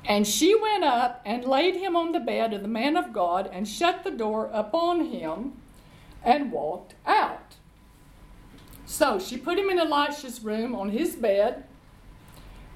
And 0.07 0.27
she 0.27 0.55
went 0.55 0.85
up 0.85 1.21
and 1.25 1.45
laid 1.45 1.77
him 1.77 1.97
on 1.97 2.13
the 2.13 2.21
bed 2.21 2.53
of 2.53 2.63
the 2.63 2.69
man 2.69 2.97
of 2.97 3.13
God 3.13 3.51
and 3.53 3.67
shut 3.67 4.05
the 4.05 4.11
door 4.11 4.49
upon 4.53 5.07
him 5.07 5.55
and 6.25 6.53
walked 6.53 6.95
out. 7.05 7.57
So 8.87 9.19
she 9.19 9.37
put 9.37 9.59
him 9.59 9.69
in 9.69 9.81
Elisha's 9.81 10.45
room 10.45 10.77
on 10.77 10.91
his 10.91 11.17
bed 11.17 11.65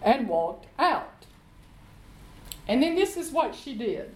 and 0.03 0.29
walked 0.29 0.67
out. 0.77 1.25
And 2.67 2.83
then 2.83 2.97
this 2.97 3.17
is 3.17 3.31
what 3.31 3.55
she 3.55 3.75
did. 3.75 4.15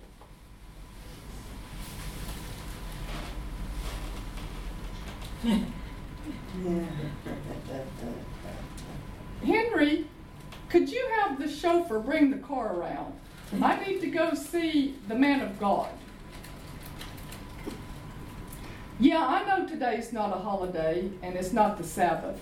Henry, 9.44 10.06
could 10.75 10.91
you 10.91 11.09
have 11.20 11.39
the 11.39 11.49
chauffeur 11.49 12.01
bring 12.01 12.33
the 12.33 12.37
car 12.39 12.75
around? 12.75 13.14
I 13.62 13.79
need 13.87 14.01
to 14.01 14.09
go 14.09 14.35
see 14.35 14.97
the 15.07 15.14
man 15.14 15.41
of 15.41 15.57
God. 15.61 15.89
Yeah, 18.99 19.25
I 19.25 19.45
know 19.45 19.68
today's 19.68 20.12
not 20.12 20.37
a 20.37 20.41
holiday 20.41 21.09
and 21.22 21.37
it's 21.37 21.53
not 21.53 21.79
the 21.79 21.85
Sabbath. 21.85 22.41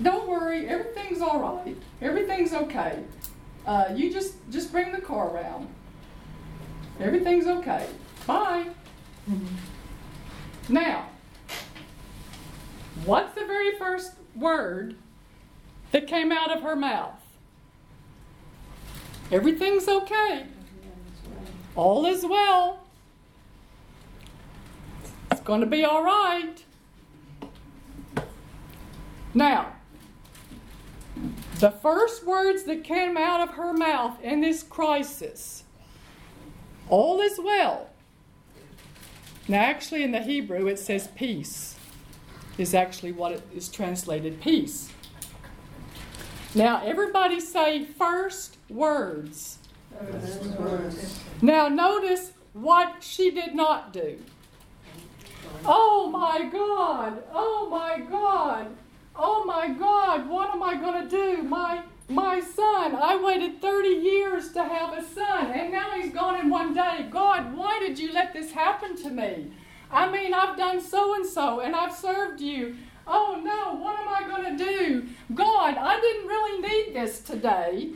Don't 0.00 0.26
worry, 0.26 0.66
everything's 0.66 1.20
all 1.20 1.62
right. 1.62 1.76
Everything's 2.00 2.54
okay. 2.54 3.04
Uh, 3.66 3.92
you 3.94 4.10
just 4.10 4.36
just 4.50 4.72
bring 4.72 4.90
the 4.90 5.02
car 5.02 5.28
around. 5.28 5.68
Everything's 6.98 7.46
okay. 7.46 7.86
Bye. 8.26 8.68
Mm-hmm. 9.30 10.72
Now, 10.72 11.10
what's 13.04 13.34
the 13.34 13.44
very 13.44 13.76
first 13.76 14.14
word 14.34 14.96
that 15.92 16.06
came 16.06 16.32
out 16.32 16.54
of 16.54 16.62
her 16.62 16.76
mouth? 16.76 17.20
Everything's 19.30 19.88
okay. 19.88 20.46
All 21.76 22.04
is 22.06 22.24
well. 22.24 22.80
It's 25.30 25.40
going 25.40 25.60
to 25.60 25.66
be 25.66 25.84
all 25.84 26.02
right. 26.02 26.64
Now, 29.32 29.74
the 31.60 31.70
first 31.70 32.26
words 32.26 32.64
that 32.64 32.82
came 32.82 33.16
out 33.16 33.40
of 33.40 33.54
her 33.54 33.72
mouth 33.72 34.20
in 34.22 34.40
this 34.40 34.62
crisis 34.62 35.64
all 36.88 37.20
is 37.20 37.38
well. 37.38 37.90
Now, 39.46 39.60
actually, 39.60 40.02
in 40.02 40.10
the 40.10 40.22
Hebrew, 40.22 40.66
it 40.66 40.78
says 40.78 41.08
peace, 41.14 41.76
is 42.60 42.74
actually 42.74 43.12
what 43.12 43.32
it 43.32 43.42
is 43.54 43.68
translated 43.68 44.40
peace. 44.40 44.90
Now, 46.54 46.82
everybody 46.84 47.40
say 47.40 47.84
first 47.84 48.58
words. 48.68 49.58
Now, 51.40 51.68
notice 51.68 52.32
what 52.52 53.02
she 53.02 53.30
did 53.30 53.54
not 53.54 53.92
do. 53.92 54.18
Oh 55.64 56.08
my 56.10 56.48
God! 56.48 57.22
Oh 57.32 57.68
my 57.70 57.98
God! 57.98 58.66
Oh 59.16 59.44
my 59.44 59.68
God! 59.68 60.28
What 60.28 60.50
am 60.54 60.62
I 60.62 60.74
going 60.74 61.02
to 61.02 61.08
do? 61.08 61.42
My 61.42 61.82
my 62.08 62.40
son, 62.40 62.96
I 62.96 63.14
waited 63.22 63.60
30 63.62 63.88
years 63.88 64.52
to 64.52 64.64
have 64.64 64.98
a 64.98 65.04
son, 65.04 65.52
and 65.52 65.70
now 65.70 65.92
he's 65.92 66.12
gone 66.12 66.40
in 66.40 66.50
one 66.50 66.74
day. 66.74 67.06
God, 67.08 67.56
why 67.56 67.78
did 67.78 68.00
you 68.00 68.12
let 68.12 68.32
this 68.32 68.50
happen 68.50 68.96
to 69.04 69.10
me? 69.10 69.52
I 69.92 70.10
mean, 70.10 70.32
I've 70.32 70.56
done 70.56 70.80
so 70.80 71.14
and 71.14 71.26
so, 71.26 71.60
and 71.60 71.74
I've 71.74 71.94
served 71.94 72.40
you. 72.40 72.76
Oh 73.06 73.40
no, 73.42 73.74
what 73.74 73.98
am 73.98 74.08
I 74.08 74.28
going 74.28 74.56
to 74.56 74.64
do? 74.64 75.08
God, 75.34 75.76
I 75.76 76.00
didn't 76.00 76.28
really 76.28 76.60
need 76.62 76.94
this 76.94 77.20
today. 77.20 77.90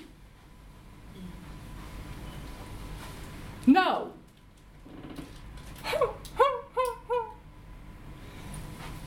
No. 3.66 4.12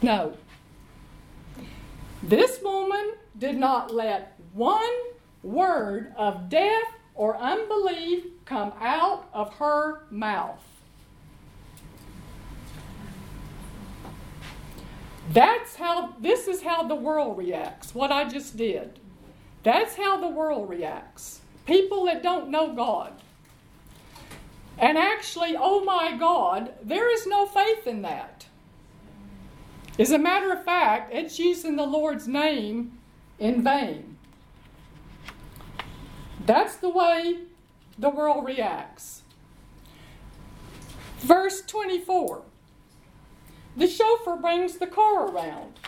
no. 0.02 0.34
This 2.24 2.62
woman 2.62 3.12
did 3.38 3.58
not 3.58 3.94
let 3.94 4.40
one 4.54 4.90
word 5.44 6.14
of 6.18 6.50
death 6.50 6.88
or 7.14 7.38
unbelief 7.38 8.26
come 8.46 8.74
out 8.80 9.30
of 9.34 9.54
her 9.56 10.02
mouth. 10.10 10.64
That's 15.30 15.76
how, 15.76 16.16
this 16.20 16.48
is 16.48 16.62
how 16.62 16.84
the 16.84 16.96
world 16.96 17.38
reacts, 17.38 17.94
what 17.94 18.12
I 18.12 18.28
just 18.28 18.56
did. 18.56 19.00
That's 19.64 19.96
how 19.96 20.18
the 20.20 20.28
world 20.28 20.70
reacts. 20.70 21.42
People 21.66 22.06
that 22.06 22.24
don't 22.24 22.50
know 22.50 22.74
God. 22.74 23.14
And 24.78 24.98
actually, 24.98 25.56
oh 25.58 25.84
my 25.84 26.16
God, 26.18 26.74
there 26.82 27.12
is 27.12 27.28
no 27.28 27.46
faith 27.46 27.88
in 27.88 28.04
that. 28.04 28.46
As 30.00 30.12
a 30.12 30.20
matter 30.20 30.54
of 30.54 30.64
fact, 30.64 31.14
it's 31.14 31.40
using 31.40 31.76
the 31.76 31.86
Lord's 31.86 32.28
name 32.28 32.98
in 33.40 33.64
vain. 33.64 34.18
That's 36.46 36.78
the 36.78 36.90
way 36.90 37.40
the 37.98 38.10
world 38.10 38.46
reacts. 38.46 39.24
Verse 41.20 41.62
24 41.62 42.44
the 43.78 43.88
chauffeur 43.88 44.36
brings 44.36 44.78
the 44.78 44.88
car 44.88 45.30
around. 45.30 45.80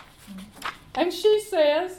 And 0.94 1.12
she 1.12 1.40
says, 1.40 1.98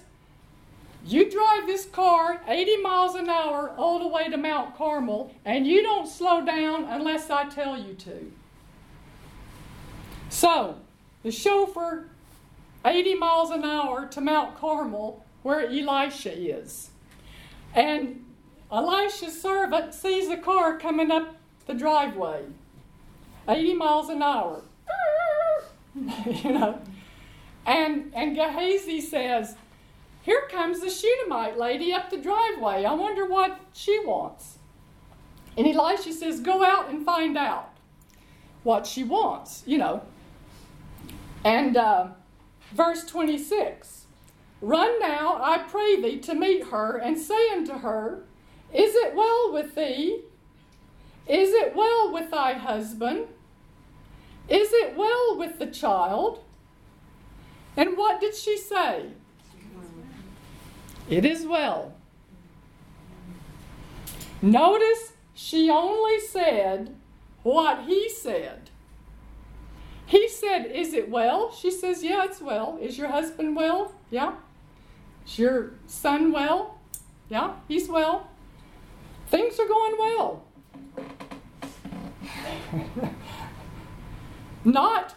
You 1.06 1.30
drive 1.30 1.68
this 1.68 1.86
car 1.86 2.42
80 2.48 2.78
miles 2.78 3.16
an 3.16 3.30
hour 3.30 3.72
all 3.78 4.00
the 4.00 4.08
way 4.08 4.30
to 4.30 4.38
Mount 4.38 4.76
Carmel, 4.78 5.36
and 5.44 5.68
you 5.68 5.82
don't 5.84 6.08
slow 6.08 6.44
down 6.44 6.86
unless 6.86 7.30
I 7.30 7.50
tell 7.50 7.78
you 7.78 7.94
to. 7.96 8.32
So, 10.30 10.78
the 11.24 11.32
chauffeur, 11.32 12.08
80 12.86 13.16
miles 13.16 13.52
an 13.52 13.66
hour 13.66 14.08
to 14.08 14.22
Mount 14.22 14.58
Carmel, 14.58 15.26
where 15.44 15.68
Elisha 15.68 16.34
is. 16.34 16.92
And 17.76 18.26
Elisha's 18.72 19.42
servant 19.42 19.94
sees 19.94 20.30
the 20.30 20.38
car 20.38 20.78
coming 20.78 21.12
up 21.12 21.36
the 21.68 21.74
driveway, 21.74 22.46
80 23.48 23.74
miles 23.74 24.10
an 24.10 24.22
hour. 24.22 24.64
you 26.26 26.52
know. 26.52 26.80
And 27.66 28.12
and 28.16 28.36
Gehazi 28.36 29.02
says, 29.02 29.56
Here 30.22 30.48
comes 30.50 30.80
the 30.80 30.90
Shunammite 30.90 31.58
lady 31.58 31.94
up 31.94 32.10
the 32.10 32.18
driveway. 32.18 32.86
I 32.86 32.94
wonder 32.94 33.26
what 33.26 33.60
she 33.74 34.00
wants. 34.06 34.58
And 35.58 35.68
Elisha 35.68 36.14
says, 36.14 36.40
Go 36.40 36.64
out 36.64 36.90
and 36.90 37.06
find 37.06 37.38
out 37.38 37.70
what 38.64 38.88
she 38.88 39.04
wants, 39.04 39.64
you 39.66 39.78
know. 39.78 40.02
And 41.44 41.76
uh, 41.76 42.08
verse 42.74 43.04
26 43.06 44.06
Run 44.62 45.00
now, 45.00 45.40
I 45.42 45.60
pray 45.60 46.00
thee, 46.00 46.20
to 46.20 46.36
meet 46.36 46.68
her, 46.68 46.98
and 46.98 47.18
say 47.18 47.50
unto 47.50 47.80
her, 47.80 48.24
Is 48.74 48.94
it 48.96 49.16
well 49.16 49.52
with 49.52 49.76
thee? 49.76 50.22
Is 51.28 51.54
it 51.54 51.76
well 51.76 52.12
with 52.12 52.32
thy 52.32 52.54
husband? 52.54 53.28
Is 54.50 54.70
it 54.74 54.96
well 54.96 55.38
with 55.38 55.60
the 55.60 55.68
child? 55.68 56.44
And 57.78 57.98
what 57.98 58.20
did 58.20 58.36
she 58.36 58.58
say? 58.58 59.12
It 61.10 61.26
is 61.26 61.46
well. 61.46 61.94
Notice 64.42 65.14
she 65.34 65.70
only 65.70 66.20
said 66.20 66.96
what 67.44 67.84
he 67.86 68.10
said. 68.10 68.70
He 70.06 70.28
said, 70.28 70.66
Is 70.66 70.94
it 70.94 71.10
well? 71.10 71.54
She 71.54 71.72
says, 71.72 72.04
Yeah, 72.04 72.26
it's 72.26 72.42
well. 72.42 72.78
Is 72.82 72.98
your 72.98 73.08
husband 73.10 73.56
well? 73.56 73.94
Yeah. 74.10 74.34
Is 75.26 75.40
your 75.40 75.72
son 75.88 76.32
well? 76.32 76.80
Yeah, 77.30 77.54
he's 77.68 77.88
well. 77.88 78.28
Things 79.28 79.58
are 79.60 79.68
going 79.68 79.96
well. 79.98 80.44
Not 84.64 85.16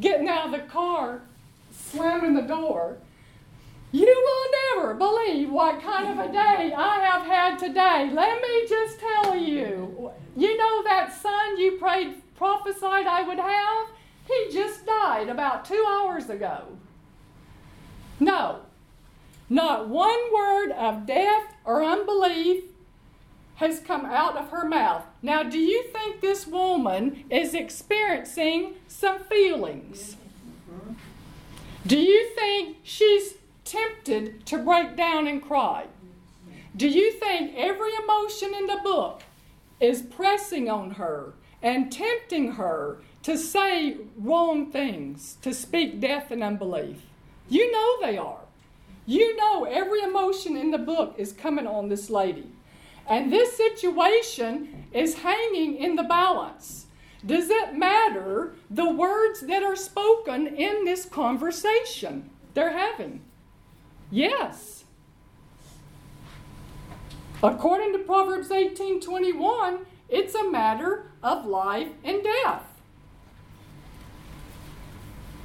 getting 0.00 0.28
out 0.28 0.46
of 0.46 0.52
the 0.52 0.66
car, 0.66 1.22
slamming 1.70 2.34
the 2.34 2.42
door. 2.42 2.98
You 3.92 4.06
will 4.06 4.82
never 4.82 4.94
believe 4.94 5.50
what 5.50 5.80
kind 5.80 6.08
of 6.08 6.18
a 6.18 6.32
day 6.32 6.74
I 6.76 6.98
have 6.98 7.24
had 7.26 7.58
today. 7.58 8.10
Let 8.12 8.42
me 8.42 8.66
just 8.68 8.98
tell 8.98 9.36
you. 9.36 10.10
You 10.36 10.56
know 10.56 10.82
that 10.82 11.14
son 11.14 11.58
you 11.58 11.72
prayed, 11.72 12.14
prophesied 12.36 13.06
I 13.06 13.22
would 13.22 13.38
have? 13.38 13.86
He 14.26 14.52
just 14.52 14.84
died 14.84 15.28
about 15.28 15.64
two 15.64 15.84
hours 15.88 16.28
ago. 16.28 16.64
No, 18.18 18.60
not 19.48 19.88
one 19.88 20.34
word 20.34 20.72
of 20.72 21.06
death 21.06 21.54
or 21.64 21.84
unbelief 21.84 22.64
has 23.56 23.80
come 23.80 24.04
out 24.04 24.36
of 24.36 24.50
her 24.50 24.68
mouth. 24.68 25.04
Now, 25.22 25.42
do 25.42 25.58
you 25.58 25.84
think 25.84 26.20
this 26.20 26.46
woman 26.46 27.24
is 27.30 27.54
experiencing 27.54 28.74
some 28.88 29.20
feelings? 29.20 30.16
Do 31.86 31.98
you 31.98 32.30
think 32.34 32.78
she's 32.82 33.34
tempted 33.64 34.46
to 34.46 34.58
break 34.58 34.96
down 34.96 35.26
and 35.26 35.42
cry? 35.42 35.86
Do 36.76 36.88
you 36.88 37.12
think 37.12 37.54
every 37.56 37.92
emotion 38.02 38.54
in 38.54 38.66
the 38.66 38.80
book 38.82 39.22
is 39.78 40.02
pressing 40.02 40.68
on 40.68 40.92
her 40.92 41.34
and 41.62 41.92
tempting 41.92 42.52
her 42.52 42.98
to 43.22 43.38
say 43.38 43.98
wrong 44.18 44.70
things, 44.70 45.36
to 45.42 45.54
speak 45.54 46.00
death 46.00 46.30
and 46.30 46.42
unbelief? 46.42 47.02
You 47.48 47.70
know 47.70 48.00
they 48.00 48.18
are. 48.18 48.40
You 49.06 49.36
know 49.36 49.64
every 49.64 50.00
emotion 50.02 50.56
in 50.56 50.70
the 50.70 50.78
book 50.78 51.14
is 51.18 51.32
coming 51.32 51.66
on 51.66 51.88
this 51.88 52.10
lady. 52.10 52.48
And 53.08 53.32
this 53.32 53.56
situation 53.56 54.86
is 54.92 55.18
hanging 55.18 55.76
in 55.76 55.96
the 55.96 56.02
balance. 56.02 56.86
Does 57.24 57.48
it 57.50 57.76
matter 57.76 58.54
the 58.70 58.90
words 58.90 59.40
that 59.42 59.62
are 59.62 59.76
spoken 59.76 60.46
in 60.46 60.84
this 60.84 61.04
conversation 61.04 62.30
they're 62.54 62.76
having? 62.76 63.22
Yes. 64.10 64.84
According 67.42 67.92
to 67.92 67.98
Proverbs 67.98 68.50
18:21, 68.50 69.86
it's 70.08 70.34
a 70.34 70.50
matter 70.50 71.10
of 71.22 71.46
life 71.46 71.88
and 72.02 72.22
death. 72.22 72.80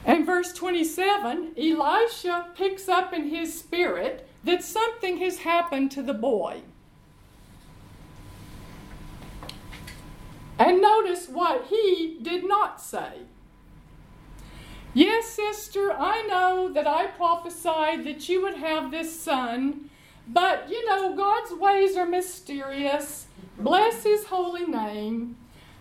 And 0.06 0.26
verse 0.26 0.54
27, 0.54 1.54
Elisha 1.58 2.48
picks 2.56 2.88
up 2.88 3.14
in 3.14 3.30
his 3.30 3.58
spirit 3.58 4.28
that 4.44 4.64
something 4.64 5.18
has 5.18 5.40
happened 5.40 5.92
to 5.92 6.02
the 6.02 6.14
boy. 6.14 6.62
And 10.60 10.82
notice 10.82 11.30
what 11.30 11.68
he 11.70 12.20
did 12.22 12.46
not 12.46 12.82
say. 12.82 13.22
Yes, 14.94 15.28
sister, 15.28 15.94
I 15.94 16.24
know 16.24 16.70
that 16.74 16.86
I 16.86 17.08
prophesied 17.08 18.04
that 18.04 18.28
you 18.28 18.42
would 18.42 18.58
have 18.58 18.92
this 18.92 19.18
son, 19.18 19.90
but 20.28 20.70
you 20.70 20.86
know, 20.86 21.16
God's 21.16 21.54
ways 21.54 21.96
are 21.96 22.06
mysterious. 22.06 23.28
Bless 23.58 24.04
his 24.04 24.26
holy 24.26 24.66
name. 24.66 25.38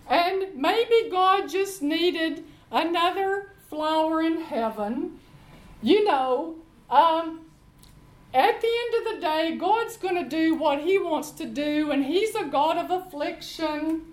And 0.07 0.55
maybe 0.55 1.09
God 1.11 1.49
just 1.49 1.81
needed 1.81 2.45
another 2.71 3.51
flower 3.69 4.21
in 4.21 4.41
heaven. 4.41 5.19
You 5.81 6.05
know, 6.05 6.55
um, 6.89 7.41
at 8.33 8.61
the 8.61 8.67
end 8.67 9.07
of 9.07 9.13
the 9.13 9.21
day, 9.21 9.57
God's 9.57 9.97
going 9.97 10.15
to 10.15 10.27
do 10.27 10.55
what 10.55 10.81
He 10.81 10.97
wants 10.97 11.31
to 11.31 11.45
do, 11.45 11.91
and 11.91 12.05
He's 12.05 12.35
a 12.35 12.45
God 12.45 12.77
of 12.77 12.91
affliction. 12.91 14.08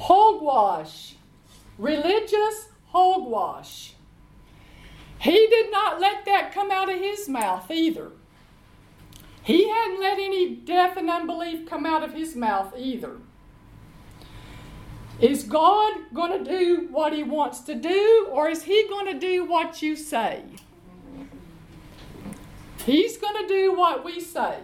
Hogwash, 0.00 1.14
religious 1.76 2.68
hogwash. 2.86 3.92
He 5.18 5.46
did 5.48 5.70
not 5.70 6.00
let 6.00 6.24
that 6.24 6.52
come 6.52 6.70
out 6.70 6.90
of 6.90 6.98
his 6.98 7.28
mouth 7.28 7.70
either. 7.70 8.12
He 9.42 9.68
hadn't 9.68 10.00
let 10.00 10.18
any 10.18 10.54
death 10.54 10.96
and 10.96 11.10
unbelief 11.10 11.68
come 11.68 11.84
out 11.84 12.02
of 12.02 12.14
his 12.14 12.34
mouth 12.34 12.72
either. 12.78 13.18
Is 15.20 15.42
God 15.42 15.92
going 16.14 16.42
to 16.42 16.50
do 16.50 16.88
what 16.90 17.12
he 17.12 17.22
wants 17.22 17.60
to 17.60 17.74
do, 17.74 18.26
or 18.30 18.48
is 18.48 18.62
he 18.62 18.88
going 18.88 19.06
to 19.06 19.20
do 19.20 19.44
what 19.44 19.82
you 19.82 19.96
say? 19.96 20.44
He's 22.86 23.18
going 23.18 23.46
to 23.46 23.46
do 23.46 23.76
what 23.76 24.02
we 24.02 24.18
say. 24.18 24.60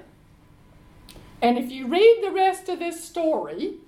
And 1.43 1.59
if 1.59 1.71
you 1.71 1.87
read 1.87 2.21
the 2.23 2.31
rest 2.31 2.71
of 2.71 2.79
this 2.79 3.05
story, 3.05 3.81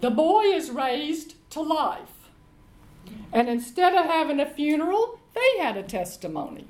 the 0.00 0.10
boy 0.10 0.42
is 0.44 0.70
raised 0.70 1.34
to 1.50 1.60
life. 1.60 2.30
And 3.32 3.48
instead 3.48 3.94
of 3.94 4.06
having 4.06 4.40
a 4.40 4.46
funeral, 4.46 5.18
they 5.34 5.62
had 5.62 5.76
a 5.76 5.82
testimony. 5.82 6.66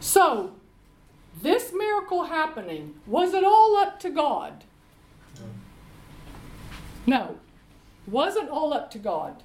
So, 0.00 0.52
this 1.40 1.72
miracle 1.72 2.24
happening, 2.24 2.94
was 3.06 3.34
it 3.34 3.44
all 3.44 3.76
up 3.76 4.00
to 4.00 4.10
God? 4.10 4.64
No, 7.06 7.38
wasn't 8.06 8.50
all 8.50 8.74
up 8.74 8.90
to 8.92 8.98
God. 8.98 9.42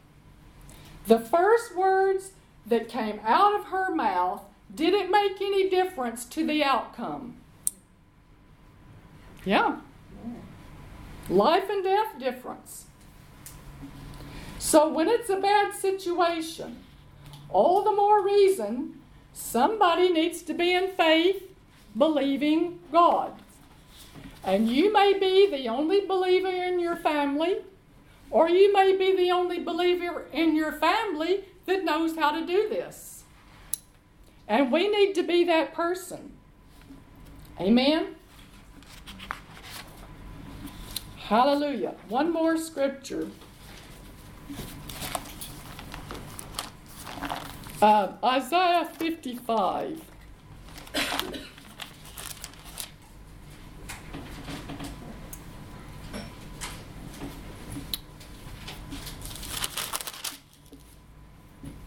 The 1.08 1.20
first 1.20 1.76
words 1.76 2.32
that 2.66 2.88
came 2.88 3.20
out 3.24 3.58
of 3.58 3.66
her 3.66 3.94
mouth 3.94 4.42
didn't 4.74 5.12
make 5.12 5.42
any 5.42 5.70
difference 5.70 6.26
to 6.26 6.46
the 6.46 6.64
outcome. 6.64 7.36
Yeah. 9.46 9.78
Life 11.30 11.70
and 11.70 11.84
death 11.84 12.20
difference. 12.20 12.86
So 14.60 14.90
when 14.90 15.08
it's 15.08 15.30
a 15.30 15.38
bad 15.38 15.74
situation, 15.74 16.80
all 17.50 17.84
the 17.84 17.92
more 17.92 18.24
reason 18.24 19.00
somebody 19.34 20.10
needs 20.10 20.42
to 20.44 20.54
be 20.54 20.74
in 20.74 20.90
faith, 20.92 21.44
believing 21.98 22.80
God. 22.92 23.34
And 24.44 24.70
you 24.70 24.92
may 24.92 25.14
be 25.14 25.50
the 25.50 25.70
only 25.70 26.06
believer 26.06 26.50
in 26.50 26.80
your 26.80 26.96
family, 26.96 27.58
or 28.30 28.50
you 28.50 28.74
may 28.74 28.96
be 28.96 29.16
the 29.16 29.32
only 29.32 29.60
believer 29.60 30.26
in 30.34 30.56
your 30.56 30.74
family 30.74 31.46
that 31.66 31.86
knows 31.86 32.18
how 32.18 32.32
to 32.32 32.46
do 32.46 32.68
this. 32.68 33.24
And 34.48 34.72
we 34.72 34.90
need 34.90 35.14
to 35.16 35.24
be 35.24 35.46
that 35.46 35.74
person. 35.74 36.34
Amen? 37.60 38.16
Hallelujah. 41.28 41.96
One 42.10 42.34
more 42.34 42.58
scripture. 42.58 43.30
Uh, 47.82 48.12
Isaiah 48.22 48.90
55. 48.98 50.02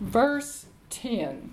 Verse 0.01 0.67
10. 0.89 1.53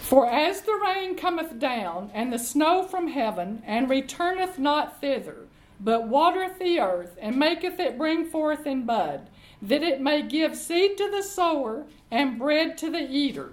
For 0.00 0.26
as 0.26 0.62
the 0.62 0.80
rain 0.82 1.16
cometh 1.16 1.58
down, 1.58 2.10
and 2.14 2.32
the 2.32 2.38
snow 2.38 2.82
from 2.82 3.08
heaven, 3.08 3.62
and 3.66 3.90
returneth 3.90 4.58
not 4.58 5.00
thither, 5.02 5.48
but 5.80 6.08
watereth 6.08 6.58
the 6.58 6.80
earth, 6.80 7.16
and 7.20 7.36
maketh 7.36 7.78
it 7.78 7.98
bring 7.98 8.26
forth 8.26 8.66
in 8.66 8.84
bud, 8.86 9.28
that 9.60 9.82
it 9.82 10.00
may 10.00 10.22
give 10.22 10.56
seed 10.56 10.96
to 10.96 11.10
the 11.10 11.22
sower, 11.22 11.86
and 12.10 12.38
bread 12.38 12.78
to 12.78 12.90
the 12.90 13.10
eater. 13.10 13.52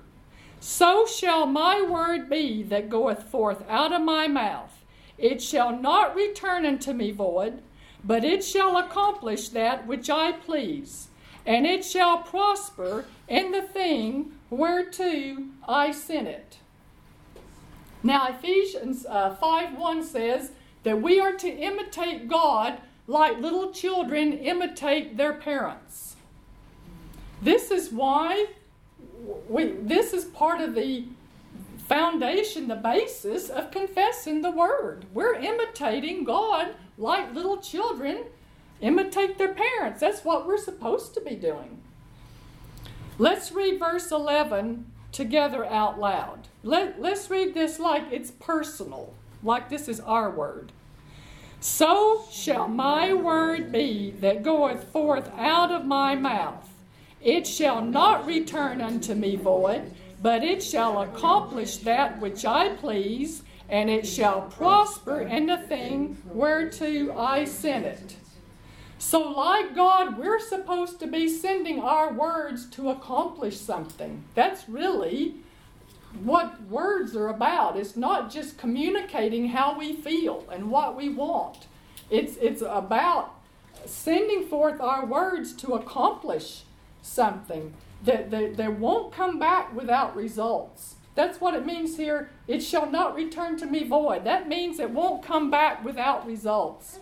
So 0.60 1.06
shall 1.06 1.46
my 1.46 1.82
word 1.82 2.30
be 2.30 2.64
that 2.64 2.90
goeth 2.90 3.24
forth 3.24 3.64
out 3.70 3.92
of 3.92 4.02
my 4.02 4.28
mouth. 4.28 4.84
It 5.18 5.42
shall 5.42 5.78
not 5.78 6.16
return 6.16 6.66
unto 6.66 6.94
me 6.94 7.12
void, 7.12 7.62
but 8.04 8.24
it 8.24 8.44
shall 8.44 8.78
accomplish 8.78 9.50
that 9.50 9.86
which 9.88 10.10
I 10.10 10.32
please, 10.32 11.10
and 11.46 11.66
it 11.66 11.84
shall 11.84 12.20
prosper 12.20 13.06
in 13.28 13.52
the 13.52 13.62
thing 13.62 14.34
whereto 14.50 15.38
I 15.68 15.92
sent 15.92 16.28
it. 16.28 16.58
Now, 18.02 18.28
Ephesians 18.28 19.06
uh, 19.06 19.36
5 19.36 19.78
1 19.78 20.04
says 20.04 20.52
that 20.84 21.02
we 21.02 21.20
are 21.20 21.34
to 21.34 21.48
imitate 21.48 22.28
God 22.28 22.80
like 23.08 23.40
little 23.40 23.72
children 23.72 24.34
imitate 24.34 25.18
their 25.18 25.34
parents. 25.34 26.16
This 27.42 27.72
is 27.72 27.92
why 27.92 28.48
we, 29.50 29.66
this 29.66 30.14
is 30.14 30.26
part 30.26 30.62
of 30.62 30.76
the 30.76 31.06
foundation, 31.88 32.68
the 32.68 32.76
basis 32.76 33.50
of 33.50 33.72
confessing 33.72 34.42
the 34.42 34.52
Word. 34.52 35.06
We're 35.14 35.36
imitating 35.36 36.24
God 36.24 36.76
like 36.98 37.34
little 37.34 37.58
children 37.58 38.26
imitate 38.82 39.38
their 39.38 39.54
parents. 39.54 40.00
That's 40.02 40.24
what 40.24 40.46
we're 40.46 40.58
supposed 40.58 41.14
to 41.14 41.22
be 41.22 41.36
doing. 41.36 41.82
Let's 43.18 43.52
read 43.52 43.80
verse 43.80 44.12
11 44.12 44.92
together 45.12 45.66
out 45.66 46.00
loud. 46.00 46.48
Let, 46.64 47.02
let's 47.02 47.30
read 47.30 47.54
this 47.54 47.80
like 47.80 48.06
it's 48.12 48.32
personal, 48.32 49.14
like 49.44 49.70
this 49.70 49.88
is 49.88 50.00
our 50.00 50.30
word. 50.30 50.72
So 51.60 52.26
shall 52.32 52.68
my 52.68 53.14
word 53.14 53.72
be 53.72 54.12
that 54.20 54.44
goeth 54.44 54.84
forth 54.92 55.32
out 55.38 55.72
of 55.72 55.86
my 55.86 56.16
mouth. 56.16 56.70
It 57.22 57.48
shall 57.48 57.82
not 57.82 58.26
return 58.26 58.82
unto 58.82 59.16
me 59.16 59.38
void, 59.38 59.94
but 60.22 60.44
it 60.44 60.62
shall 60.62 61.02
accomplish 61.02 61.78
that 61.78 62.20
which 62.20 62.44
I 62.44 62.76
please, 62.76 63.44
and 63.70 63.90
it 63.90 64.06
shall 64.06 64.42
prosper 64.42 65.22
in 65.22 65.46
the 65.46 65.58
thing 65.58 66.18
whereto 66.26 67.18
I 67.18 67.46
sent 67.46 67.86
it. 67.86 68.16
So, 68.98 69.20
like 69.20 69.76
God, 69.76 70.18
we're 70.18 70.40
supposed 70.40 71.00
to 71.00 71.08
be 71.08 71.28
sending 71.28 71.80
our 71.80 72.14
words 72.14 72.70
to 72.72 72.90
accomplish 72.90 73.58
something. 73.58 74.24
That's 74.34 74.68
really 74.68 75.36
what 76.22 76.62
words 76.64 77.16
are 77.16 77.28
about. 77.28 77.78
It's 77.78 77.96
not 77.96 78.32
just 78.32 78.58
communicating 78.58 79.50
how 79.50 79.78
we 79.78 79.94
feel 79.94 80.46
and 80.52 80.70
what 80.70 80.96
we 80.96 81.10
want, 81.10 81.68
it's, 82.10 82.38
it's 82.38 82.62
about 82.62 83.34
sending 83.86 84.46
forth 84.48 84.80
our 84.80 85.06
words 85.06 85.54
to 85.54 85.74
accomplish 85.74 86.64
something 87.02 87.74
that, 88.04 88.32
that, 88.32 88.58
that 88.58 88.80
won't 88.80 89.14
come 89.14 89.40
back 89.40 89.74
without 89.76 90.16
results. 90.16 90.96
That's 91.16 91.40
what 91.40 91.54
it 91.54 91.66
means 91.66 91.98
here. 91.98 92.32
It 92.48 92.62
shall 92.62 92.90
not 92.90 93.16
return 93.16 93.58
to 93.60 93.66
me 93.66 93.84
void. 93.84 94.24
That 94.24 94.48
means 94.48 94.80
it 94.80 94.90
won't 94.90 95.24
come 95.24 95.52
back 95.52 95.84
without 95.84 96.26
results. 96.26 97.00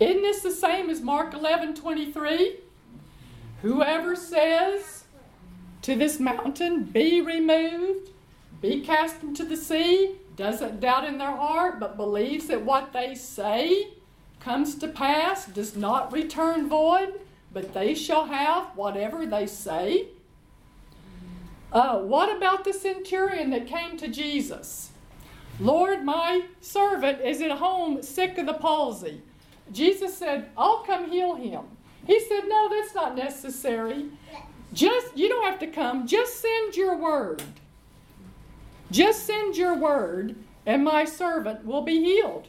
Isn't 0.00 0.22
this 0.22 0.42
the 0.42 0.50
same 0.50 0.90
as 0.90 1.00
Mark 1.00 1.34
11 1.34 1.74
23? 1.74 2.58
Whoever 3.62 4.16
says 4.16 5.03
to 5.84 5.94
this 5.94 6.18
mountain, 6.18 6.82
Be 6.82 7.20
removed, 7.20 8.08
be 8.62 8.80
cast 8.80 9.22
into 9.22 9.44
the 9.44 9.56
sea, 9.56 10.12
doesn't 10.34 10.80
doubt 10.80 11.04
in 11.04 11.18
their 11.18 11.36
heart, 11.36 11.78
but 11.78 11.98
believes 11.98 12.46
that 12.46 12.62
what 12.62 12.94
they 12.94 13.14
say 13.14 13.88
comes 14.40 14.76
to 14.76 14.88
pass, 14.88 15.44
does 15.44 15.76
not 15.76 16.10
return 16.10 16.70
void, 16.70 17.20
but 17.52 17.74
they 17.74 17.94
shall 17.94 18.24
have 18.24 18.68
whatever 18.74 19.26
they 19.26 19.46
say. 19.46 20.06
Uh, 21.70 21.98
what 21.98 22.34
about 22.34 22.64
the 22.64 22.72
centurion 22.72 23.50
that 23.50 23.66
came 23.66 23.98
to 23.98 24.08
Jesus? 24.08 24.90
Lord, 25.60 26.02
my 26.02 26.46
servant 26.62 27.20
is 27.20 27.42
at 27.42 27.50
home 27.50 28.02
sick 28.02 28.38
of 28.38 28.46
the 28.46 28.54
palsy. 28.54 29.20
Jesus 29.70 30.16
said, 30.16 30.48
I'll 30.56 30.82
come 30.82 31.10
heal 31.10 31.34
him. 31.34 31.64
He 32.06 32.20
said, 32.20 32.44
No, 32.48 32.70
that's 32.70 32.94
not 32.94 33.14
necessary. 33.14 34.06
Just, 34.74 35.16
you 35.16 35.28
don't 35.28 35.44
have 35.44 35.60
to 35.60 35.66
come. 35.68 36.06
Just 36.06 36.40
send 36.40 36.76
your 36.76 36.96
word. 36.96 37.42
Just 38.90 39.24
send 39.24 39.56
your 39.56 39.76
word, 39.76 40.36
and 40.66 40.84
my 40.84 41.04
servant 41.04 41.64
will 41.64 41.82
be 41.82 42.02
healed. 42.02 42.48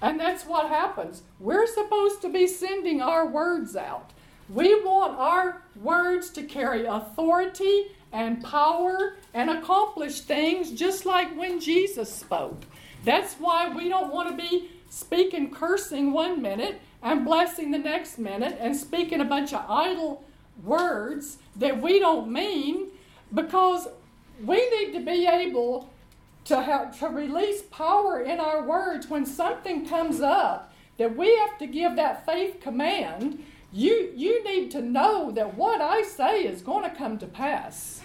And 0.00 0.18
that's 0.18 0.44
what 0.44 0.68
happens. 0.68 1.22
We're 1.38 1.66
supposed 1.66 2.22
to 2.22 2.28
be 2.28 2.46
sending 2.48 3.00
our 3.00 3.26
words 3.26 3.76
out. 3.76 4.10
We 4.48 4.74
want 4.82 5.16
our 5.18 5.62
words 5.80 6.30
to 6.30 6.42
carry 6.42 6.84
authority 6.86 7.92
and 8.12 8.42
power 8.42 9.14
and 9.32 9.48
accomplish 9.48 10.22
things 10.22 10.72
just 10.72 11.06
like 11.06 11.36
when 11.36 11.60
Jesus 11.60 12.12
spoke. 12.12 12.62
That's 13.04 13.34
why 13.34 13.68
we 13.68 13.88
don't 13.88 14.12
want 14.12 14.30
to 14.30 14.36
be 14.36 14.70
speaking 14.90 15.50
cursing 15.50 16.12
one 16.12 16.42
minute 16.42 16.80
and 17.02 17.24
blessing 17.24 17.70
the 17.70 17.78
next 17.78 18.18
minute 18.18 18.56
and 18.60 18.76
speaking 18.76 19.20
a 19.20 19.24
bunch 19.24 19.52
of 19.52 19.64
idle 19.68 20.24
words 20.62 21.38
that 21.56 21.80
we 21.80 21.98
don't 21.98 22.30
mean 22.30 22.88
because 23.32 23.88
we 24.42 24.68
need 24.70 24.92
to 24.92 25.00
be 25.00 25.26
able 25.26 25.90
to 26.44 26.60
have 26.60 26.98
to 26.98 27.08
release 27.08 27.62
power 27.62 28.20
in 28.20 28.40
our 28.40 28.62
words. 28.66 29.08
When 29.08 29.24
something 29.24 29.86
comes 29.86 30.20
up 30.20 30.72
that 30.98 31.16
we 31.16 31.36
have 31.36 31.58
to 31.58 31.66
give 31.66 31.96
that 31.96 32.26
faith 32.26 32.60
command 32.60 33.44
you 33.72 34.12
you 34.14 34.44
need 34.44 34.70
to 34.70 34.82
know 34.82 35.30
that 35.30 35.54
what 35.54 35.80
i 35.80 36.02
say 36.02 36.44
is 36.44 36.60
going 36.60 36.88
to 36.88 36.94
come 36.94 37.18
to 37.18 37.26
pass. 37.26 38.02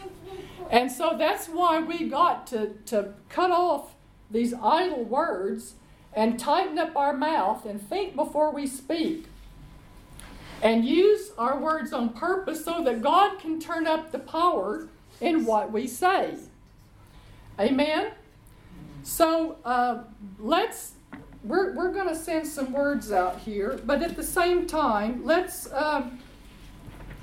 And 0.71 0.91
so 0.91 1.15
that's 1.17 1.47
why 1.47 1.79
we 1.79 2.09
got 2.09 2.47
to 2.47 2.69
to 2.87 3.13
cut 3.29 3.51
off 3.51 3.95
these 4.31 4.53
idle 4.53 5.03
words 5.03 5.75
and 6.13 6.39
tighten 6.39 6.79
up 6.79 6.95
our 6.95 7.13
mouth 7.13 7.65
and 7.65 7.81
think 7.81 8.15
before 8.15 8.51
we 8.51 8.65
speak 8.65 9.25
and 10.61 10.85
use 10.85 11.31
our 11.37 11.59
words 11.59 11.93
on 11.93 12.09
purpose 12.09 12.65
so 12.65 12.83
that 12.83 13.01
God 13.01 13.39
can 13.39 13.59
turn 13.59 13.85
up 13.85 14.11
the 14.11 14.19
power 14.19 14.87
in 15.21 15.45
what 15.45 15.71
we 15.71 15.87
say. 15.87 16.35
Amen? 17.59 18.11
So 19.03 19.57
uh, 19.63 20.03
let's, 20.39 20.93
we're, 21.43 21.73
we're 21.73 21.91
going 21.91 22.09
to 22.09 22.15
send 22.15 22.47
some 22.47 22.73
words 22.73 23.11
out 23.11 23.39
here, 23.39 23.79
but 23.85 24.01
at 24.01 24.15
the 24.15 24.23
same 24.23 24.67
time, 24.67 25.23
let's, 25.23 25.71
um, 25.71 26.19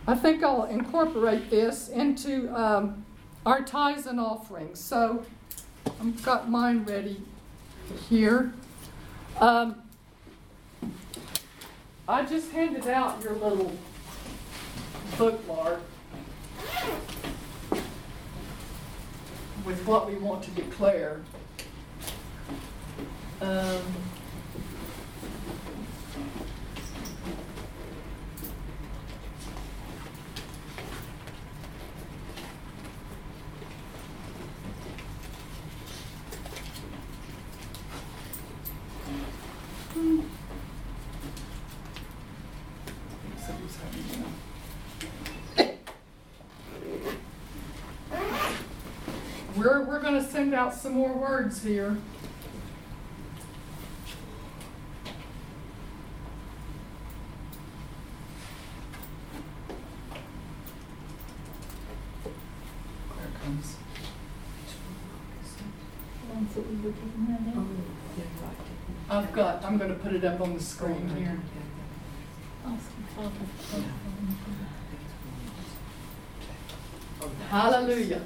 I 0.07 0.15
think 0.15 0.43
I'll 0.43 0.65
incorporate 0.65 1.51
this 1.51 1.89
into 1.89 2.49
um, 2.57 3.05
our 3.45 3.63
tithes 3.63 4.07
and 4.07 4.19
offerings. 4.19 4.81
So 4.81 5.25
I've 6.01 6.25
got 6.25 6.51
mine 6.51 6.85
ready 6.85 7.21
here. 8.09 8.53
Um, 9.41 9.84
I 12.07 12.23
just 12.25 12.51
handed 12.51 12.87
out 12.87 13.23
your 13.23 13.33
little 13.33 13.73
bookmark 15.17 15.81
with 19.65 19.87
what 19.87 20.07
we 20.07 20.17
want 20.17 20.45
to 20.45 20.51
declare. 20.51 21.23
Um, 23.41 23.81
some 50.77 50.95
more 50.95 51.13
words 51.13 51.63
here. 51.63 51.97
There 63.17 63.27
it 63.27 63.43
comes. 63.43 63.77
Oh, 67.57 69.19
I've 69.19 69.33
got, 69.33 69.65
I'm 69.65 69.79
going 69.79 69.91
to 69.91 69.97
put 69.97 70.13
it 70.13 70.25
up 70.25 70.41
on 70.41 70.55
the 70.55 70.61
screen 70.61 71.09
here. 71.17 71.39
Hallelujah. 77.49 78.23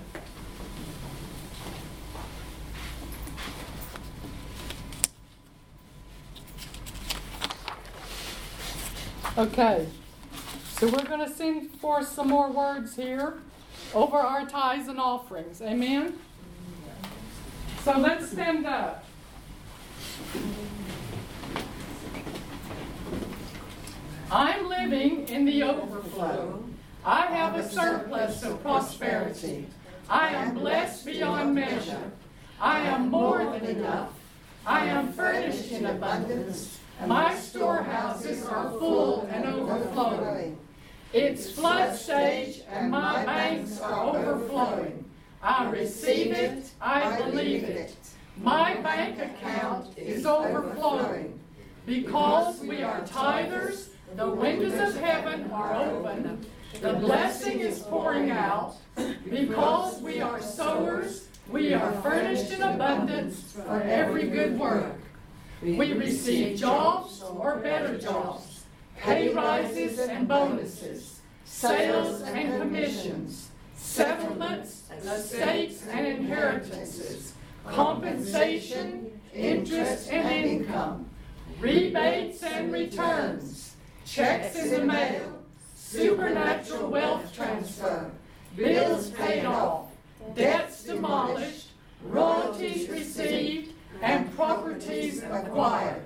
Okay, 9.39 9.87
so 10.73 10.89
we're 10.89 11.05
going 11.05 11.25
to 11.25 11.33
send 11.33 11.71
forth 11.75 12.09
some 12.09 12.27
more 12.27 12.51
words 12.51 12.97
here 12.97 13.35
over 13.95 14.17
our 14.17 14.45
tithes 14.45 14.89
and 14.89 14.99
offerings. 14.99 15.63
Amen? 15.63 16.19
So 17.85 17.97
let's 17.99 18.33
stand 18.33 18.67
up. 18.67 19.05
I'm 24.29 24.69
living 24.69 25.29
in 25.29 25.45
the 25.45 25.63
overflow. 25.63 26.65
I 27.05 27.27
have 27.27 27.55
a 27.55 27.69
surplus 27.69 28.43
of 28.43 28.61
prosperity. 28.61 29.69
I 30.11 30.31
am 30.31 30.55
blessed 30.55 31.07
beyond 31.07 31.55
measure. 31.55 32.11
I 32.61 32.81
am 32.81 33.09
more 33.09 33.45
than 33.45 33.67
enough. 33.67 34.11
I 34.67 34.87
am 34.87 35.13
furnished 35.13 35.71
in 35.71 35.87
abundance. 35.87 36.78
My 37.07 37.35
storehouses 37.37 38.45
are 38.47 38.71
full 38.71 39.29
and 39.31 39.47
overflowing. 39.47 40.59
It's 41.13 41.51
flood 41.51 41.97
stage 41.97 42.63
and 42.69 42.91
my 42.91 43.25
banks 43.25 43.81
are 43.81 44.17
overflowing. 44.17 45.05
I 45.43 45.71
receive 45.71 46.33
it, 46.33 46.71
I 46.81 47.17
believe 47.23 47.65
it. 47.65 47.95
My 48.37 48.75
bank 48.77 49.19
account 49.21 49.97
is 49.97 50.27
overflowing. 50.27 51.39
Because 51.87 52.61
we 52.61 52.83
are 52.83 53.01
tithers, 53.03 53.89
the 54.17 54.29
windows 54.29 54.75
of 54.75 55.01
heaven 55.01 55.51
are 55.53 55.77
open. 55.77 56.45
The 56.81 56.95
blessing 56.95 57.61
is 57.61 57.79
pouring 57.79 58.31
out. 58.31 58.77
Because 59.31 60.03
we 60.03 60.21
are 60.21 60.43
sowers, 60.43 61.29
we 61.49 61.73
are 61.73 61.93
furnished 62.03 62.53
in 62.53 62.61
abundance 62.61 63.53
for 63.53 63.81
every 63.83 64.29
good 64.29 64.59
work. 64.59 64.97
We 65.61 65.93
receive 65.93 66.59
jobs 66.59 67.23
or 67.23 67.57
better 67.57 67.99
jobs, 67.99 68.65
pay 68.97 69.35
rises 69.35 69.99
and 69.99 70.29
bonuses, 70.29 71.21
sales 71.45 72.23
and 72.23 72.61
commissions, 72.61 73.51
settlements, 73.75 74.85
estates 75.05 75.85
and 75.89 76.07
inheritances, 76.07 77.33
compensation, 77.67 79.21
interest 79.35 80.11
and 80.11 80.47
income, 80.47 81.07
rebates 81.59 82.43
and 82.45 82.73
returns, 82.73 83.75
checks 84.07 84.55
in 84.57 84.71
the 84.71 84.85
mail, 84.85 85.43
supernatural 85.75 86.89
wealth 86.89 87.35
transfer, 87.35 88.11
bills 88.55 89.11
paid 89.11 89.45
off, 89.45 89.89
debts 90.37 90.85
demolished, 90.85 91.71
royalties 92.05 92.89
received, 92.89 93.73
and 94.03 94.35
properties 94.37 95.23
acquired. 95.23 96.03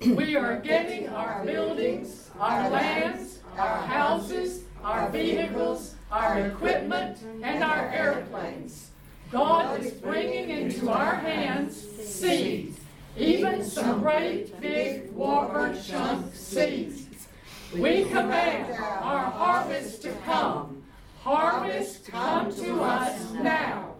We 0.00 0.36
are 0.36 0.56
getting 0.56 1.08
our 1.10 1.44
buildings, 1.44 2.30
our 2.38 2.68
lands, 2.70 3.38
our 3.56 3.76
houses, 3.82 4.64
our 4.82 5.08
vehicles, 5.10 5.94
our 6.10 6.46
equipment, 6.46 7.18
and 7.42 7.62
our 7.62 7.88
airplanes. 7.90 8.90
God 9.30 9.80
is 9.80 9.92
bringing 9.92 10.50
into 10.50 10.90
our 10.90 11.14
hands 11.14 11.76
seeds, 11.76 12.80
even 13.16 13.64
some 13.64 14.00
great 14.00 14.60
big 14.60 15.12
whopper 15.12 15.76
chunk 15.86 16.34
seeds. 16.34 17.28
We 17.72 18.04
command 18.06 18.72
our 18.72 19.30
harvest 19.30 20.02
to 20.02 20.10
come. 20.24 20.82
Harvest, 21.22 22.06
come 22.06 22.52
to 22.56 22.82
us 22.82 23.32
now. 23.34 23.94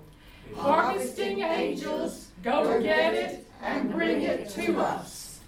Harvesting 0.57 1.43
angels, 1.43 2.30
go 2.43 2.81
get 2.81 3.15
it 3.15 3.47
and 3.63 3.91
bring 3.91 4.23
it 4.23 4.49
to 4.51 4.79
us. 4.79 5.41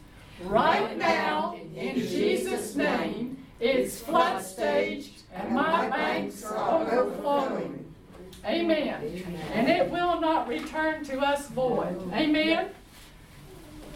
Right 0.44 0.96
now, 0.96 1.56
in 1.76 1.94
Jesus' 1.96 2.74
name, 2.74 3.44
it's 3.60 4.00
flood 4.00 4.42
stage 4.42 5.12
and 5.32 5.54
my 5.54 5.88
banks 5.88 6.44
are 6.44 6.82
overflowing. 6.92 7.84
Amen. 8.44 9.24
And 9.52 9.68
it 9.68 9.88
will 9.90 10.20
not 10.20 10.48
return 10.48 11.04
to 11.04 11.20
us 11.20 11.48
void. 11.48 12.12
Amen. 12.12 12.70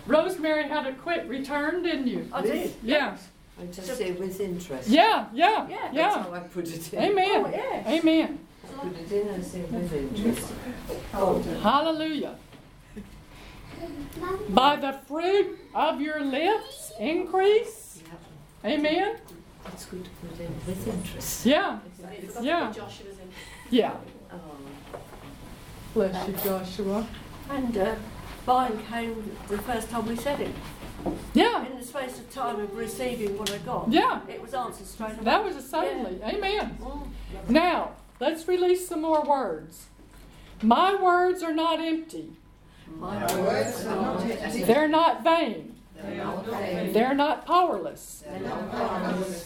Rosemary 0.07 0.68
had 0.68 0.86
a 0.86 0.92
quick 0.92 1.24
return, 1.26 1.82
didn't 1.82 2.07
you? 2.07 2.28
I 2.32 2.42
did. 2.42 2.74
Yeah. 2.82 3.16
I 3.61 3.66
just 3.66 3.97
say 3.97 4.12
with 4.12 4.38
interest. 4.40 4.88
Yeah, 4.88 5.26
yeah, 5.32 5.66
Yeah, 5.68 5.76
that's 5.82 5.94
yeah. 5.94 6.22
how 6.22 6.32
I 6.32 6.40
put 6.40 6.68
it 6.68 6.92
in. 6.92 7.03
Amen. 7.03 7.42
Oh, 7.47 7.51
yes. 7.51 7.86
Amen. 7.86 8.38
Put 8.78 8.97
it 8.97 9.11
in 9.12 9.28
and 9.28 9.44
say 9.44 9.62
with 9.62 9.92
interest. 9.92 10.53
Oh, 11.14 11.42
Hallelujah. 11.62 12.36
By 14.51 14.77
the 14.77 14.93
fruit 15.07 15.59
of 15.74 16.01
your 16.01 16.20
lips 16.20 16.93
increase. 16.99 18.03
Amen. 18.64 19.16
It's 19.72 19.85
good 19.87 20.05
to 20.05 20.11
put 20.11 20.41
in 20.41 20.55
with 20.66 20.87
interest. 20.89 21.45
Yeah, 21.47 21.79
yeah, 22.41 22.72
Joshua's 22.72 23.18
in. 23.18 23.31
yeah. 23.70 23.97
Oh. 24.33 24.39
Bless 25.95 26.29
you, 26.29 26.35
Joshua. 26.45 27.07
And 27.51 27.77
uh, 27.77 27.95
mine 28.47 28.79
came 28.91 29.37
the 29.49 29.59
first 29.59 29.91
time 29.91 30.07
we 30.07 30.16
said 30.16 30.41
it. 30.41 30.55
Yeah, 31.35 31.64
In 31.66 31.79
the 31.79 31.85
space 31.85 32.18
of 32.18 32.31
time 32.33 32.61
of 32.61 32.77
receiving 32.77 33.37
what 33.39 33.51
I 33.51 33.59
got, 33.59 33.91
yeah. 33.91 34.20
it 34.29 34.41
was 34.43 34.55
answered 34.55 34.87
straight 34.87 35.12
away. 35.12 35.24
That 35.24 35.45
was 35.45 35.57
a 35.57 35.62
suddenly. 35.62 36.20
Amen. 36.22 36.79
Mm. 36.81 37.09
Now, 37.49 37.93
let's 38.18 38.49
release 38.49 38.89
some 38.89 39.03
more 39.03 39.22
words. 39.22 39.87
My 40.62 41.01
words 41.01 41.43
are 41.43 41.55
not 41.55 41.81
empty. 41.81 42.33
They're 44.66 44.89
not 44.89 45.24
vain. 45.24 45.76
They're 46.93 47.14
not 47.14 47.47
powerless. 47.47 48.24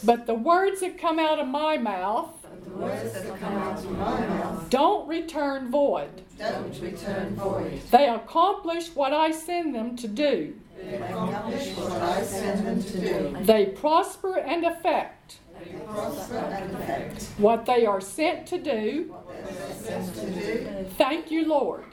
But 0.05 0.27
the 0.27 0.35
words 0.35 0.81
that 0.81 0.99
come 0.99 1.19
out 1.19 1.39
of 1.39 1.47
my 1.47 1.79
mouth 1.79 2.35
don't 4.71 5.09
return 5.09 5.71
void. 5.71 6.23
They 7.91 8.09
accomplish 8.09 8.95
what 8.95 9.13
I 9.13 9.31
send 9.31 9.75
them 9.75 9.97
to 9.97 10.09
do. 10.09 10.55
They 13.43 13.67
prosper 13.67 14.39
and 14.39 14.65
effect 14.65 15.39
what 17.39 17.67
they 17.67 17.85
are 17.87 18.01
sent 18.01 18.47
to 18.49 18.59
do. 18.59 19.15
Thank 20.97 21.31
you, 21.31 21.47
Lord. 21.47 21.85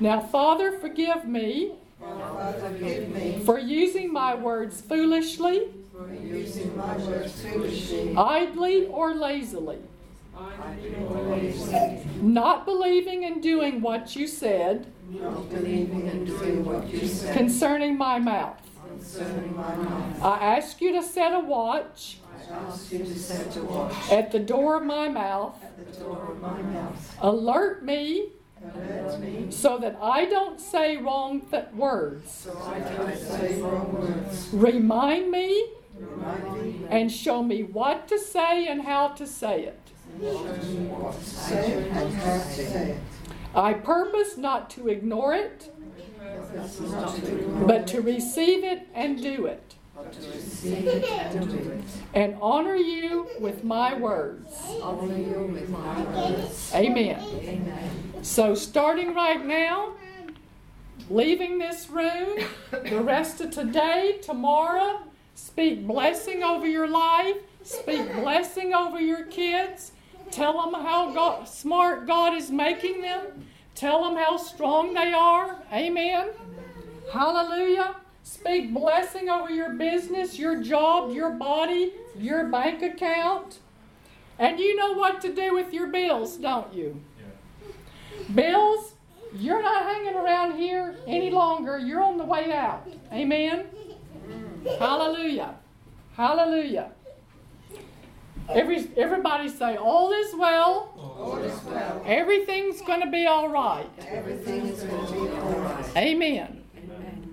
Now, 0.00 0.20
Father, 0.20 0.78
forgive 0.78 1.26
me 1.26 1.74
Father, 2.00 2.68
forgive 2.68 3.08
me 3.10 3.42
for 3.44 3.58
using 3.58 4.12
my 4.12 4.34
words 4.34 4.80
foolishly, 4.80 5.68
my 6.76 6.96
words 6.98 7.40
foolishly. 7.40 8.14
idly, 8.16 8.86
or 8.86 9.14
lazily, 9.14 9.78
not 12.20 12.64
believing 12.66 13.24
and 13.24 13.42
doing 13.42 13.80
what 13.80 14.14
you 14.16 14.26
said 14.26 14.86
what 16.64 16.88
you 16.88 17.06
said 17.06 17.36
concerning 17.36 17.96
my 17.96 18.18
mouth. 18.18 18.60
I 20.22 20.38
ask 20.56 20.80
you 20.80 20.92
to 20.92 21.02
set 21.02 21.32
a 21.32 21.40
watch 21.40 22.18
at 24.10 24.30
the 24.32 24.38
door 24.38 24.76
of 24.76 24.82
my 24.82 25.08
mouth. 25.08 25.62
of 26.32 26.40
my 26.40 26.60
mouth. 26.62 27.16
Alert 27.20 27.84
me 27.84 28.30
so 29.50 29.78
that 29.78 29.96
I 30.02 30.24
don't 30.26 30.60
say 30.60 30.96
wrong 30.96 31.40
th- 31.42 31.66
words. 31.74 32.30
so 32.30 32.58
I 32.64 32.78
don't 32.80 33.16
say 33.16 33.60
wrong 33.60 33.92
words. 33.92 34.48
Remind 34.52 35.30
me 35.30 35.68
Remind 35.98 36.62
me 36.80 36.86
and 36.90 37.10
show 37.10 37.42
me 37.42 37.62
what 37.62 38.08
to 38.08 38.18
say 38.18 38.66
and 38.66 38.82
how 38.82 39.08
to 39.08 39.26
say 39.26 39.64
it. 39.64 39.80
and 40.20 40.22
show 40.62 40.68
me 40.72 40.86
what 40.88 41.18
to 41.18 41.24
say 41.24 41.88
and 41.88 42.14
how 42.14 42.32
to 42.34 42.40
say 42.40 42.90
it. 42.92 42.98
I 43.54 43.74
purpose 43.74 44.36
not 44.36 44.68
to 44.70 44.88
ignore 44.88 45.32
it, 45.34 45.70
That's 46.52 46.80
not 46.80 47.14
to 47.16 47.38
ignore 47.38 47.66
but 47.68 47.86
to 47.88 48.00
receive 48.00 48.64
it 48.64 48.88
and 48.94 49.22
do 49.22 49.46
it, 49.46 49.76
to 50.02 50.30
receive 50.30 50.86
it 50.86 51.10
and 51.10 51.50
do 51.50 51.70
it. 51.70 51.84
and 52.14 52.36
honor 52.40 52.74
you 52.74 53.28
with 53.40 53.64
my 53.64 53.94
words. 53.94 54.50
Honor 54.82 55.16
you 55.16 55.50
with 55.52 55.68
my 55.68 56.02
words. 56.04 56.72
Amen. 56.74 57.20
Amen. 57.20 57.90
So, 58.22 58.54
starting 58.54 59.14
right 59.14 59.44
now, 59.44 59.94
leaving 61.10 61.58
this 61.58 61.88
room, 61.90 62.38
the 62.70 63.00
rest 63.00 63.40
of 63.40 63.50
today, 63.50 64.18
tomorrow, 64.22 65.02
speak 65.34 65.86
blessing 65.86 66.42
over 66.42 66.66
your 66.66 66.88
life, 66.88 67.36
speak 67.62 68.12
blessing 68.14 68.74
over 68.74 69.00
your 69.00 69.24
kids, 69.26 69.92
Tell 70.30 70.68
them 70.68 70.82
how 70.82 71.12
God, 71.12 71.48
smart 71.48 72.06
God 72.06 72.34
is 72.34 72.50
making 72.50 73.02
them. 73.02 73.46
Tell 73.74 74.02
them 74.04 74.16
how 74.16 74.36
strong 74.36 74.94
they 74.94 75.12
are. 75.12 75.58
Amen. 75.72 76.30
Hallelujah. 77.12 77.96
Speak 78.24 78.72
blessing 78.72 79.28
over 79.28 79.50
your 79.50 79.74
business, 79.74 80.38
your 80.38 80.62
job, 80.62 81.12
your 81.12 81.30
body, 81.30 81.92
your 82.18 82.48
bank 82.48 82.82
account. 82.82 83.58
And 84.38 84.58
you 84.58 84.74
know 84.76 84.92
what 84.94 85.20
to 85.20 85.32
do 85.32 85.52
with 85.52 85.74
your 85.74 85.88
bills, 85.88 86.38
don't 86.38 86.72
you? 86.72 87.00
Yeah. 87.20 87.72
Bills, 88.34 88.94
you're 89.34 89.62
not 89.62 89.84
hanging 89.84 90.14
around 90.14 90.56
here 90.56 90.96
any 91.06 91.30
longer. 91.30 91.78
You're 91.78 92.02
on 92.02 92.16
the 92.16 92.24
way 92.24 92.50
out. 92.50 92.88
Amen. 93.12 93.66
Hallelujah. 94.78 95.56
Hallelujah. 96.16 96.92
Every, 98.48 98.88
everybody 98.96 99.50
say, 99.50 99.76
All 99.76 100.12
is 100.12 100.34
well. 100.34 100.94
All 101.18 101.36
is 101.38 101.62
well. 101.64 102.02
Everything's 102.06 102.80
going 102.80 103.02
to 103.02 103.10
be 103.10 103.26
all 103.26 103.50
right. 103.50 103.86
Everything 104.08 104.66
is 104.66 104.82
going 104.82 105.06
to 105.06 105.12
be 105.12 105.36
all 105.36 105.58
right. 105.60 105.96
Amen. 105.96 106.63